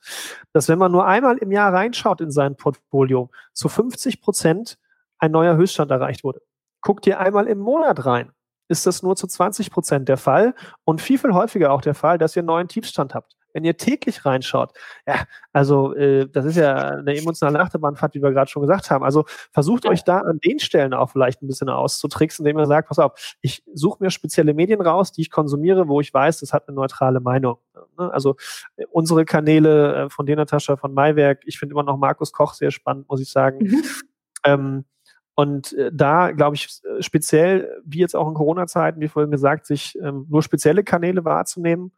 dass 0.53 0.69
wenn 0.69 0.77
man 0.77 0.91
nur 0.91 1.05
einmal 1.05 1.37
im 1.37 1.51
Jahr 1.51 1.73
reinschaut 1.73 2.21
in 2.21 2.31
sein 2.31 2.55
Portfolio, 2.55 3.29
zu 3.53 3.67
50% 3.67 4.77
ein 5.17 5.31
neuer 5.31 5.55
Höchststand 5.55 5.89
erreicht 5.91 6.23
wurde. 6.23 6.41
Guckt 6.83 7.07
ihr 7.07 7.19
einmal 7.19 7.47
im 7.47 7.57
Monat 7.57 8.05
rein, 8.05 8.31
ist 8.67 8.85
das 8.85 9.01
nur 9.01 9.15
zu 9.15 9.25
20% 9.27 9.99
der 9.99 10.17
Fall 10.17 10.53
und 10.85 11.01
viel, 11.01 11.17
viel 11.17 11.33
häufiger 11.33 11.71
auch 11.71 11.81
der 11.81 11.95
Fall, 11.95 12.17
dass 12.17 12.35
ihr 12.35 12.41
einen 12.41 12.47
neuen 12.47 12.67
Tiefstand 12.67 13.15
habt 13.15 13.35
wenn 13.53 13.63
ihr 13.63 13.77
täglich 13.77 14.25
reinschaut, 14.25 14.73
ja, 15.07 15.25
also 15.53 15.93
äh, 15.95 16.27
das 16.27 16.45
ist 16.45 16.57
ja 16.57 16.75
eine 16.75 17.15
emotionale 17.15 17.59
Achterbahnfahrt, 17.59 18.15
wie 18.15 18.21
wir 18.21 18.31
gerade 18.31 18.49
schon 18.49 18.63
gesagt 18.63 18.89
haben. 18.89 19.03
Also 19.03 19.25
versucht 19.51 19.85
euch 19.85 20.03
da 20.03 20.19
an 20.19 20.39
den 20.43 20.59
Stellen 20.59 20.93
auch 20.93 21.11
vielleicht 21.11 21.41
ein 21.41 21.47
bisschen 21.47 21.69
auszutricksen, 21.69 22.45
indem 22.45 22.59
ihr 22.59 22.65
sagt, 22.65 22.89
pass 22.89 22.99
auf, 22.99 23.35
ich 23.41 23.63
suche 23.73 24.03
mir 24.03 24.09
spezielle 24.09 24.53
Medien 24.53 24.81
raus, 24.81 25.11
die 25.11 25.21
ich 25.21 25.29
konsumiere, 25.29 25.87
wo 25.87 26.01
ich 26.01 26.13
weiß, 26.13 26.39
das 26.39 26.51
hat 26.51 26.67
eine 26.67 26.75
neutrale 26.75 27.19
Meinung. 27.19 27.57
Ne? 27.97 28.11
Also 28.11 28.35
äh, 28.75 28.85
unsere 28.91 29.25
Kanäle 29.25 30.05
äh, 30.05 30.09
von 30.09 30.25
dir, 30.25 30.35
Natascha, 30.35 30.75
von 30.75 30.93
Maiwerk, 30.93 31.41
ich 31.45 31.59
finde 31.59 31.73
immer 31.73 31.83
noch 31.83 31.97
Markus 31.97 32.31
Koch 32.31 32.53
sehr 32.53 32.71
spannend, 32.71 33.07
muss 33.07 33.21
ich 33.21 33.29
sagen. 33.29 33.59
Mhm. 33.59 33.83
Ähm, 34.45 34.85
und 35.35 35.73
äh, 35.73 35.91
da, 35.93 36.31
glaube 36.31 36.55
ich, 36.55 36.81
speziell, 36.99 37.81
wie 37.85 37.99
jetzt 37.99 38.15
auch 38.15 38.27
in 38.27 38.33
Corona-Zeiten, 38.33 39.01
wie 39.01 39.07
vorhin 39.07 39.31
gesagt, 39.31 39.65
sich 39.65 39.97
ähm, 40.01 40.25
nur 40.29 40.43
spezielle 40.43 40.83
Kanäle 40.83 41.25
wahrzunehmen 41.25 41.91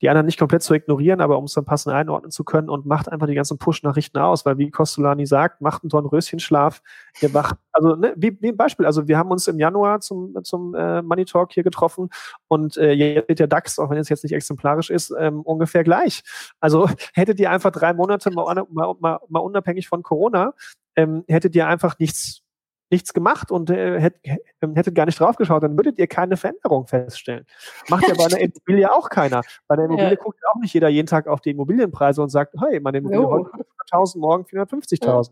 die 0.00 0.08
anderen 0.08 0.26
nicht 0.26 0.38
komplett 0.38 0.62
zu 0.62 0.74
ignorieren, 0.74 1.20
aber 1.20 1.38
um 1.38 1.44
es 1.44 1.54
dann 1.54 1.64
passend 1.64 1.94
einordnen 1.94 2.30
zu 2.30 2.44
können 2.44 2.68
und 2.68 2.86
macht 2.86 3.10
einfach 3.10 3.26
die 3.26 3.34
ganzen 3.34 3.58
Push-Nachrichten 3.58 4.18
aus, 4.18 4.46
weil 4.46 4.58
wie 4.58 4.70
Costolani 4.70 5.26
sagt, 5.26 5.60
macht 5.60 5.82
einen 5.82 5.90
Dornröschenschlaf, 5.90 6.82
ihr 7.20 7.34
wacht, 7.34 7.56
also 7.72 7.96
ne, 7.96 8.14
wie, 8.16 8.36
wie 8.40 8.48
ein 8.48 8.56
Beispiel, 8.56 8.86
also 8.86 9.08
wir 9.08 9.18
haben 9.18 9.30
uns 9.30 9.48
im 9.48 9.58
Januar 9.58 10.00
zum, 10.00 10.36
zum 10.44 10.74
äh, 10.74 11.02
Money 11.02 11.24
Talk 11.24 11.52
hier 11.52 11.64
getroffen 11.64 12.10
und 12.46 12.76
äh, 12.76 12.92
jetzt 12.92 13.28
wird 13.28 13.40
der 13.40 13.48
DAX, 13.48 13.78
auch 13.78 13.90
wenn 13.90 13.98
es 13.98 14.08
jetzt 14.08 14.22
nicht 14.22 14.34
exemplarisch 14.34 14.90
ist, 14.90 15.12
ähm, 15.18 15.40
ungefähr 15.42 15.82
gleich. 15.82 16.22
Also 16.60 16.88
hättet 17.14 17.40
ihr 17.40 17.50
einfach 17.50 17.72
drei 17.72 17.92
Monate 17.92 18.30
mal, 18.30 18.64
mal, 18.70 18.94
mal, 19.00 19.18
mal 19.28 19.40
unabhängig 19.40 19.88
von 19.88 20.02
Corona, 20.02 20.54
ähm, 20.94 21.24
hättet 21.26 21.56
ihr 21.56 21.66
einfach 21.66 21.98
nichts 21.98 22.42
nichts 22.90 23.12
gemacht 23.12 23.50
und 23.50 23.70
äh, 23.70 24.00
hätt, 24.00 24.14
ähm, 24.62 24.74
hättet 24.74 24.94
gar 24.94 25.06
nicht 25.06 25.20
draufgeschaut, 25.20 25.62
dann 25.62 25.76
würdet 25.76 25.98
ihr 25.98 26.06
keine 26.06 26.36
Veränderung 26.36 26.86
feststellen. 26.86 27.46
Macht 27.88 28.08
ja 28.08 28.14
bei 28.14 28.24
einer 28.24 28.38
Immobilie 28.40 28.90
auch 28.92 29.08
keiner. 29.10 29.42
Bei 29.66 29.74
einer 29.74 29.84
Immobilie 29.84 30.10
ja. 30.10 30.16
guckt 30.16 30.40
auch 30.50 30.60
nicht 30.60 30.74
jeder 30.74 30.88
jeden 30.88 31.06
Tag 31.06 31.26
auf 31.26 31.40
die 31.40 31.50
Immobilienpreise 31.50 32.22
und 32.22 32.30
sagt, 32.30 32.54
hey, 32.60 32.80
meine 32.80 32.98
Immobilie 32.98 33.26
oh. 33.26 33.30
heute 33.30 33.50
500.000, 33.92 34.18
morgen 34.18 34.44
450.000. 34.44 35.30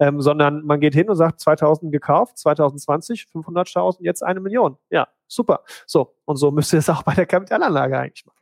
Ja. 0.00 0.08
Ähm, 0.08 0.20
sondern 0.20 0.64
man 0.64 0.80
geht 0.80 0.94
hin 0.94 1.08
und 1.08 1.16
sagt, 1.16 1.40
2000 1.40 1.92
gekauft, 1.92 2.38
2020 2.38 3.26
500.000, 3.32 3.98
jetzt 4.00 4.22
eine 4.22 4.40
Million. 4.40 4.76
Ja, 4.90 5.08
super. 5.26 5.62
So, 5.86 6.14
und 6.24 6.36
so 6.36 6.50
müsst 6.50 6.72
ihr 6.72 6.80
es 6.80 6.90
auch 6.90 7.02
bei 7.02 7.14
der 7.14 7.26
Kapitalanlage 7.26 7.98
eigentlich 7.98 8.26
machen. 8.26 8.36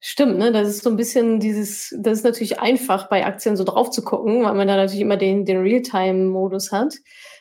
Stimmt, 0.00 0.38
ne? 0.38 0.52
Das 0.52 0.68
ist 0.68 0.84
so 0.84 0.90
ein 0.90 0.96
bisschen 0.96 1.40
dieses, 1.40 1.92
das 1.98 2.18
ist 2.18 2.24
natürlich 2.24 2.60
einfach 2.60 3.08
bei 3.08 3.26
Aktien 3.26 3.56
so 3.56 3.64
drauf 3.64 3.90
zu 3.90 4.04
gucken, 4.04 4.44
weil 4.44 4.54
man 4.54 4.68
da 4.68 4.76
natürlich 4.76 5.00
immer 5.00 5.16
den, 5.16 5.44
den 5.44 5.60
Realtime-Modus 5.60 6.70
hat. 6.70 6.94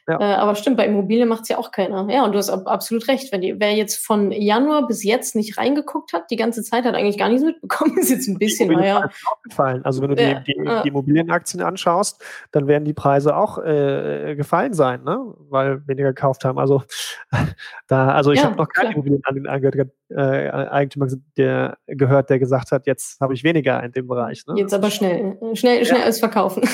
Ja. 0.08 0.22
Äh, 0.22 0.36
aber 0.36 0.56
stimmt, 0.56 0.78
bei 0.78 0.86
Immobilien 0.86 1.28
macht 1.28 1.44
es 1.44 1.50
ja 1.50 1.58
auch 1.58 1.72
keiner. 1.72 2.08
Ja, 2.10 2.24
und 2.24 2.32
du 2.32 2.38
hast 2.38 2.50
absolut 2.50 3.10
recht. 3.10 3.34
Wenn 3.34 3.42
die, 3.42 3.60
wer 3.60 3.74
jetzt 3.74 4.06
von 4.06 4.32
Januar 4.32 4.88
bis 4.88 5.04
jetzt 5.04 5.36
nicht 5.36 5.58
reingeguckt 5.58 6.14
hat, 6.14 6.32
die 6.32 6.38
ganze 6.38 6.64
Zeit 6.64 6.86
hat 6.86 6.96
eigentlich 6.96 7.18
gar 7.18 7.28
nichts 7.28 7.44
mitbekommen. 7.44 7.98
ist 7.98 8.10
jetzt 8.10 8.30
ein 8.30 8.38
bisschen, 8.38 8.72
naja. 8.72 9.10
Gefallen. 9.44 9.84
Also 9.84 10.02
wenn 10.02 10.16
du 10.16 10.22
ja, 10.22 10.40
die, 10.40 10.54
die, 10.54 10.64
ja. 10.64 10.82
die, 10.82 10.88
Immobilienaktien 10.88 11.62
anschaust, 11.62 12.24
dann 12.54 12.68
werden 12.68 12.86
die 12.86 12.94
Preise 12.94 13.36
auch 13.36 13.58
äh, 13.58 14.36
gefallen 14.38 14.74
sein, 14.74 15.04
ne? 15.04 15.20
weil 15.50 15.86
weniger 15.88 16.14
gekauft 16.14 16.46
haben. 16.46 16.58
Also 16.58 16.84
da, 17.88 18.12
also 18.12 18.32
ich 18.32 18.46
habe 18.46 18.56
noch 18.56 18.70
keinen 18.70 18.94
Immobilieneigentümer 18.94 21.08
äh, 21.08 21.18
der 21.38 21.78
gehört, 21.86 22.30
der 22.30 22.40
gesagt 22.40 22.72
hat, 22.72 22.88
jetzt 22.88 23.20
habe 23.20 23.34
ich 23.34 23.44
weniger 23.44 23.84
in 23.84 23.92
dem 23.92 24.08
Bereich. 24.08 24.46
Ne? 24.48 24.54
Jetzt 24.58 24.74
aber 24.74 24.90
schnell, 24.90 25.38
schnell, 25.54 25.86
schnell 25.86 26.02
alles 26.02 26.20
verkaufen. 26.20 26.64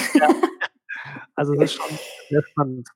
Also 1.35 1.55
das 1.55 1.63
ist 1.63 1.73
schon 1.73 1.97
sehr 2.29 2.43
spannend. 2.43 2.87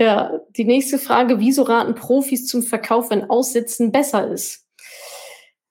Ja, 0.00 0.40
die 0.56 0.64
nächste 0.64 0.98
Frage, 0.98 1.40
wieso 1.40 1.60
raten 1.62 1.94
Profis 1.94 2.46
zum 2.46 2.62
Verkauf, 2.62 3.10
wenn 3.10 3.28
Aussitzen 3.28 3.92
besser 3.92 4.28
ist? 4.28 4.64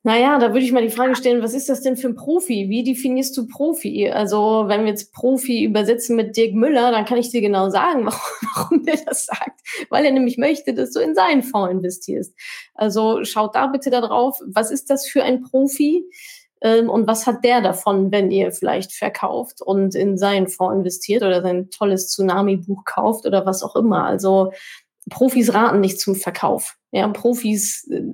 Naja, 0.03 0.37
da 0.37 0.53
würde 0.53 0.63
ich 0.63 0.71
mal 0.71 0.83
die 0.83 0.93
Frage 0.93 1.15
stellen, 1.15 1.41
was 1.41 1.55
ist 1.55 1.67
das 1.67 1.81
denn 1.81 1.97
für 1.97 2.09
ein 2.09 2.15
Profi? 2.15 2.69
Wie 2.69 2.83
definierst 2.83 3.35
du 3.35 3.47
Profi? 3.47 4.07
Also, 4.07 4.65
wenn 4.67 4.81
wir 4.81 4.89
jetzt 4.89 5.13
Profi 5.13 5.63
übersetzen 5.63 6.15
mit 6.15 6.37
Dirk 6.37 6.53
Müller, 6.53 6.91
dann 6.91 7.05
kann 7.05 7.17
ich 7.17 7.31
dir 7.31 7.41
genau 7.41 7.71
sagen, 7.71 8.05
warum, 8.05 8.49
warum 8.55 8.83
der 8.83 8.97
das 9.03 9.25
sagt. 9.25 9.61
Weil 9.89 10.05
er 10.05 10.11
nämlich 10.11 10.37
möchte, 10.37 10.75
dass 10.75 10.91
du 10.91 10.99
in 10.99 11.15
seinen 11.15 11.41
Fonds 11.41 11.73
investierst. 11.73 12.35
Also, 12.75 13.23
schaut 13.23 13.55
da 13.55 13.65
bitte 13.65 13.89
darauf, 13.89 14.39
was 14.45 14.69
ist 14.69 14.91
das 14.91 15.07
für 15.07 15.23
ein 15.23 15.41
Profi? 15.41 16.05
Ähm, 16.61 16.89
und 16.89 17.07
was 17.07 17.25
hat 17.25 17.43
der 17.43 17.61
davon, 17.61 18.11
wenn 18.11 18.31
ihr 18.31 18.51
vielleicht 18.51 18.93
verkauft 18.93 19.61
und 19.61 19.95
in 19.95 20.17
seinen 20.17 20.47
Fonds 20.47 20.77
investiert 20.77 21.23
oder 21.23 21.41
sein 21.41 21.69
tolles 21.69 22.09
Tsunami-Buch 22.09 22.83
kauft 22.85 23.25
oder 23.25 23.45
was 23.45 23.63
auch 23.63 23.75
immer. 23.75 24.05
Also 24.05 24.51
Profis 25.09 25.53
raten 25.53 25.79
nicht 25.79 25.99
zum 25.99 26.15
Verkauf. 26.15 26.75
Ja, 26.91 27.07
Profis, 27.07 27.87
äh, 27.89 28.13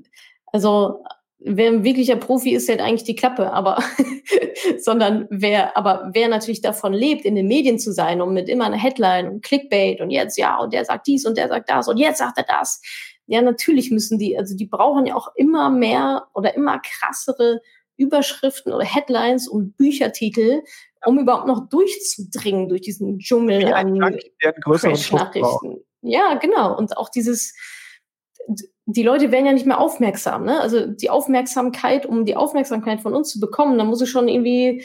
also 0.52 1.04
wer 1.40 1.70
ein 1.70 1.84
wirklicher 1.84 2.16
Profi 2.16 2.56
ist, 2.56 2.70
hat 2.70 2.80
eigentlich 2.80 3.04
die 3.04 3.16
Klappe, 3.16 3.52
aber 3.52 3.78
sondern 4.80 5.28
wer, 5.30 5.78
aber 5.78 6.10
wer 6.14 6.28
natürlich 6.28 6.62
davon 6.62 6.94
lebt, 6.94 7.26
in 7.26 7.36
den 7.36 7.48
Medien 7.48 7.78
zu 7.78 7.92
sein 7.92 8.22
und 8.22 8.34
mit 8.34 8.50
immer 8.50 8.66
einer 8.66 8.78
Headline 8.78 9.30
und 9.30 9.44
Clickbait 9.44 10.02
und 10.02 10.10
jetzt 10.10 10.38
ja 10.38 10.58
und 10.58 10.74
der 10.74 10.86
sagt 10.86 11.08
dies 11.08 11.26
und 11.26 11.38
der 11.38 11.48
sagt 11.48 11.70
das 11.70 11.88
und 11.88 11.98
jetzt 11.98 12.18
sagt 12.18 12.38
er 12.38 12.46
das. 12.48 12.82
Ja, 13.28 13.42
natürlich 13.42 13.92
müssen 13.92 14.20
die, 14.20 14.38
also 14.38 14.56
die 14.56 14.68
brauchen 14.68 15.06
ja 15.08 15.16
auch 15.16 15.30
immer 15.36 15.70
mehr 15.70 16.28
oder 16.34 16.56
immer 16.56 16.80
krassere 16.80 17.60
Überschriften 17.98 18.74
oder 18.74 18.86
Headlines 18.86 19.48
und 19.48 19.78
Büchertitel, 19.78 20.62
um 21.06 21.20
überhaupt 21.20 21.48
noch 21.48 21.70
durchzudringen 21.70 22.70
durch 22.70 22.82
diesen 22.82 23.20
Dschungel 23.20 23.74
an 23.74 24.00
Crash-Nachrichten. 24.64 25.84
Ja, 26.02 26.36
genau. 26.36 26.78
Und 26.78 26.98
auch 26.98 27.10
dieses, 27.10 27.54
die 28.88 29.04
Leute 29.04 29.32
werden 29.32 29.48
ja 29.48 29.54
nicht 29.54 29.66
mehr 29.66 29.80
aufmerksam. 29.80 30.46
Ne? 30.46 30.60
Also 30.62 30.86
die 30.86 31.10
Aufmerksamkeit, 31.10 32.06
um 32.06 32.24
die 32.24 32.36
Aufmerksamkeit 32.36 33.02
von 33.02 33.16
uns 33.16 33.30
zu 33.32 33.40
bekommen, 33.40 33.80
da 33.80 33.84
muss 33.84 34.00
es 34.02 34.10
schon 34.10 34.28
irgendwie, 34.28 34.84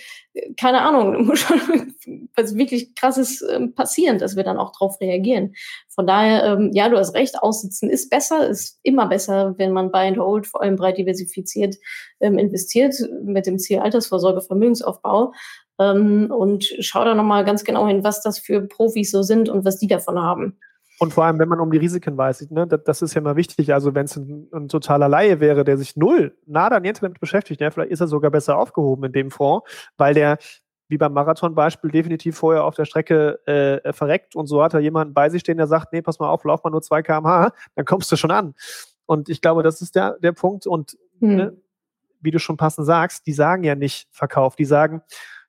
keine 0.58 0.80
Ahnung, 0.80 1.26
muss 1.26 1.40
schon 1.40 1.94
was 2.34 2.56
wirklich 2.56 2.94
krasses 2.94 3.42
ähm, 3.42 3.74
passieren, 3.74 4.18
dass 4.18 4.36
wir 4.36 4.42
dann 4.42 4.56
auch 4.56 4.72
drauf 4.72 4.98
reagieren. 5.02 5.54
Von 5.88 6.06
daher, 6.06 6.44
ähm, 6.44 6.70
ja, 6.72 6.88
du 6.88 6.96
hast 6.96 7.14
recht, 7.14 7.42
aussitzen 7.42 7.90
ist 7.90 8.08
besser, 8.08 8.48
ist 8.48 8.80
immer 8.82 9.06
besser, 9.06 9.54
wenn 9.58 9.72
man 9.72 9.92
Buy 9.92 10.08
and 10.08 10.18
Hold, 10.18 10.46
vor 10.46 10.62
allem 10.62 10.76
breit 10.76 10.96
diversifiziert, 10.96 11.76
ähm, 12.20 12.38
investiert, 12.38 12.94
mit 13.22 13.46
dem 13.46 13.58
Ziel 13.58 13.80
Altersvorsorge, 13.80 14.40
Vermögensaufbau. 14.40 15.34
Ähm, 15.78 16.30
und 16.30 16.64
schau 16.80 17.04
da 17.04 17.14
nochmal 17.14 17.44
ganz 17.44 17.64
genau 17.64 17.86
hin, 17.86 18.02
was 18.02 18.22
das 18.22 18.38
für 18.38 18.62
Profis 18.62 19.10
so 19.10 19.22
sind 19.22 19.50
und 19.50 19.66
was 19.66 19.78
die 19.78 19.88
davon 19.88 20.18
haben. 20.18 20.58
Und 21.00 21.14
vor 21.14 21.24
allem, 21.24 21.38
wenn 21.38 21.48
man 21.48 21.60
um 21.60 21.70
die 21.70 21.78
Risiken 21.78 22.18
weiß, 22.18 22.50
ne, 22.50 22.66
das, 22.66 22.84
das 22.84 23.02
ist 23.02 23.14
ja 23.14 23.22
mal 23.22 23.34
wichtig. 23.34 23.72
Also 23.72 23.94
wenn 23.94 24.04
es 24.04 24.16
ein, 24.16 24.48
ein, 24.52 24.68
totaler 24.68 25.08
Laie 25.08 25.40
wäre, 25.40 25.64
der 25.64 25.78
sich 25.78 25.96
null, 25.96 26.36
nada, 26.44 26.78
niente 26.78 27.00
damit 27.00 27.20
beschäftigt, 27.20 27.62
ja, 27.62 27.70
vielleicht 27.70 27.90
ist 27.90 28.00
er 28.00 28.06
sogar 28.06 28.30
besser 28.30 28.58
aufgehoben 28.58 29.04
in 29.04 29.12
dem 29.12 29.30
Fonds, 29.30 29.66
weil 29.96 30.12
der 30.12 30.36
wie 30.88 30.98
beim 30.98 31.14
Marathon-Beispiel 31.14 31.90
definitiv 31.90 32.36
vorher 32.36 32.64
auf 32.64 32.74
der 32.74 32.84
Strecke 32.84 33.40
äh, 33.46 33.92
verreckt 33.94 34.36
und 34.36 34.46
so 34.46 34.62
hat 34.62 34.74
er 34.74 34.80
jemanden 34.80 35.14
bei 35.14 35.30
sich 35.30 35.40
stehen, 35.40 35.56
der 35.56 35.68
sagt, 35.68 35.92
nee, 35.92 36.02
pass 36.02 36.18
mal 36.18 36.28
auf, 36.28 36.44
lauf 36.44 36.64
mal 36.64 36.70
nur 36.70 36.82
2 36.82 37.02
kmh, 37.02 37.52
dann 37.76 37.84
kommst 37.86 38.12
du 38.12 38.16
schon 38.16 38.32
an. 38.32 38.54
Und 39.06 39.28
ich 39.30 39.40
glaube, 39.40 39.62
das 39.62 39.80
ist 39.80 39.94
der, 39.94 40.18
der 40.18 40.32
Punkt. 40.32 40.66
Und 40.66 40.98
hm. 41.20 41.36
ne, 41.36 41.56
wie 42.20 42.30
du 42.30 42.38
schon 42.38 42.56
passend 42.56 42.86
sagst, 42.86 43.26
die 43.26 43.32
sagen 43.32 43.64
ja 43.64 43.74
nicht 43.74 44.06
Verkauf, 44.10 44.54
die 44.54 44.66
sagen, 44.66 45.00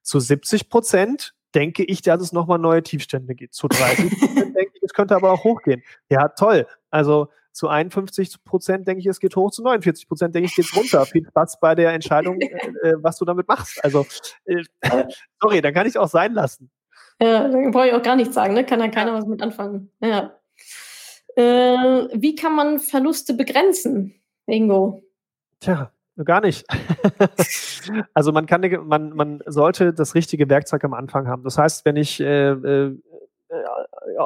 zu 0.01 0.19
70 0.19 0.69
Prozent 0.69 1.33
denke 1.55 1.83
ich, 1.83 2.01
dass 2.01 2.21
es 2.21 2.31
nochmal 2.31 2.59
neue 2.59 2.83
Tiefstände 2.83 3.35
gibt. 3.35 3.53
Zu 3.53 3.67
30 3.69 4.19
Prozent 4.19 4.55
denke 4.55 4.71
ich, 4.75 4.83
es 4.83 4.93
könnte 4.93 5.15
aber 5.15 5.31
auch 5.31 5.43
hochgehen. 5.43 5.83
Ja, 6.09 6.29
toll. 6.29 6.67
Also 6.89 7.27
zu 7.51 7.67
51 7.67 8.43
Prozent 8.43 8.87
denke 8.87 9.01
ich, 9.01 9.07
es 9.07 9.19
geht 9.19 9.35
hoch, 9.35 9.51
zu 9.51 9.61
49 9.61 10.07
Prozent 10.07 10.35
denke 10.35 10.47
ich, 10.47 10.55
geht 10.55 10.75
runter. 10.75 11.05
Viel 11.05 11.25
Spaß 11.25 11.59
bei 11.59 11.75
der 11.75 11.91
Entscheidung, 11.93 12.39
äh, 12.41 12.89
äh, 12.89 12.93
was 12.97 13.17
du 13.17 13.25
damit 13.25 13.47
machst. 13.47 13.83
Also, 13.83 14.05
äh, 14.45 14.63
sorry, 15.41 15.61
dann 15.61 15.73
kann 15.73 15.87
ich 15.87 15.97
auch 15.97 16.07
sein 16.07 16.33
lassen. 16.33 16.71
Ja, 17.19 17.47
dann 17.47 17.71
brauche 17.71 17.87
ich 17.87 17.93
auch 17.93 18.01
gar 18.01 18.15
nichts 18.15 18.33
sagen, 18.33 18.53
ne? 18.53 18.65
Kann 18.65 18.79
dann 18.79 18.91
keiner 18.91 19.13
was 19.13 19.25
mit 19.25 19.41
anfangen. 19.41 19.91
Ja. 20.01 20.39
Äh, 21.35 22.07
wie 22.13 22.35
kann 22.35 22.55
man 22.55 22.79
Verluste 22.79 23.33
begrenzen, 23.33 24.15
Ingo? 24.47 25.03
Tja, 25.59 25.91
Gar 26.25 26.41
nicht. 26.41 26.65
also 28.13 28.31
man 28.31 28.45
kann, 28.45 28.61
man, 28.85 29.15
man 29.15 29.41
sollte 29.45 29.93
das 29.93 30.15
richtige 30.15 30.49
Werkzeug 30.49 30.83
am 30.83 30.93
Anfang 30.93 31.27
haben. 31.27 31.43
Das 31.43 31.57
heißt, 31.57 31.85
wenn 31.85 31.95
ich 31.95 32.19
äh, 32.19 32.51
äh, 32.51 32.95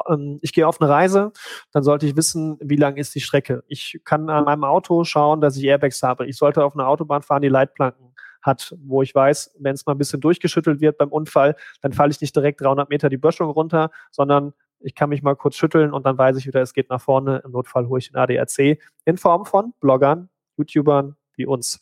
ähm, 0.08 0.38
ich 0.42 0.52
gehe 0.52 0.66
auf 0.66 0.80
eine 0.80 0.90
Reise, 0.90 1.32
dann 1.72 1.82
sollte 1.82 2.06
ich 2.06 2.16
wissen, 2.16 2.58
wie 2.60 2.76
lang 2.76 2.96
ist 2.96 3.14
die 3.14 3.20
Strecke. 3.20 3.64
Ich 3.68 4.00
kann 4.04 4.28
an 4.30 4.44
meinem 4.44 4.64
Auto 4.64 5.04
schauen, 5.04 5.40
dass 5.40 5.56
ich 5.56 5.64
Airbags 5.64 6.02
habe. 6.02 6.26
Ich 6.26 6.36
sollte 6.36 6.64
auf 6.64 6.74
einer 6.74 6.88
Autobahn 6.88 7.22
fahren, 7.22 7.42
die 7.42 7.48
Leitplanken 7.48 8.14
hat, 8.42 8.74
wo 8.84 9.02
ich 9.02 9.14
weiß, 9.14 9.56
wenn 9.58 9.74
es 9.74 9.84
mal 9.86 9.92
ein 9.92 9.98
bisschen 9.98 10.20
durchgeschüttelt 10.20 10.80
wird 10.80 10.98
beim 10.98 11.08
Unfall, 11.08 11.56
dann 11.80 11.92
falle 11.92 12.12
ich 12.12 12.20
nicht 12.20 12.34
direkt 12.36 12.60
300 12.60 12.88
Meter 12.88 13.08
die 13.08 13.16
Böschung 13.16 13.50
runter, 13.50 13.90
sondern 14.12 14.52
ich 14.78 14.94
kann 14.94 15.08
mich 15.08 15.22
mal 15.22 15.34
kurz 15.34 15.56
schütteln 15.56 15.92
und 15.92 16.06
dann 16.06 16.16
weiß 16.16 16.36
ich 16.36 16.46
wieder, 16.46 16.62
es 16.62 16.72
geht 16.72 16.90
nach 16.90 17.00
vorne. 17.00 17.42
Im 17.44 17.50
Notfall 17.50 17.88
hole 17.88 17.98
ich 17.98 18.12
den 18.12 18.16
ADAC 18.16 18.78
in 19.04 19.16
Form 19.16 19.46
von 19.46 19.72
Bloggern, 19.80 20.28
YouTubern, 20.56 21.16
wie 21.36 21.46
uns. 21.46 21.80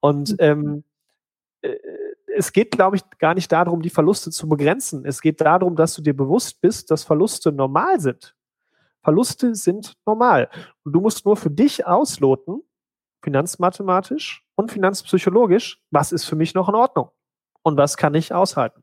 Und 0.00 0.30
mhm. 0.32 0.36
ähm, 0.40 0.84
äh, 1.62 1.76
es 2.36 2.52
geht, 2.52 2.70
glaube 2.70 2.96
ich, 2.96 3.02
gar 3.18 3.34
nicht 3.34 3.50
darum, 3.50 3.82
die 3.82 3.90
Verluste 3.90 4.30
zu 4.30 4.48
begrenzen. 4.48 5.04
Es 5.04 5.20
geht 5.20 5.40
darum, 5.40 5.76
dass 5.76 5.94
du 5.94 6.02
dir 6.02 6.16
bewusst 6.16 6.60
bist, 6.60 6.90
dass 6.90 7.04
Verluste 7.04 7.52
normal 7.52 8.00
sind. 8.00 8.34
Verluste 9.02 9.54
sind 9.54 9.94
normal. 10.06 10.48
Und 10.84 10.92
du 10.92 11.00
musst 11.00 11.24
nur 11.24 11.36
für 11.36 11.50
dich 11.50 11.86
ausloten, 11.86 12.62
finanzmathematisch 13.22 14.44
und 14.54 14.72
finanzpsychologisch, 14.72 15.82
was 15.90 16.12
ist 16.12 16.24
für 16.24 16.36
mich 16.36 16.54
noch 16.54 16.68
in 16.68 16.74
Ordnung 16.74 17.10
und 17.62 17.76
was 17.76 17.96
kann 17.96 18.14
ich 18.14 18.32
aushalten. 18.32 18.82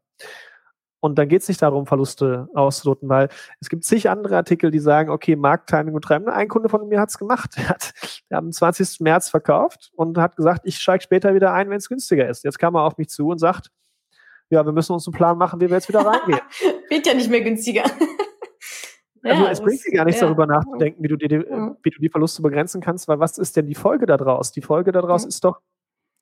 Und 1.08 1.18
dann 1.18 1.30
geht 1.30 1.42
es 1.42 1.48
nicht 1.48 1.62
darum, 1.62 1.88
Verluste 1.88 2.50
auszuloten, 2.54 3.08
weil 3.08 3.30
es 3.60 3.70
gibt 3.70 3.84
zig 3.86 4.10
andere 4.10 4.36
Artikel, 4.36 4.72
die 4.72 4.80
sagen, 4.80 5.10
okay, 5.10 5.36
Markttiming 5.36 5.96
und 5.96 6.04
Treiben. 6.04 6.28
Ein 6.28 6.50
Kunde 6.50 6.70
von 6.70 6.88
mir 6.88 7.00
hat 7.00 7.10
es 7.10 7.18
gemacht. 7.18 7.52
Der 7.58 7.70
hat, 7.70 7.94
am 8.30 8.52
20. 8.52 9.00
März 9.00 9.30
verkauft 9.30 9.92
und 9.96 10.18
hat 10.18 10.36
gesagt, 10.36 10.62
ich 10.66 10.78
steige 10.78 11.02
später 11.02 11.34
wieder 11.34 11.54
ein, 11.54 11.70
wenn 11.70 11.78
es 11.78 11.90
günstiger 11.90 12.28
ist. 12.28 12.44
Jetzt 12.44 12.60
kam 12.60 12.76
er 12.76 12.84
auf 12.84 12.98
mich 12.98 13.10
zu 13.10 13.28
und 13.30 13.40
sagt, 13.40 13.72
ja, 14.50 14.66
wir 14.66 14.74
müssen 14.74 14.94
uns 14.94 15.08
einen 15.08 15.14
Plan 15.14 15.38
machen, 15.38 15.60
wie 15.60 15.70
wir 15.70 15.76
jetzt 15.76 15.90
wieder 15.90 16.06
reingehen. 16.06 16.40
Wird 16.90 17.08
ja 17.08 17.14
nicht 17.14 17.30
mehr 17.30 17.42
günstiger. 17.42 17.84
Also 19.24 19.44
ja, 19.44 19.52
es 19.52 19.62
bringt 19.62 19.86
dir 19.86 19.92
gar 19.92 20.06
nichts 20.06 20.22
ja. 20.22 20.28
darüber 20.28 20.46
nachzudenken, 20.46 21.04
wie 21.04 21.08
du, 21.08 21.18
die, 21.18 21.28
mhm. 21.38 21.76
wie 21.84 21.90
du 21.90 22.00
die 22.00 22.08
Verluste 22.08 22.42
begrenzen 22.42 22.82
kannst, 22.82 23.08
weil 23.08 23.20
was 23.20 23.38
ist 23.38 23.58
denn 23.58 23.66
die 23.66 23.76
Folge 23.76 24.06
daraus? 24.06 24.52
Die 24.52 24.62
Folge 24.62 24.92
daraus 24.92 25.24
mhm. 25.24 25.30
ist 25.30 25.44
doch, 25.44 25.60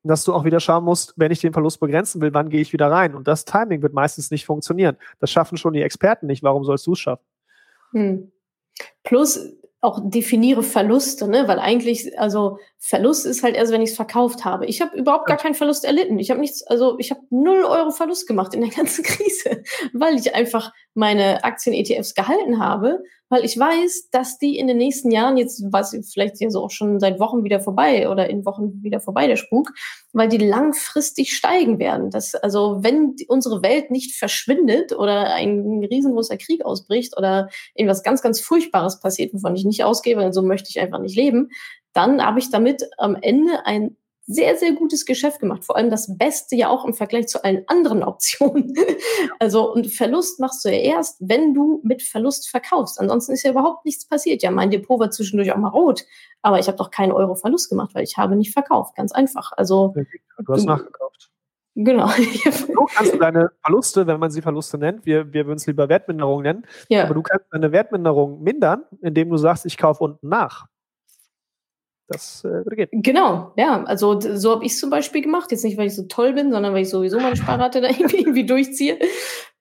dass 0.10 0.24
du 0.24 0.34
auch 0.34 0.46
wieder 0.46 0.60
schauen 0.60 0.84
musst, 0.84 1.14
wenn 1.18 1.32
ich 1.32 1.40
den 1.40 1.54
Verlust 1.54 1.80
begrenzen 1.80 2.22
will, 2.22 2.34
wann 2.34 2.50
gehe 2.50 2.62
ich 2.62 2.74
wieder 2.74 2.92
rein? 2.92 3.16
Und 3.16 3.28
das 3.28 3.46
Timing 3.46 3.82
wird 3.82 3.94
meistens 3.94 4.32
nicht 4.32 4.46
funktionieren. 4.46 4.98
Das 5.20 5.32
schaffen 5.32 5.58
schon 5.58 5.74
die 5.74 5.82
Experten 5.82 6.28
nicht. 6.28 6.44
Warum 6.44 6.64
sollst 6.64 6.88
du 6.88 6.94
es 6.94 7.00
schaffen? 7.00 7.24
Hm. 7.92 8.32
Plus 9.04 9.40
auch 9.86 10.02
definiere 10.04 10.64
Verluste, 10.64 11.28
ne? 11.28 11.48
Weil 11.48 11.60
eigentlich, 11.60 12.20
also 12.20 12.58
Verlust 12.80 13.26
ist 13.26 13.44
halt 13.44 13.56
erst, 13.56 13.72
wenn 13.72 13.82
ich 13.82 13.92
es 13.92 13.96
verkauft 13.96 14.44
habe. 14.44 14.66
Ich 14.66 14.82
habe 14.82 14.98
überhaupt 14.98 15.28
gar 15.28 15.38
keinen 15.38 15.54
Verlust 15.54 15.86
erlitten. 15.86 16.18
Ich 16.18 16.32
habe 16.32 16.40
nichts, 16.40 16.64
also 16.64 16.98
ich 16.98 17.12
habe 17.12 17.22
null 17.30 17.64
Euro 17.64 17.92
Verlust 17.92 18.28
gemacht 18.28 18.54
in 18.56 18.62
der 18.62 18.70
ganzen 18.76 19.04
Krise, 19.04 19.64
weil 19.94 20.16
ich 20.16 20.34
einfach 20.34 20.74
meine 20.96 21.44
Aktien-ETFs 21.44 22.16
gehalten 22.16 22.60
habe, 22.60 23.04
weil 23.30 23.44
ich 23.44 23.58
weiß, 23.58 24.10
dass 24.12 24.38
die 24.38 24.58
in 24.58 24.68
den 24.68 24.78
nächsten 24.78 25.12
Jahren, 25.12 25.38
jetzt 25.38 25.60
ich 25.62 26.06
vielleicht 26.12 26.40
ja 26.40 26.50
so 26.50 26.64
auch 26.64 26.72
schon 26.72 27.00
seit 27.00 27.20
Wochen 27.20 27.44
wieder 27.44 27.60
vorbei 27.60 28.10
oder 28.10 28.30
in 28.30 28.46
Wochen 28.46 28.84
wieder 28.84 29.00
vorbei, 29.00 29.28
der 29.28 29.36
Spuk, 29.36 29.72
weil 30.14 30.30
die 30.30 30.38
langfristig 30.38 31.36
steigen 31.36 31.80
werden. 31.80 32.12
Das, 32.12 32.36
also 32.36 32.78
wenn 32.82 33.16
unsere 33.28 33.64
Welt 33.64 33.90
nicht 33.90 34.16
verschwindet 34.16 34.92
oder 34.92 35.34
ein 35.34 35.84
riesengroßer 35.84 36.38
Krieg 36.38 36.64
ausbricht 36.64 37.18
oder 37.18 37.50
irgendwas 37.74 38.04
ganz, 38.04 38.22
ganz 38.22 38.40
Furchtbares 38.40 39.00
passiert, 39.00 39.34
wovon 39.34 39.56
ich 39.56 39.66
nicht 39.66 39.84
ausgehe, 39.84 40.18
weil 40.18 40.34
so 40.34 40.44
möchte 40.44 40.70
ich 40.70 40.80
einfach 40.80 41.00
nicht 41.00 41.16
leben, 41.16 41.50
dann 41.94 42.24
habe 42.24 42.40
ich 42.40 42.52
damit 42.52 42.88
am 42.98 43.16
Ende 43.16 43.66
ein 43.66 43.96
sehr, 44.28 44.58
sehr 44.58 44.74
gutes 44.74 45.06
Geschäft 45.06 45.40
gemacht. 45.40 45.64
Vor 45.64 45.76
allem 45.76 45.90
das 45.90 46.18
Beste 46.18 46.56
ja 46.56 46.70
auch 46.70 46.86
im 46.86 46.94
Vergleich 46.94 47.28
zu 47.28 47.44
allen 47.44 47.64
anderen 47.68 48.04
Optionen. 48.04 48.74
Also, 49.40 49.72
und 49.72 49.92
Verlust 49.92 50.40
machst 50.40 50.64
du 50.64 50.70
ja 50.70 50.78
erst, 50.78 51.18
wenn 51.20 51.54
du 51.54 51.82
mit 51.84 52.02
Verlust 52.02 52.50
verkaufst. 52.50 53.00
Ansonsten 53.00 53.34
ist 53.34 53.44
ja 53.44 53.52
überhaupt 53.52 53.86
nichts 53.86 54.08
passiert. 54.08 54.44
Ja, 54.44 54.52
mein 54.52 54.72
Depot 54.72 55.00
war 55.00 55.12
zwischendurch 55.12 55.52
auch 55.52 55.58
mal 55.58 55.70
rot, 55.70 56.06
aber 56.42 56.60
ich 56.60 56.68
habe 56.68 56.78
doch 56.78 56.90
keinen 56.90 57.12
Euro 57.12 57.36
Verlust 57.36 57.70
gemacht, 57.70 57.94
weil 57.94 58.04
ich 58.04 58.18
habe 58.18 58.36
nicht 58.36 58.54
verkauft. 58.54 58.96
Ganz 58.96 59.12
einfach. 59.12 59.52
Also. 59.56 59.94
Du 60.46 60.54
hast 60.54 60.66
nachgekauft. 60.66 61.32
Genau. 61.76 62.08
So 62.08 62.86
kannst 62.94 63.14
du 63.14 63.18
deine 63.18 63.52
Verluste, 63.62 64.08
wenn 64.08 64.20
man 64.20 64.32
sie 64.32 64.42
Verluste 64.42 64.78
nennt, 64.78 65.06
wir, 65.06 65.34
wir 65.34 65.46
würden 65.46 65.58
es 65.58 65.68
lieber 65.68 65.90
Wertminderung 65.90 66.42
nennen, 66.42 66.66
ja. 66.88 67.04
aber 67.04 67.14
du 67.14 67.22
kannst 67.22 67.46
deine 67.52 67.72
Wertminderung 67.72 68.42
mindern, 68.42 68.86
indem 69.02 69.30
du 69.30 69.38
sagst, 69.38 69.66
ich 69.66 69.78
kaufe 69.78 70.04
unten 70.04 70.30
nach. 70.30 70.68
Das 72.08 72.44
äh, 72.46 72.76
gehen. 72.76 72.90
Genau, 72.92 73.54
ja. 73.58 73.84
Also 73.84 74.20
so 74.20 74.52
habe 74.52 74.66
ich 74.66 74.74
es 74.74 74.80
zum 74.80 74.90
Beispiel 74.90 75.22
gemacht. 75.22 75.52
Jetzt 75.52 75.64
nicht, 75.64 75.78
weil 75.78 75.88
ich 75.88 75.96
so 75.96 76.04
toll 76.04 76.34
bin, 76.34 76.52
sondern 76.52 76.74
weil 76.74 76.84
ich 76.84 76.90
sowieso 76.90 77.20
meine 77.20 77.36
Sparrate 77.36 77.82
da 77.82 77.90
irgendwie, 77.90 78.20
irgendwie 78.20 78.46
durchziehe. 78.46 79.00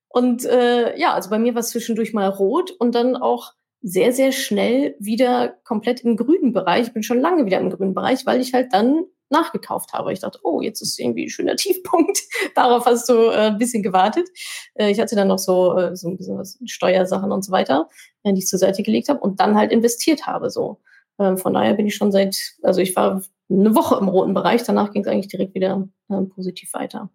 Und 0.09 0.45
äh, 0.45 0.99
ja, 0.99 1.15
also 1.15 1.31
bei 1.31 1.39
mir 1.39 1.55
war 1.55 1.61
es 1.61 1.71
zwischendurch 1.71 2.13
mal 2.13 2.29
rot 2.29 2.71
und 2.71 2.95
dann 2.95 3.17
auch 3.17 3.53
sehr, 3.83 4.13
sehr 4.13 4.33
schnell 4.33 4.97
wieder 4.99 5.57
komplett 5.65 6.01
im 6.05 6.17
grünen 6.17 6.53
Bereich. 6.53 6.87
Ich 6.87 6.93
bin 6.95 7.03
schon 7.03 7.21
lange 7.21 7.45
wieder 7.47 7.61
im 7.61 7.71
grünen 7.71 7.95
Bereich, 7.95 8.25
weil 8.25 8.41
ich 8.41 8.55
halt 8.55 8.73
dann 8.73 9.05
nachgekauft 9.29 9.93
habe. 9.93 10.13
Ich 10.13 10.21
dachte, 10.21 10.39
oh, 10.43 10.61
jetzt 10.61 10.81
ist 10.81 10.99
irgendwie 10.99 11.27
ein 11.27 11.31
schöner 11.31 11.57
Tiefpunkt. 11.57 12.19
Darauf 12.55 12.87
hast 12.87 13.09
du 13.09 13.15
äh, 13.15 13.49
ein 13.49 13.59
bisschen 13.59 13.83
gewartet. 13.83 14.29
Äh, 14.75 14.91
ich 14.91 15.01
hatte 15.01 15.17
dann 15.17 15.29
noch 15.29 15.39
so, 15.39 15.77
äh, 15.77 15.97
so 15.97 16.09
ein 16.09 16.17
bisschen 16.17 16.39
was 16.39 16.59
Steuersachen 16.65 17.33
und 17.33 17.45
so 17.45 17.53
weiter, 17.53 17.89
äh, 18.23 18.33
die 18.33 18.41
ich 18.41 18.47
zur 18.47 18.59
Seite 18.59 18.83
gelegt 18.83 19.09
habe 19.09 19.21
und 19.21 19.41
dann 19.41 19.57
halt 19.57 19.73
investiert 19.73 20.27
habe. 20.27 20.51
So. 20.51 20.81
Ähm, 21.19 21.39
von 21.39 21.55
daher 21.55 21.75
bin 21.75 21.87
ich 21.87 21.95
schon 21.95 22.13
seit, 22.13 22.37
also 22.63 22.81
ich 22.81 22.95
war 22.97 23.23
eine 23.51 23.75
Woche 23.75 23.97
im 24.01 24.09
roten 24.09 24.35
Bereich, 24.35 24.63
danach 24.65 24.93
ging 24.93 25.03
es 25.03 25.09
eigentlich 25.09 25.29
direkt 25.29 25.55
wieder 25.55 25.89
ähm, 26.11 26.29
positiv 26.29 26.73
weiter. 26.75 27.11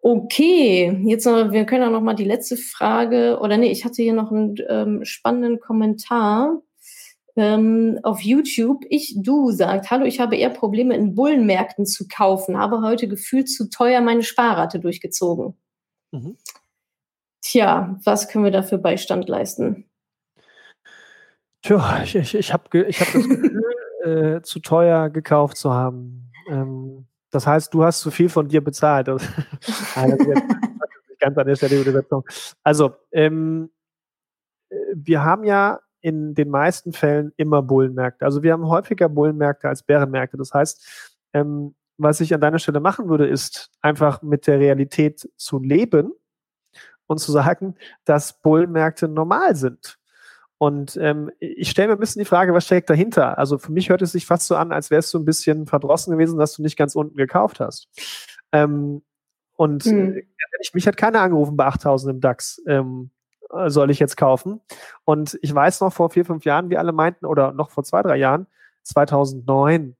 Okay, 0.00 1.02
jetzt 1.06 1.26
noch, 1.26 1.50
wir 1.50 1.66
können 1.66 1.84
auch 1.84 1.90
noch 1.90 2.00
mal 2.00 2.14
die 2.14 2.24
letzte 2.24 2.56
Frage, 2.56 3.38
oder 3.42 3.56
nee, 3.56 3.70
ich 3.70 3.84
hatte 3.84 4.02
hier 4.02 4.14
noch 4.14 4.30
einen 4.30 4.56
ähm, 4.68 5.04
spannenden 5.04 5.58
Kommentar 5.58 6.62
ähm, 7.36 7.98
auf 8.04 8.20
YouTube. 8.20 8.84
Ich, 8.90 9.16
du 9.18 9.50
sagt, 9.50 9.90
hallo, 9.90 10.04
ich 10.04 10.20
habe 10.20 10.36
eher 10.36 10.50
Probleme 10.50 10.94
in 10.94 11.14
Bullenmärkten 11.14 11.84
zu 11.84 12.06
kaufen, 12.08 12.56
habe 12.58 12.80
heute 12.82 13.08
gefühlt 13.08 13.50
zu 13.50 13.70
teuer 13.70 14.00
meine 14.00 14.22
Sparrate 14.22 14.78
durchgezogen. 14.78 15.54
Mhm. 16.12 16.36
Tja, 17.40 17.98
was 18.04 18.28
können 18.28 18.44
wir 18.44 18.50
dafür 18.50 18.78
Beistand 18.78 19.28
leisten? 19.28 19.87
Tja, 21.62 22.02
ich, 22.02 22.14
ich, 22.14 22.34
ich 22.34 22.52
habe 22.52 22.86
ich 22.86 23.00
hab 23.00 23.12
das 23.12 23.28
Gefühl, 23.28 23.62
äh, 24.04 24.42
zu 24.42 24.60
teuer 24.60 25.10
gekauft 25.10 25.56
zu 25.56 25.72
haben. 25.72 26.30
Ähm, 26.48 27.06
das 27.30 27.46
heißt, 27.46 27.74
du 27.74 27.84
hast 27.84 28.00
zu 28.00 28.10
viel 28.10 28.28
von 28.28 28.48
dir 28.48 28.62
bezahlt. 28.62 29.08
Das 29.08 29.22
ist 31.10 31.20
ganz 31.20 31.36
an 31.36 31.46
der 31.46 31.56
Stelle 31.56 31.80
Übersetzung. 31.80 32.24
Also, 32.62 32.94
ähm, 33.10 33.70
äh, 34.70 34.76
wir 34.94 35.24
haben 35.24 35.44
ja 35.44 35.80
in 36.00 36.34
den 36.34 36.48
meisten 36.48 36.92
Fällen 36.92 37.32
immer 37.36 37.62
Bullenmärkte. 37.62 38.24
Also 38.24 38.42
wir 38.42 38.52
haben 38.52 38.66
häufiger 38.66 39.08
Bullenmärkte 39.08 39.68
als 39.68 39.82
Bärenmärkte. 39.82 40.36
Das 40.36 40.54
heißt, 40.54 41.16
ähm, 41.32 41.74
was 41.96 42.20
ich 42.20 42.32
an 42.32 42.40
deiner 42.40 42.60
Stelle 42.60 42.80
machen 42.80 43.08
würde, 43.08 43.26
ist 43.26 43.70
einfach 43.82 44.22
mit 44.22 44.46
der 44.46 44.60
Realität 44.60 45.28
zu 45.36 45.58
leben 45.58 46.12
und 47.06 47.18
zu 47.18 47.32
sagen, 47.32 47.74
dass 48.04 48.40
Bullenmärkte 48.40 49.08
normal 49.08 49.56
sind. 49.56 49.98
Und 50.58 50.96
ähm, 51.00 51.30
ich 51.38 51.70
stelle 51.70 51.88
mir 51.88 51.94
ein 51.94 52.00
bisschen 52.00 52.20
die 52.20 52.26
Frage, 52.26 52.52
was 52.52 52.66
steckt 52.66 52.90
dahinter? 52.90 53.38
Also 53.38 53.58
für 53.58 53.70
mich 53.70 53.90
hört 53.90 54.02
es 54.02 54.12
sich 54.12 54.26
fast 54.26 54.46
so 54.48 54.56
an, 54.56 54.72
als 54.72 54.90
wärst 54.90 55.14
du 55.14 55.18
ein 55.18 55.24
bisschen 55.24 55.66
verdrossen 55.66 56.12
gewesen, 56.12 56.38
dass 56.38 56.54
du 56.54 56.62
nicht 56.62 56.76
ganz 56.76 56.96
unten 56.96 57.16
gekauft 57.16 57.60
hast. 57.60 57.88
Ähm, 58.50 59.02
und 59.54 59.84
hm. 59.84 60.22
mich 60.72 60.86
hat 60.86 60.96
keiner 60.96 61.20
angerufen 61.20 61.56
bei 61.56 61.66
8000 61.66 62.14
im 62.14 62.20
DAX. 62.20 62.60
Ähm, 62.66 63.10
äh, 63.50 63.70
soll 63.70 63.90
ich 63.90 63.98
jetzt 63.98 64.16
kaufen? 64.16 64.60
Und 65.04 65.38
ich 65.42 65.54
weiß 65.54 65.80
noch 65.80 65.92
vor 65.92 66.10
vier, 66.10 66.24
fünf 66.24 66.44
Jahren, 66.44 66.70
wie 66.70 66.76
alle 66.76 66.92
meinten, 66.92 67.26
oder 67.26 67.52
noch 67.52 67.70
vor 67.70 67.84
zwei, 67.84 68.02
drei 68.02 68.16
Jahren, 68.16 68.46
2009, 68.82 69.96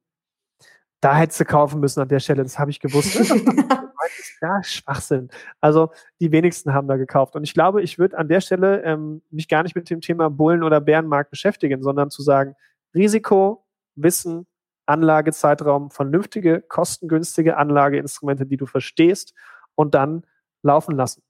da 1.01 1.15
hättest 1.15 1.39
du 1.39 1.45
kaufen 1.45 1.79
müssen 1.79 2.01
an 2.01 2.09
der 2.09 2.19
Stelle. 2.19 2.43
Das 2.43 2.59
habe 2.59 2.71
ich 2.71 2.79
gewusst. 2.79 3.15
ja, 4.41 4.63
Schwachsinn. 4.63 5.29
Also 5.61 5.91
die 6.19 6.31
wenigsten 6.31 6.73
haben 6.73 6.87
da 6.87 6.97
gekauft. 6.97 7.35
Und 7.35 7.43
ich 7.43 7.53
glaube, 7.53 7.81
ich 7.81 7.99
würde 7.99 8.17
an 8.17 8.27
der 8.27 8.41
Stelle 8.41 8.83
ähm, 8.83 9.21
mich 9.29 9.47
gar 9.47 9.63
nicht 9.63 9.75
mit 9.75 9.89
dem 9.89 10.01
Thema 10.01 10.29
Bullen- 10.29 10.63
oder 10.63 10.81
Bärenmarkt 10.81 11.31
beschäftigen, 11.31 11.81
sondern 11.81 12.09
zu 12.09 12.21
sagen, 12.21 12.55
Risiko, 12.93 13.65
Wissen, 13.95 14.47
Anlagezeitraum, 14.85 15.91
vernünftige, 15.91 16.61
kostengünstige 16.61 17.57
Anlageinstrumente, 17.57 18.45
die 18.45 18.57
du 18.57 18.65
verstehst 18.65 19.33
und 19.75 19.93
dann 19.93 20.25
laufen 20.63 20.95
lassen. 20.95 21.21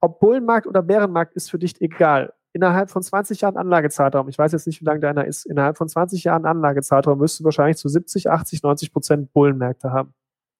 Ob 0.00 0.20
Bullenmarkt 0.20 0.66
oder 0.66 0.82
Bärenmarkt 0.82 1.34
ist 1.34 1.50
für 1.50 1.58
dich 1.58 1.80
egal. 1.80 2.32
Innerhalb 2.56 2.90
von 2.90 3.02
20 3.02 3.42
Jahren 3.42 3.58
Anlagezeitraum, 3.58 4.30
ich 4.30 4.38
weiß 4.38 4.52
jetzt 4.52 4.66
nicht, 4.66 4.80
wie 4.80 4.86
lang 4.86 5.02
deiner 5.02 5.26
ist, 5.26 5.44
innerhalb 5.44 5.76
von 5.76 5.90
20 5.90 6.24
Jahren 6.24 6.46
Anlagezeitraum 6.46 7.20
wirst 7.20 7.38
du 7.38 7.44
wahrscheinlich 7.44 7.76
zu 7.76 7.86
70, 7.86 8.30
80, 8.30 8.62
90 8.62 8.92
Prozent 8.94 9.32
Bullenmärkte 9.34 9.92
haben. 9.92 10.14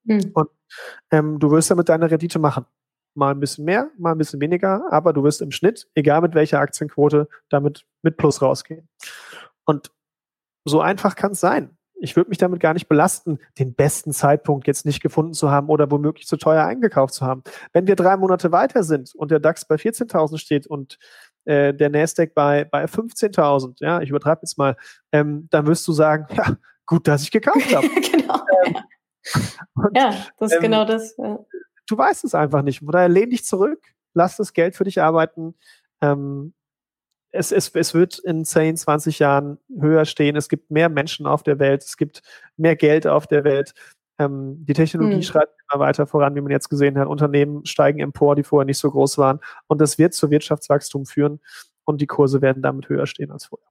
Mhm. 0.04 0.30
Und 0.34 0.50
ähm, 1.10 1.38
du 1.38 1.50
wirst 1.50 1.70
damit 1.70 1.88
deine 1.88 2.10
Rendite 2.10 2.38
machen. 2.38 2.66
Mal 3.14 3.30
ein 3.30 3.40
bisschen 3.40 3.64
mehr, 3.64 3.88
mal 3.96 4.12
ein 4.12 4.18
bisschen 4.18 4.42
weniger, 4.42 4.92
aber 4.92 5.14
du 5.14 5.24
wirst 5.24 5.40
im 5.40 5.52
Schnitt, 5.52 5.88
egal 5.94 6.20
mit 6.20 6.34
welcher 6.34 6.60
Aktienquote, 6.60 7.30
damit 7.48 7.86
mit 8.02 8.18
Plus 8.18 8.42
rausgehen. 8.42 8.86
Und 9.64 9.90
so 10.66 10.82
einfach 10.82 11.16
kann 11.16 11.32
es 11.32 11.40
sein. 11.40 11.78
Ich 11.98 12.14
würde 12.14 12.28
mich 12.28 12.36
damit 12.36 12.60
gar 12.60 12.74
nicht 12.74 12.88
belasten, 12.88 13.38
den 13.58 13.74
besten 13.74 14.12
Zeitpunkt 14.12 14.66
jetzt 14.66 14.84
nicht 14.84 15.00
gefunden 15.00 15.32
zu 15.32 15.50
haben 15.50 15.70
oder 15.70 15.90
womöglich 15.90 16.26
zu 16.26 16.36
teuer 16.36 16.66
eingekauft 16.66 17.14
zu 17.14 17.24
haben. 17.24 17.42
Wenn 17.72 17.86
wir 17.86 17.96
drei 17.96 18.18
Monate 18.18 18.52
weiter 18.52 18.82
sind 18.82 19.14
und 19.14 19.30
der 19.30 19.40
DAX 19.40 19.64
bei 19.64 19.76
14.000 19.76 20.36
steht 20.36 20.66
und 20.66 20.98
äh, 21.46 21.72
der 21.72 21.90
Nasdaq 21.90 22.34
bei, 22.34 22.64
bei 22.64 22.84
15.000, 22.84 23.76
ja, 23.78 24.00
ich 24.00 24.10
übertreibe 24.10 24.40
jetzt 24.42 24.58
mal, 24.58 24.76
ähm, 25.12 25.48
dann 25.50 25.66
wirst 25.66 25.86
du 25.88 25.92
sagen, 25.92 26.26
ja, 26.36 26.56
gut, 26.84 27.08
dass 27.08 27.22
ich 27.22 27.30
gekauft 27.30 27.74
habe. 27.74 27.88
genau. 28.12 28.40
Ähm, 28.64 28.76
und, 29.74 29.96
ja, 29.96 30.14
das 30.38 30.50
ist 30.50 30.56
ähm, 30.56 30.62
genau 30.62 30.84
das. 30.84 31.16
Ja. 31.16 31.38
Du 31.88 31.96
weißt 31.96 32.24
es 32.24 32.34
einfach 32.34 32.62
nicht. 32.62 32.80
Von 32.80 32.90
daher 32.90 33.08
lehn 33.08 33.30
dich 33.30 33.44
zurück, 33.44 33.80
lass 34.14 34.36
das 34.36 34.52
Geld 34.52 34.76
für 34.76 34.84
dich 34.84 35.00
arbeiten. 35.00 35.54
Ähm, 36.00 36.52
es, 37.30 37.52
es, 37.52 37.68
es 37.74 37.94
wird 37.94 38.18
in 38.18 38.44
10, 38.44 38.76
20 38.76 39.18
Jahren 39.18 39.58
höher 39.78 40.04
stehen. 40.04 40.36
Es 40.36 40.48
gibt 40.48 40.70
mehr 40.70 40.88
Menschen 40.88 41.26
auf 41.26 41.42
der 41.42 41.58
Welt. 41.58 41.84
Es 41.84 41.96
gibt 41.96 42.22
mehr 42.56 42.76
Geld 42.76 43.06
auf 43.06 43.26
der 43.26 43.44
Welt. 43.44 43.74
Ähm, 44.18 44.64
die 44.64 44.72
Technologie 44.72 45.16
hm. 45.16 45.22
schreitet 45.22 45.54
immer 45.72 45.80
weiter 45.80 46.06
voran, 46.06 46.34
wie 46.34 46.40
man 46.40 46.52
jetzt 46.52 46.68
gesehen 46.68 46.98
hat. 46.98 47.08
Unternehmen 47.08 47.64
steigen 47.66 48.00
empor, 48.00 48.36
die 48.36 48.42
vorher 48.42 48.64
nicht 48.64 48.78
so 48.78 48.90
groß 48.90 49.18
waren. 49.18 49.40
Und 49.66 49.80
das 49.80 49.98
wird 49.98 50.14
zu 50.14 50.30
Wirtschaftswachstum 50.30 51.06
führen. 51.06 51.40
Und 51.84 52.00
die 52.00 52.06
Kurse 52.06 52.42
werden 52.42 52.62
damit 52.62 52.88
höher 52.88 53.06
stehen 53.06 53.30
als 53.30 53.46
vorher. 53.46 53.68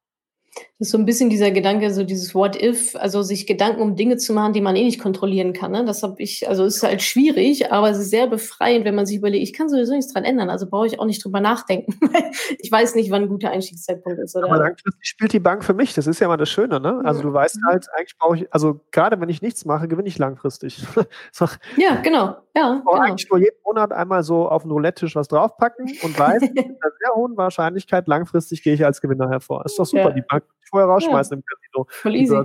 Das 0.78 0.90
ist 0.90 0.92
so 0.92 0.98
ein 0.98 1.06
bisschen 1.06 1.30
dieser 1.30 1.52
Gedanke, 1.52 1.94
so 1.94 2.04
dieses 2.04 2.36
What 2.36 2.62
if, 2.62 2.98
also 2.98 3.22
sich 3.22 3.48
Gedanken 3.48 3.82
um 3.82 3.96
Dinge 3.96 4.18
zu 4.18 4.34
machen, 4.34 4.52
die 4.52 4.60
man 4.60 4.76
eh 4.76 4.84
nicht 4.84 5.00
kontrollieren 5.00 5.54
kann. 5.54 5.72
Ne? 5.72 5.86
Das 5.86 6.04
habe 6.04 6.22
ich, 6.22 6.50
also 6.50 6.66
ist 6.66 6.84
halt 6.84 7.02
schwierig, 7.02 7.72
aber 7.72 7.90
es 7.90 7.98
ist 7.98 8.10
sehr 8.10 8.28
befreiend, 8.28 8.84
wenn 8.84 8.94
man 8.94 9.06
sich 9.06 9.16
überlegt, 9.16 9.42
ich 9.42 9.54
kann 9.54 9.70
sowieso 9.70 9.94
nichts 9.94 10.12
dran 10.12 10.26
ändern, 10.26 10.50
also 10.50 10.68
brauche 10.70 10.86
ich 10.86 11.00
auch 11.00 11.06
nicht 11.06 11.24
drüber 11.24 11.40
nachdenken. 11.40 11.98
ich 12.60 12.70
weiß 12.70 12.96
nicht, 12.96 13.10
wann 13.10 13.24
ein 13.24 13.30
guter 13.30 13.52
Einstiegszeitpunkt 13.52 14.20
ist. 14.20 14.36
Oder? 14.36 14.48
Aber 14.48 14.58
langfristig 14.58 15.08
spielt 15.08 15.32
die 15.32 15.40
Bank 15.40 15.64
für 15.64 15.74
mich, 15.74 15.94
das 15.94 16.08
ist 16.08 16.20
ja 16.20 16.28
mal 16.28 16.36
das 16.36 16.50
Schöne, 16.50 16.82
ne? 16.82 17.02
Also 17.06 17.22
du 17.22 17.32
weißt 17.32 17.56
mhm. 17.56 17.68
halt, 17.68 17.88
eigentlich 17.96 18.18
brauche 18.18 18.36
ich, 18.36 18.54
also 18.54 18.82
gerade 18.92 19.22
wenn 19.22 19.30
ich 19.30 19.42
nichts 19.42 19.64
mache, 19.64 19.88
gewinne 19.88 20.10
ich 20.10 20.18
langfristig. 20.18 20.84
so. 21.32 21.46
Ja, 21.78 22.02
genau. 22.02 22.36
Ja, 22.54 22.76
ich 22.78 22.86
genau. 22.86 23.02
eigentlich 23.02 23.30
nur 23.30 23.40
jeden 23.40 23.58
Monat 23.66 23.94
einmal 23.94 24.24
so 24.24 24.50
auf 24.50 24.64
den 24.64 24.72
Roulette-Tisch 24.72 25.16
was 25.16 25.30
draufpacken 25.30 25.86
und 26.04 26.20
weiß, 26.20 26.42
mit 26.54 26.58
einer 26.58 26.92
sehr 27.00 27.16
hohen 27.16 27.38
Wahrscheinlichkeit 27.38 28.08
langfristig 28.08 28.62
gehe 28.62 28.74
ich 28.74 28.86
als 28.86 29.00
Gewinner 29.00 29.30
hervor. 29.30 29.66
Ist 29.66 29.80
doch 29.80 29.86
super, 29.86 30.10
ja. 30.10 30.12
die 30.12 30.22
Bank 30.22 30.44
vorher 30.70 30.90
rausschmeißen 30.90 31.38
ja. 31.38 31.38
im 31.38 31.44
Casino. 31.44 31.88
Voll 31.90 32.16
easy. 32.16 32.44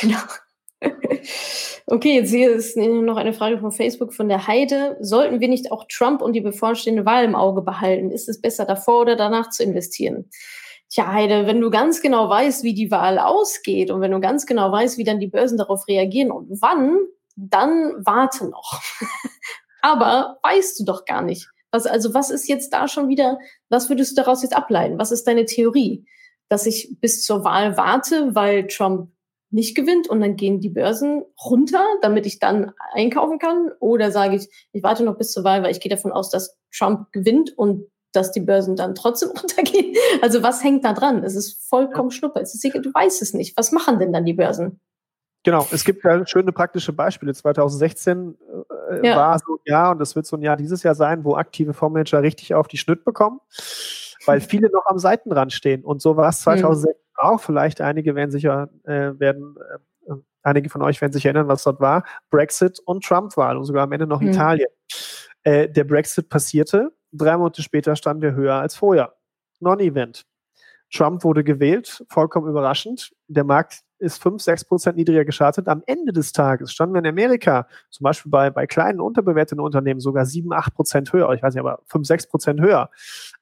genau. 0.00 0.18
Okay, 1.92 2.14
jetzt 2.14 2.30
hier 2.30 2.52
ist 2.52 2.76
noch 2.76 3.16
eine 3.16 3.32
Frage 3.32 3.58
von 3.58 3.72
Facebook 3.72 4.14
von 4.14 4.28
der 4.28 4.46
Heide. 4.46 4.96
Sollten 5.00 5.40
wir 5.40 5.48
nicht 5.48 5.72
auch 5.72 5.86
Trump 5.88 6.22
und 6.22 6.34
die 6.34 6.40
bevorstehende 6.40 7.04
Wahl 7.04 7.24
im 7.24 7.34
Auge 7.34 7.62
behalten? 7.62 8.12
Ist 8.12 8.28
es 8.28 8.40
besser, 8.40 8.64
davor 8.64 9.00
oder 9.00 9.16
danach 9.16 9.50
zu 9.50 9.64
investieren? 9.64 10.30
Tja, 10.88 11.12
Heide, 11.12 11.48
wenn 11.48 11.60
du 11.60 11.68
ganz 11.68 12.00
genau 12.00 12.28
weißt, 12.28 12.62
wie 12.62 12.74
die 12.74 12.92
Wahl 12.92 13.18
ausgeht 13.18 13.90
und 13.90 14.00
wenn 14.00 14.12
du 14.12 14.20
ganz 14.20 14.46
genau 14.46 14.70
weißt, 14.70 14.98
wie 14.98 15.04
dann 15.04 15.18
die 15.18 15.26
Börsen 15.26 15.58
darauf 15.58 15.88
reagieren 15.88 16.30
und 16.30 16.62
wann, 16.62 16.96
dann 17.34 17.94
warte 18.06 18.48
noch. 18.48 18.80
Aber 19.82 20.38
weißt 20.44 20.78
du 20.78 20.84
doch 20.84 21.04
gar 21.04 21.22
nicht. 21.22 21.48
Was, 21.72 21.86
also 21.86 22.14
was 22.14 22.30
ist 22.30 22.48
jetzt 22.48 22.72
da 22.72 22.86
schon 22.86 23.08
wieder, 23.08 23.40
was 23.68 23.88
würdest 23.88 24.12
du 24.12 24.22
daraus 24.22 24.42
jetzt 24.42 24.56
ableiten? 24.56 24.96
Was 24.98 25.10
ist 25.10 25.26
deine 25.26 25.44
Theorie? 25.44 26.04
Dass 26.50 26.66
ich 26.66 26.98
bis 27.00 27.24
zur 27.24 27.44
Wahl 27.44 27.78
warte, 27.78 28.34
weil 28.34 28.66
Trump 28.66 29.10
nicht 29.50 29.74
gewinnt 29.74 30.08
und 30.08 30.20
dann 30.20 30.36
gehen 30.36 30.60
die 30.60 30.68
Börsen 30.68 31.24
runter, 31.42 31.84
damit 32.02 32.26
ich 32.26 32.38
dann 32.38 32.72
einkaufen 32.92 33.38
kann? 33.38 33.70
Oder 33.80 34.10
sage 34.10 34.36
ich, 34.36 34.48
ich 34.72 34.82
warte 34.82 35.04
noch 35.04 35.16
bis 35.16 35.32
zur 35.32 35.44
Wahl, 35.44 35.62
weil 35.62 35.72
ich 35.72 35.80
gehe 35.80 35.90
davon 35.90 36.12
aus, 36.12 36.30
dass 36.30 36.58
Trump 36.76 37.10
gewinnt 37.12 37.56
und 37.56 37.86
dass 38.12 38.32
die 38.32 38.40
Börsen 38.40 38.76
dann 38.76 38.94
trotzdem 38.94 39.30
runtergehen? 39.40 39.96
Also 40.22 40.42
was 40.42 40.62
hängt 40.62 40.84
da 40.84 40.92
dran? 40.92 41.24
Es 41.24 41.34
ist 41.34 41.68
vollkommen 41.68 42.10
ja. 42.10 42.16
schnuppe. 42.16 42.40
Es 42.40 42.54
ist, 42.54 42.74
du 42.74 42.92
weißt 42.92 43.22
es 43.22 43.34
nicht. 43.34 43.56
Was 43.56 43.72
machen 43.72 43.98
denn 43.98 44.12
dann 44.12 44.24
die 44.24 44.34
Börsen? 44.34 44.80
Genau, 45.42 45.66
es 45.72 45.84
gibt 45.84 46.04
ja 46.04 46.26
schöne 46.26 46.52
praktische 46.52 46.92
Beispiele. 46.92 47.32
2016 47.32 48.36
äh, 48.90 49.06
ja. 49.06 49.16
war 49.16 49.38
so 49.38 49.54
ein 49.54 49.60
Jahr 49.64 49.92
und 49.92 49.98
das 49.98 50.14
wird 50.14 50.26
so 50.26 50.36
ein 50.36 50.42
Jahr 50.42 50.56
dieses 50.56 50.82
Jahr 50.82 50.94
sein, 50.94 51.24
wo 51.24 51.34
aktive 51.34 51.72
Fondsmanager 51.72 52.22
richtig 52.22 52.54
auf 52.54 52.68
die 52.68 52.76
Schnitt 52.76 53.04
bekommen, 53.04 53.40
weil 54.26 54.40
viele 54.40 54.70
noch 54.70 54.86
am 54.86 54.98
Seitenrand 54.98 55.52
stehen. 55.52 55.84
Und 55.84 56.02
so 56.02 56.16
war 56.16 56.28
es 56.28 56.40
2016 56.40 56.90
mhm. 56.92 57.28
auch. 57.28 57.40
Vielleicht 57.40 57.80
einige 57.80 58.14
werden 58.14 58.30
sicher 58.30 58.68
äh, 58.84 59.18
werden, 59.18 59.56
äh, 60.08 60.14
einige 60.42 60.70
von 60.70 60.82
euch 60.82 61.00
werden 61.00 61.12
sich 61.12 61.24
erinnern, 61.24 61.48
was 61.48 61.64
dort 61.64 61.80
war. 61.80 62.04
Brexit 62.30 62.80
und 62.84 63.04
Trump-Wahl 63.04 63.56
und 63.56 63.64
sogar 63.64 63.84
am 63.84 63.92
Ende 63.92 64.06
noch 64.06 64.20
mhm. 64.20 64.28
Italien. 64.28 64.68
Äh, 65.42 65.68
der 65.68 65.84
Brexit 65.84 66.28
passierte. 66.28 66.92
Drei 67.12 67.36
Monate 67.36 67.62
später 67.62 67.96
standen 67.96 68.22
wir 68.22 68.34
höher 68.34 68.54
als 68.54 68.76
vorher. 68.76 69.14
Non-Event. 69.60 70.24
Trump 70.92 71.22
wurde 71.22 71.44
gewählt, 71.44 72.04
vollkommen 72.08 72.48
überraschend. 72.48 73.12
Der 73.28 73.44
Markt 73.44 73.82
ist 73.98 74.20
5, 74.22 74.42
6 74.42 74.64
Prozent 74.64 74.96
niedriger 74.96 75.24
geschartet. 75.24 75.68
Am 75.68 75.82
Ende 75.86 76.12
des 76.12 76.32
Tages 76.32 76.72
standen 76.72 76.94
wir 76.94 77.00
in 77.00 77.06
Amerika, 77.06 77.68
zum 77.90 78.04
Beispiel 78.04 78.30
bei, 78.30 78.50
bei 78.50 78.66
kleinen, 78.66 79.00
unterbewerteten 79.00 79.60
Unternehmen, 79.60 80.00
sogar 80.00 80.26
7, 80.26 80.52
8 80.52 80.74
Prozent 80.74 81.12
höher. 81.12 81.30
Ich 81.32 81.42
weiß 81.42 81.54
nicht, 81.54 81.60
aber 81.60 81.80
5, 81.86 82.06
6 82.06 82.28
Prozent 82.28 82.60
höher. 82.60 82.90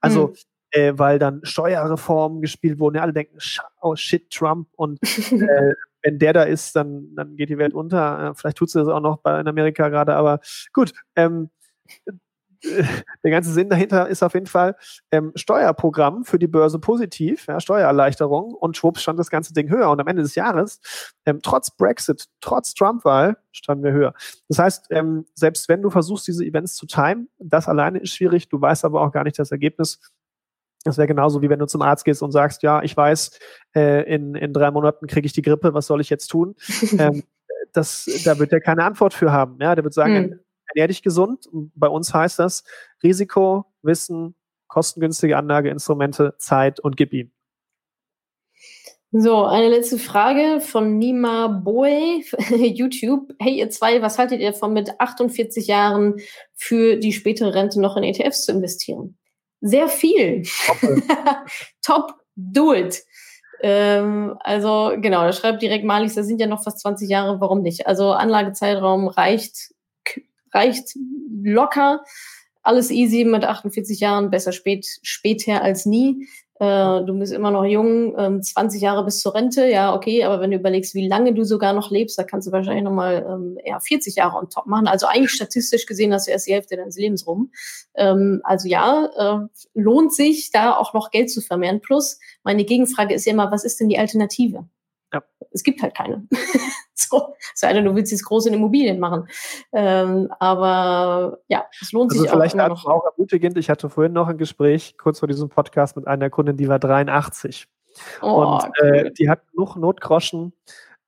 Also, 0.01 0.29
mhm. 0.29 0.35
Äh, 0.71 0.93
weil 0.97 1.19
dann 1.19 1.41
Steuerreformen 1.43 2.41
gespielt 2.41 2.79
wurden. 2.79 2.97
Ja, 2.97 3.03
alle 3.03 3.13
denken, 3.13 3.39
oh 3.81 3.97
shit, 3.97 4.31
Trump. 4.31 4.69
Und 4.77 4.99
äh, 5.33 5.75
wenn 6.03 6.19
der 6.19 6.33
da 6.33 6.43
ist, 6.45 6.77
dann, 6.77 7.15
dann 7.15 7.37
geht 7.37 7.51
die 7.51 7.59
Welt 7.59 7.75
unter. 7.75 8.31
Äh, 8.31 8.35
vielleicht 8.35 8.59
tut 8.59 8.71
sie 8.71 8.79
das 8.79 8.89
auch 8.89 9.01
noch 9.01 9.19
bei, 9.19 9.41
in 9.41 9.49
Amerika 9.49 9.89
gerade, 9.89 10.15
aber 10.15 10.41
gut. 10.73 10.93
Ähm, 11.17 11.51
der 13.25 13.31
ganze 13.31 13.53
Sinn 13.53 13.69
dahinter 13.69 14.09
ist 14.09 14.23
auf 14.23 14.35
jeden 14.35 14.47
Fall 14.47 14.77
ähm, 15.11 15.33
Steuerprogramm 15.35 16.25
für 16.25 16.39
die 16.39 16.47
Börse 16.47 16.79
positiv, 16.79 17.47
ja, 17.47 17.61
Steuererleichterung 17.61 18.53
und 18.53 18.77
schwupps 18.77 19.03
stand 19.03 19.19
das 19.19 19.31
ganze 19.31 19.53
Ding 19.53 19.71
höher 19.71 19.91
und 19.91 20.01
am 20.01 20.07
Ende 20.07 20.23
des 20.23 20.35
Jahres, 20.35 20.81
ähm, 21.25 21.41
trotz 21.43 21.71
Brexit, 21.71 22.27
trotz 22.41 22.75
Trump-Wahl, 22.75 23.37
standen 23.53 23.85
wir 23.85 23.93
höher. 23.93 24.15
Das 24.49 24.59
heißt, 24.59 24.87
ähm, 24.91 25.27
selbst 25.35 25.69
wenn 25.69 25.83
du 25.83 25.91
versuchst, 25.91 26.27
diese 26.27 26.45
Events 26.45 26.75
zu 26.75 26.87
timen, 26.87 27.29
das 27.39 27.69
alleine 27.69 27.99
ist 27.99 28.15
schwierig, 28.15 28.49
du 28.49 28.61
weißt 28.61 28.85
aber 28.85 29.03
auch 29.03 29.13
gar 29.13 29.25
nicht 29.25 29.39
das 29.39 29.53
Ergebnis. 29.53 30.01
Das 30.85 30.97
wäre 30.97 31.09
genauso 31.09 31.43
wie 31.43 31.51
wenn 31.51 31.59
du 31.59 31.67
zum 31.67 31.83
Arzt 31.83 32.05
gehst 32.05 32.23
und 32.23 32.33
sagst, 32.33 32.63
ja, 32.63 32.83
ich 32.83 32.97
weiß, 32.97 33.39
äh, 33.75 34.15
in, 34.15 34.35
in 34.35 34.53
drei 34.53 34.71
Monaten 34.71 35.07
kriege 35.07 35.27
ich 35.27 35.33
die 35.33 35.43
Grippe, 35.43 35.75
was 35.75 35.87
soll 35.87 36.01
ich 36.01 36.11
jetzt 36.11 36.29
tun? 36.29 36.55
ähm, 36.99 37.25
das, 37.73 38.09
da 38.25 38.39
wird 38.39 38.53
er 38.53 38.61
keine 38.61 38.85
Antwort 38.85 39.13
für 39.13 39.33
haben. 39.33 39.59
Ja, 39.61 39.75
der 39.75 39.85
wird 39.85 39.95
sagen, 39.95 40.15
hm 40.15 40.41
ernähr 40.69 40.89
dich 40.89 41.03
gesund. 41.03 41.49
bei 41.75 41.89
uns 41.89 42.13
heißt 42.15 42.39
das 42.39 42.65
Risiko, 43.03 43.67
Wissen, 43.83 44.35
kostengünstige 44.69 45.37
Anlageinstrumente, 45.37 46.35
Zeit 46.39 46.81
und 46.81 46.97
gib 46.97 47.13
ihm. 47.13 47.33
So, 49.11 49.45
eine 49.45 49.69
letzte 49.69 49.99
Frage 49.99 50.61
von 50.61 50.99
Nima 50.99 51.47
Boe, 51.47 52.21
YouTube. 52.51 53.33
Hey, 53.39 53.59
ihr 53.59 53.71
zwei, 53.71 54.03
was 54.03 54.19
haltet 54.19 54.41
ihr 54.41 54.53
davon, 54.53 54.75
mit 54.75 55.01
48 55.01 55.67
Jahren 55.67 56.17
für 56.55 56.97
die 56.97 57.15
spätere 57.15 57.55
Rente 57.55 57.81
noch 57.81 57.97
in 57.97 58.05
ETFs 58.05 58.45
zu 58.45 58.53
investieren? 58.53 59.17
Sehr 59.61 59.89
viel. 59.89 60.43
Top, 61.83 62.15
do 62.37 62.73
it. 62.73 63.03
Ähm, 63.61 64.37
also, 64.39 64.93
genau, 65.01 65.23
da 65.23 65.33
schreibt 65.33 65.63
direkt 65.63 65.85
Malis, 65.85 66.15
da 66.15 66.23
sind 66.23 66.41
ja 66.41 66.47
noch 66.47 66.63
fast 66.63 66.79
20 66.79 67.11
Jahre, 67.11 67.41
warum 67.41 67.61
nicht? 67.61 67.89
Also, 67.89 68.13
Anlagezeitraum 68.13 69.09
reicht 69.09 69.75
reicht 70.53 70.97
locker. 71.43 72.03
Alles 72.63 72.91
easy 72.91 73.25
mit 73.25 73.45
48 73.45 74.01
Jahren, 74.01 74.31
besser 74.31 74.53
spät, 74.53 74.87
später 75.03 75.63
als 75.63 75.87
nie. 75.87 76.29
Äh, 76.61 77.05
du 77.05 77.17
bist 77.19 77.33
immer 77.33 77.53
noch 77.53 77.65
jung, 77.65 78.19
ähm, 78.19 78.43
20 78.43 78.83
Jahre 78.83 79.05
bis 79.05 79.21
zur 79.21 79.35
Rente, 79.35 79.69
ja, 79.69 79.95
okay, 79.95 80.25
aber 80.25 80.41
wenn 80.41 80.51
du 80.51 80.57
überlegst, 80.57 80.95
wie 80.95 81.07
lange 81.07 81.33
du 81.33 81.45
sogar 81.45 81.73
noch 81.73 81.91
lebst, 81.91 82.19
da 82.19 82.25
kannst 82.25 82.49
du 82.49 82.53
wahrscheinlich 82.53 82.83
nochmal 82.83 83.25
ähm, 83.29 83.59
eher 83.63 83.79
40 83.79 84.17
Jahre 84.17 84.37
on 84.37 84.51
top 84.51 84.67
machen. 84.67 84.89
Also 84.89 85.07
eigentlich 85.07 85.31
statistisch 85.31 85.87
gesehen 85.87 86.13
hast 86.13 86.27
du 86.27 86.33
erst 86.33 86.49
die 86.49 86.55
Hälfte 86.55 86.77
deines 86.77 86.97
Lebens 86.97 87.27
rum. 87.29 87.53
Ähm, 87.95 88.41
also 88.43 88.69
ja, 88.69 89.09
äh, 89.17 89.61
lohnt 89.75 90.13
sich, 90.13 90.51
da 90.51 90.77
auch 90.77 90.95
noch 90.95 91.13
Geld 91.13 91.31
zu 91.31 91.41
vermehren. 91.41 91.81
Plus, 91.81 92.19
meine 92.43 92.65
Gegenfrage 92.65 93.15
ist 93.15 93.25
ja 93.25 93.33
immer, 93.33 93.53
was 93.53 93.65
ist 93.65 93.79
denn 93.79 93.89
die 93.89 93.99
Alternative? 93.99 94.65
Ja. 95.13 95.23
Es 95.51 95.63
gibt 95.63 95.83
halt 95.83 95.95
keine. 95.95 96.27
so, 96.95 97.35
sei 97.55 97.73
denn, 97.73 97.85
du 97.85 97.95
willst 97.95 98.13
jetzt 98.13 98.25
groß 98.25 98.47
in 98.47 98.55
Immobilien 98.55 98.99
machen. 98.99 99.29
Ähm, 99.73 100.31
aber 100.39 101.39
ja, 101.49 101.65
es 101.81 101.93
lohnt 101.93 102.13
also 102.13 102.23
sich 102.23 102.31
vielleicht 102.31 102.55
auch. 102.61 102.67
Vielleicht 102.67 102.87
auch 102.87 103.05
ermutigend. 103.05 103.57
Ich 103.59 103.71
hatte 103.71 103.89
vorhin 103.89 104.13
noch 104.13 104.29
ein 104.29 104.39
Gespräch, 104.39 104.97
kurz 104.99 105.21
vor 105.21 105.29
diesem 105.29 105.49
Podcast, 105.49 105.97
mit 105.97 106.07
einer 106.07 106.31
Kundin, 106.31 106.57
die 106.57 106.69
war 106.69 106.79
83. 106.79 107.69
Oh, 108.23 108.59
und 108.61 108.79
äh, 108.81 109.11
die 109.13 109.29
hat 109.29 109.41
noch 109.55 109.77
Notgroschen 109.77 110.53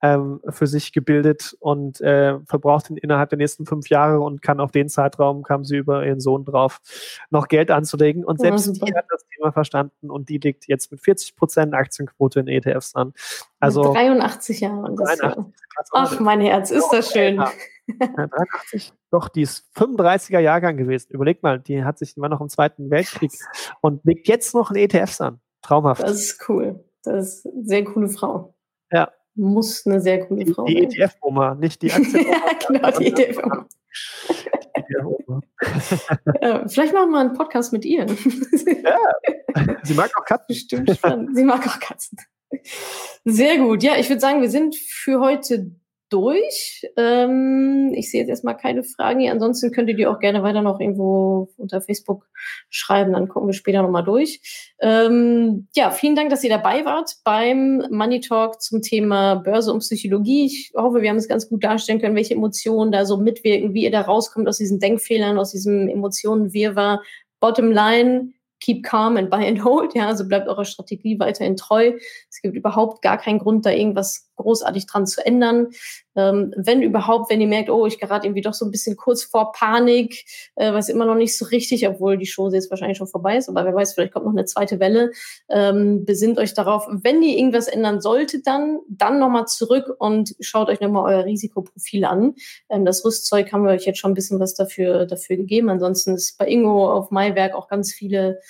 ähm, 0.03 0.41
für 0.49 0.67
sich 0.67 0.93
gebildet 0.93 1.57
und 1.61 2.01
äh, 2.01 2.39
verbraucht 2.47 2.91
ihn 2.91 2.97
innerhalb 2.97 3.31
der 3.31 3.39
nächsten 3.39 3.67
fünf 3.67 3.89
Jahre 3.89 4.21
und 4.21 4.43
kann 4.43 4.61
auf 4.61 4.71
den 4.71 4.89
Zeitraum, 4.89 5.43
kam 5.43 5.65
sie 5.65 5.77
über 5.77 6.05
ihren 6.05 6.21
Sohn 6.21 6.45
drauf, 6.45 6.81
noch 7.31 7.49
Geld 7.49 7.71
anzulegen. 7.71 8.25
Und 8.25 8.41
selbst 8.41 8.67
ja, 8.79 8.85
die 8.87 8.95
hat 8.95 9.05
das 9.11 9.25
Thema 9.29 9.53
verstanden 9.53 10.11
und 10.11 10.29
die 10.29 10.39
liegt 10.39 10.69
jetzt 10.69 10.91
mit 10.91 11.01
40 11.01 11.37
Prozent 11.37 11.75
Aktienquote 11.75 12.41
in 12.41 12.49
ETFs 12.49 12.95
an. 12.95 13.13
Also 13.59 13.93
83 13.93 14.61
Jahre. 14.61 14.95
83, 14.95 15.53
Ach, 15.93 16.21
mein 16.21 16.41
Herz, 16.41 16.71
ist 16.71 16.89
das 16.91 17.13
schön. 17.13 17.37
Ja, 17.37 17.53
83. 18.27 18.93
Doch, 19.11 19.29
die 19.29 19.43
ist 19.43 19.67
35er 19.77 20.39
Jahrgang 20.39 20.77
gewesen. 20.77 21.13
Überleg 21.13 21.43
mal, 21.43 21.59
die 21.59 21.85
hat 21.85 21.99
sich, 21.99 22.17
war 22.17 22.29
noch 22.29 22.41
im 22.41 22.49
Zweiten 22.49 22.91
Weltkrieg 22.91 23.33
und 23.81 24.05
legt 24.05 24.29
jetzt 24.29 24.55
noch 24.55 24.71
in 24.71 24.77
ETFs 24.77 25.21
an. 25.21 25.41
Traumhaft. 25.63 26.03
Das 26.03 26.13
ist 26.13 26.49
cool. 26.49 26.85
Das 27.03 27.37
ist 27.37 27.47
eine 27.47 27.65
sehr 27.65 27.85
coole 27.85 28.09
Frau. 28.09 28.55
Ja, 28.91 29.11
muss 29.35 29.87
eine 29.87 30.01
sehr 30.01 30.27
coole 30.27 30.47
Frau 30.47 30.65
die, 30.65 30.87
die 30.87 30.99
ETF-Oma, 30.99 31.55
nicht 31.55 31.83
die 31.83 31.93
Aktie. 31.93 32.27
ja, 32.31 32.41
genau, 32.67 32.91
die 32.99 33.07
ETF-Oma. 33.07 33.67
ja, 36.41 36.69
vielleicht 36.69 36.93
machen 36.93 37.11
wir 37.11 37.19
einen 37.21 37.33
Podcast 37.35 37.73
mit 37.73 37.85
ihr. 37.85 38.07
ja, 38.07 38.99
sie 39.83 39.95
mag 39.95 40.11
auch 40.19 40.25
Katzen. 40.25 40.47
Bestimmt 40.49 40.91
spannend. 40.91 41.37
Sie 41.37 41.45
mag 41.45 41.67
auch 41.67 41.79
Katzen. 41.81 42.19
Sehr 43.25 43.59
gut. 43.59 43.83
Ja, 43.83 43.97
ich 43.97 44.09
würde 44.09 44.21
sagen, 44.21 44.43
wir 44.43 44.51
sind 44.51 44.77
für 44.77 45.21
heute 45.21 45.71
durch. 46.11 46.87
Ähm, 46.97 47.93
ich 47.95 48.11
sehe 48.11 48.21
jetzt 48.21 48.29
erstmal 48.29 48.57
keine 48.57 48.83
Fragen 48.83 49.21
hier. 49.21 49.33
Ansonsten 49.33 49.73
könnt 49.73 49.89
ihr 49.89 49.97
die 49.97 50.07
auch 50.07 50.19
gerne 50.19 50.43
weiter 50.43 50.61
noch 50.61 50.81
irgendwo 50.81 51.49
unter 51.57 51.81
Facebook 51.81 52.29
schreiben. 52.69 53.13
Dann 53.13 53.29
gucken 53.29 53.49
wir 53.49 53.55
später 53.55 53.83
nochmal 53.83 54.05
durch. 54.05 54.75
Ähm, 54.81 55.69
ja, 55.75 55.91
vielen 55.91 56.17
Dank, 56.17 56.31
dass 56.31 56.45
ihr 56.45 56.51
dabei 56.51 56.85
wart 56.85 57.17
beim 57.25 57.87
Money 57.91 58.21
Talk 58.21 58.61
zum 58.61 58.83
Thema 58.83 59.37
Börse 59.37 59.73
und 59.73 59.81
Psychologie. 59.81 60.47
Ich 60.47 60.73
hoffe, 60.77 61.01
wir 61.01 61.11
haben 61.11 61.17
es 61.17 61.29
ganz 61.29 61.49
gut 61.49 61.65
darstellen 61.65 62.01
können, 62.01 62.17
welche 62.17 62.35
Emotionen 62.35 62.93
da 62.93 63.07
so 63.07 63.17
mitwirken, 63.17 63.73
wie 63.73 63.85
ihr 63.85 63.91
da 63.91 64.03
rauskommt 64.03 64.49
aus 64.49 64.59
diesen 64.59 64.81
Denkfehlern, 64.81 65.39
aus 65.39 65.53
diesem 65.53 65.89
Emotionen-Wirrwarr. 65.89 67.03
Bottom 67.41 67.71
line, 67.73 68.33
keep 68.61 68.85
calm 68.85 69.17
and 69.17 69.31
buy 69.31 69.47
and 69.47 69.65
hold, 69.65 69.95
ja, 69.95 70.07
also 70.07 70.29
bleibt 70.29 70.47
eurer 70.47 70.65
Strategie 70.65 71.19
weiterhin 71.19 71.57
treu. 71.57 71.93
Es 72.31 72.41
gibt 72.43 72.55
überhaupt 72.55 73.03
gar 73.03 73.19
keinen 73.19 73.39
Grund, 73.39 73.67
da 73.67 73.71
irgendwas 73.71 74.30
großartig 74.41 74.87
dran 74.87 75.07
zu 75.07 75.25
ändern. 75.25 75.69
Ähm, 76.17 76.53
wenn 76.57 76.83
überhaupt, 76.83 77.31
wenn 77.31 77.41
ihr 77.41 77.47
merkt, 77.47 77.71
oh, 77.71 77.87
ich 77.87 78.01
gerate 78.01 78.27
irgendwie 78.27 78.41
doch 78.41 78.55
so 78.55 78.65
ein 78.65 78.71
bisschen 78.71 78.97
kurz 78.97 79.23
vor 79.23 79.53
Panik, 79.53 80.25
äh, 80.57 80.73
weiß 80.73 80.89
immer 80.89 81.07
noch 81.07 81.15
nicht 81.15 81.39
so 81.39 81.45
richtig, 81.45 81.87
obwohl 81.87 82.19
die 82.19 82.27
Show 82.27 82.51
jetzt 82.51 82.71
wahrscheinlich 82.71 82.99
schon 82.99 83.07
vorbei 83.07 83.37
ist, 83.37 83.49
aber 83.49 83.65
wer 83.65 83.75
weiß, 83.75 83.95
vielleicht 83.95 84.13
kommt 84.13 84.27
noch 84.27 84.33
eine 84.33 84.45
zweite 84.45 84.81
Welle. 84.81 85.13
Ähm, 85.49 86.05
besinnt 86.05 86.39
euch 86.39 86.53
darauf, 86.55 86.89
wenn 86.91 87.23
ihr 87.23 87.37
irgendwas 87.37 87.69
ändern 87.69 88.01
solltet, 88.01 88.47
dann, 88.47 88.81
dann 88.89 89.19
nochmal 89.19 89.47
zurück 89.47 89.95
und 89.99 90.35
schaut 90.41 90.69
euch 90.69 90.81
nochmal 90.81 91.15
euer 91.15 91.25
Risikoprofil 91.25 92.05
an. 92.05 92.35
Ähm, 92.69 92.85
das 92.85 93.05
Rüstzeug 93.05 93.53
haben 93.53 93.65
wir 93.65 93.71
euch 93.71 93.87
jetzt 93.87 93.99
schon 93.99 94.11
ein 94.11 94.15
bisschen 94.15 94.41
was 94.41 94.55
dafür, 94.55 95.07
dafür 95.07 95.37
gegeben. 95.37 95.71
Ansonsten 95.71 96.15
ist 96.15 96.39
bei 96.39 96.49
Ingo 96.49 96.91
auf 96.93 97.11
Maiwerk 97.11 97.55
auch 97.55 97.69
ganz 97.69 97.93
viele 97.93 98.41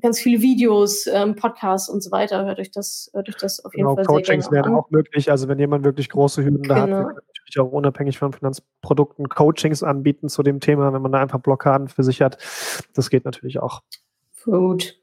ganz 0.00 0.20
viele 0.20 0.42
Videos, 0.42 1.06
ähm, 1.06 1.36
Podcasts 1.36 1.88
und 1.88 2.02
so 2.02 2.10
weiter. 2.10 2.44
Hört 2.44 2.58
euch 2.58 2.70
das, 2.70 3.10
hört 3.14 3.28
euch 3.28 3.36
das 3.36 3.64
auf 3.64 3.74
jeden 3.74 3.86
genau, 3.86 3.96
Fall 3.96 4.04
Coachings 4.04 4.44
sehr 4.46 4.52
gerne 4.52 4.68
wären 4.68 4.78
auch 4.78 4.90
möglich. 4.90 5.30
Also 5.30 5.48
wenn 5.48 5.58
jemand 5.58 5.84
wirklich 5.84 6.08
große 6.08 6.42
Hürden 6.42 6.62
genau. 6.62 6.74
da 6.74 6.80
hat, 6.80 6.88
genau. 6.88 7.08
natürlich 7.08 7.58
auch 7.60 7.72
unabhängig 7.72 8.18
von 8.18 8.32
Finanzprodukten 8.32 9.28
Coachings 9.28 9.82
anbieten 9.82 10.28
zu 10.28 10.42
dem 10.42 10.60
Thema, 10.60 10.92
wenn 10.92 11.02
man 11.02 11.12
da 11.12 11.20
einfach 11.20 11.40
Blockaden 11.40 11.88
für 11.88 12.02
sich 12.02 12.20
hat. 12.22 12.38
Das 12.94 13.10
geht 13.10 13.24
natürlich 13.24 13.60
auch. 13.60 13.82
Gut. 14.44 14.96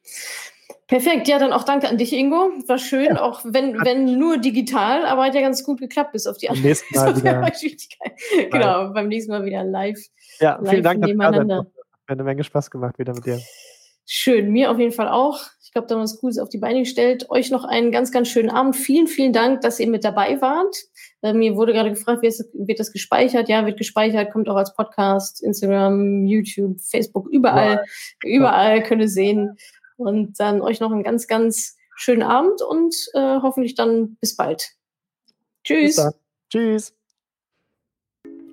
Perfekt, 0.88 1.30
ja, 1.30 1.40
dann 1.40 1.54
auch 1.54 1.64
danke 1.64 1.88
an 1.88 1.98
dich, 1.98 2.12
Ingo. 2.12 2.52
War 2.68 2.78
schön, 2.78 3.16
ja. 3.16 3.22
auch 3.22 3.46
wenn, 3.46 3.80
wenn 3.86 4.20
nur 4.20 4.38
digital, 4.38 5.06
aber 5.06 5.24
hat 5.24 5.34
ja 5.34 5.40
ganz 5.40 5.64
gut 5.64 5.80
geklappt 5.80 6.12
bis 6.12 6.28
auf 6.28 6.38
die 6.38 6.50
andere. 6.50 6.66
Wieder. 6.66 8.50
genau, 8.52 8.94
beim 8.94 9.08
nächsten 9.08 9.32
Mal 9.32 9.46
wieder 9.46 9.64
live. 9.64 9.98
Ja, 10.42 10.58
live 10.58 10.70
vielen 10.70 10.84
Dank. 10.84 11.00
Nebeneinander. 11.00 11.60
Hat 11.60 11.66
eine 12.10 12.24
Menge 12.26 12.44
Spaß 12.44 12.70
gemacht 12.70 13.00
wieder 13.00 13.14
mit 13.14 13.26
dir. 13.26 13.40
Schön, 14.14 14.52
mir 14.52 14.70
auf 14.70 14.78
jeden 14.78 14.92
Fall 14.92 15.08
auch. 15.08 15.40
Ich 15.64 15.72
glaube, 15.72 15.88
da 15.88 15.96
haben 15.96 16.02
wir 16.02 16.04
was 16.04 16.20
Cooles 16.20 16.38
auf 16.38 16.50
die 16.50 16.58
Beine 16.58 16.80
gestellt. 16.80 17.30
Euch 17.30 17.50
noch 17.50 17.64
einen 17.64 17.94
ganz, 17.94 18.12
ganz 18.12 18.28
schönen 18.28 18.50
Abend. 18.50 18.76
Vielen, 18.76 19.08
vielen 19.08 19.32
Dank, 19.32 19.62
dass 19.62 19.80
ihr 19.80 19.88
mit 19.88 20.04
dabei 20.04 20.42
wart. 20.42 20.76
Äh, 21.22 21.32
mir 21.32 21.56
wurde 21.56 21.72
gerade 21.72 21.92
gefragt, 21.92 22.22
wird, 22.22 22.34
wird 22.52 22.78
das 22.82 22.92
gespeichert? 22.92 23.48
Ja, 23.48 23.66
wird 23.66 23.78
gespeichert, 23.78 24.34
kommt 24.34 24.50
auch 24.50 24.58
als 24.58 24.76
Podcast, 24.76 25.42
Instagram, 25.42 26.26
YouTube, 26.26 26.82
Facebook, 26.82 27.30
überall, 27.30 27.78
wow. 27.78 27.88
überall 28.26 28.84
könnt 28.84 29.02
ihr 29.02 29.08
sehen. 29.08 29.56
Und 29.96 30.38
dann 30.42 30.62
euch 30.62 30.82
noch 30.82 30.92
einen 30.92 31.04
ganz, 31.04 31.28
ganz 31.28 31.78
schönen 31.96 32.24
Abend 32.24 32.62
und 32.62 32.94
äh, 33.14 33.40
hoffentlich 33.42 33.76
dann 33.76 34.18
bis 34.20 34.36
bald. 34.36 34.72
Tschüss. 35.64 35.96
Bis 35.96 36.12
Tschüss. 36.50 37.01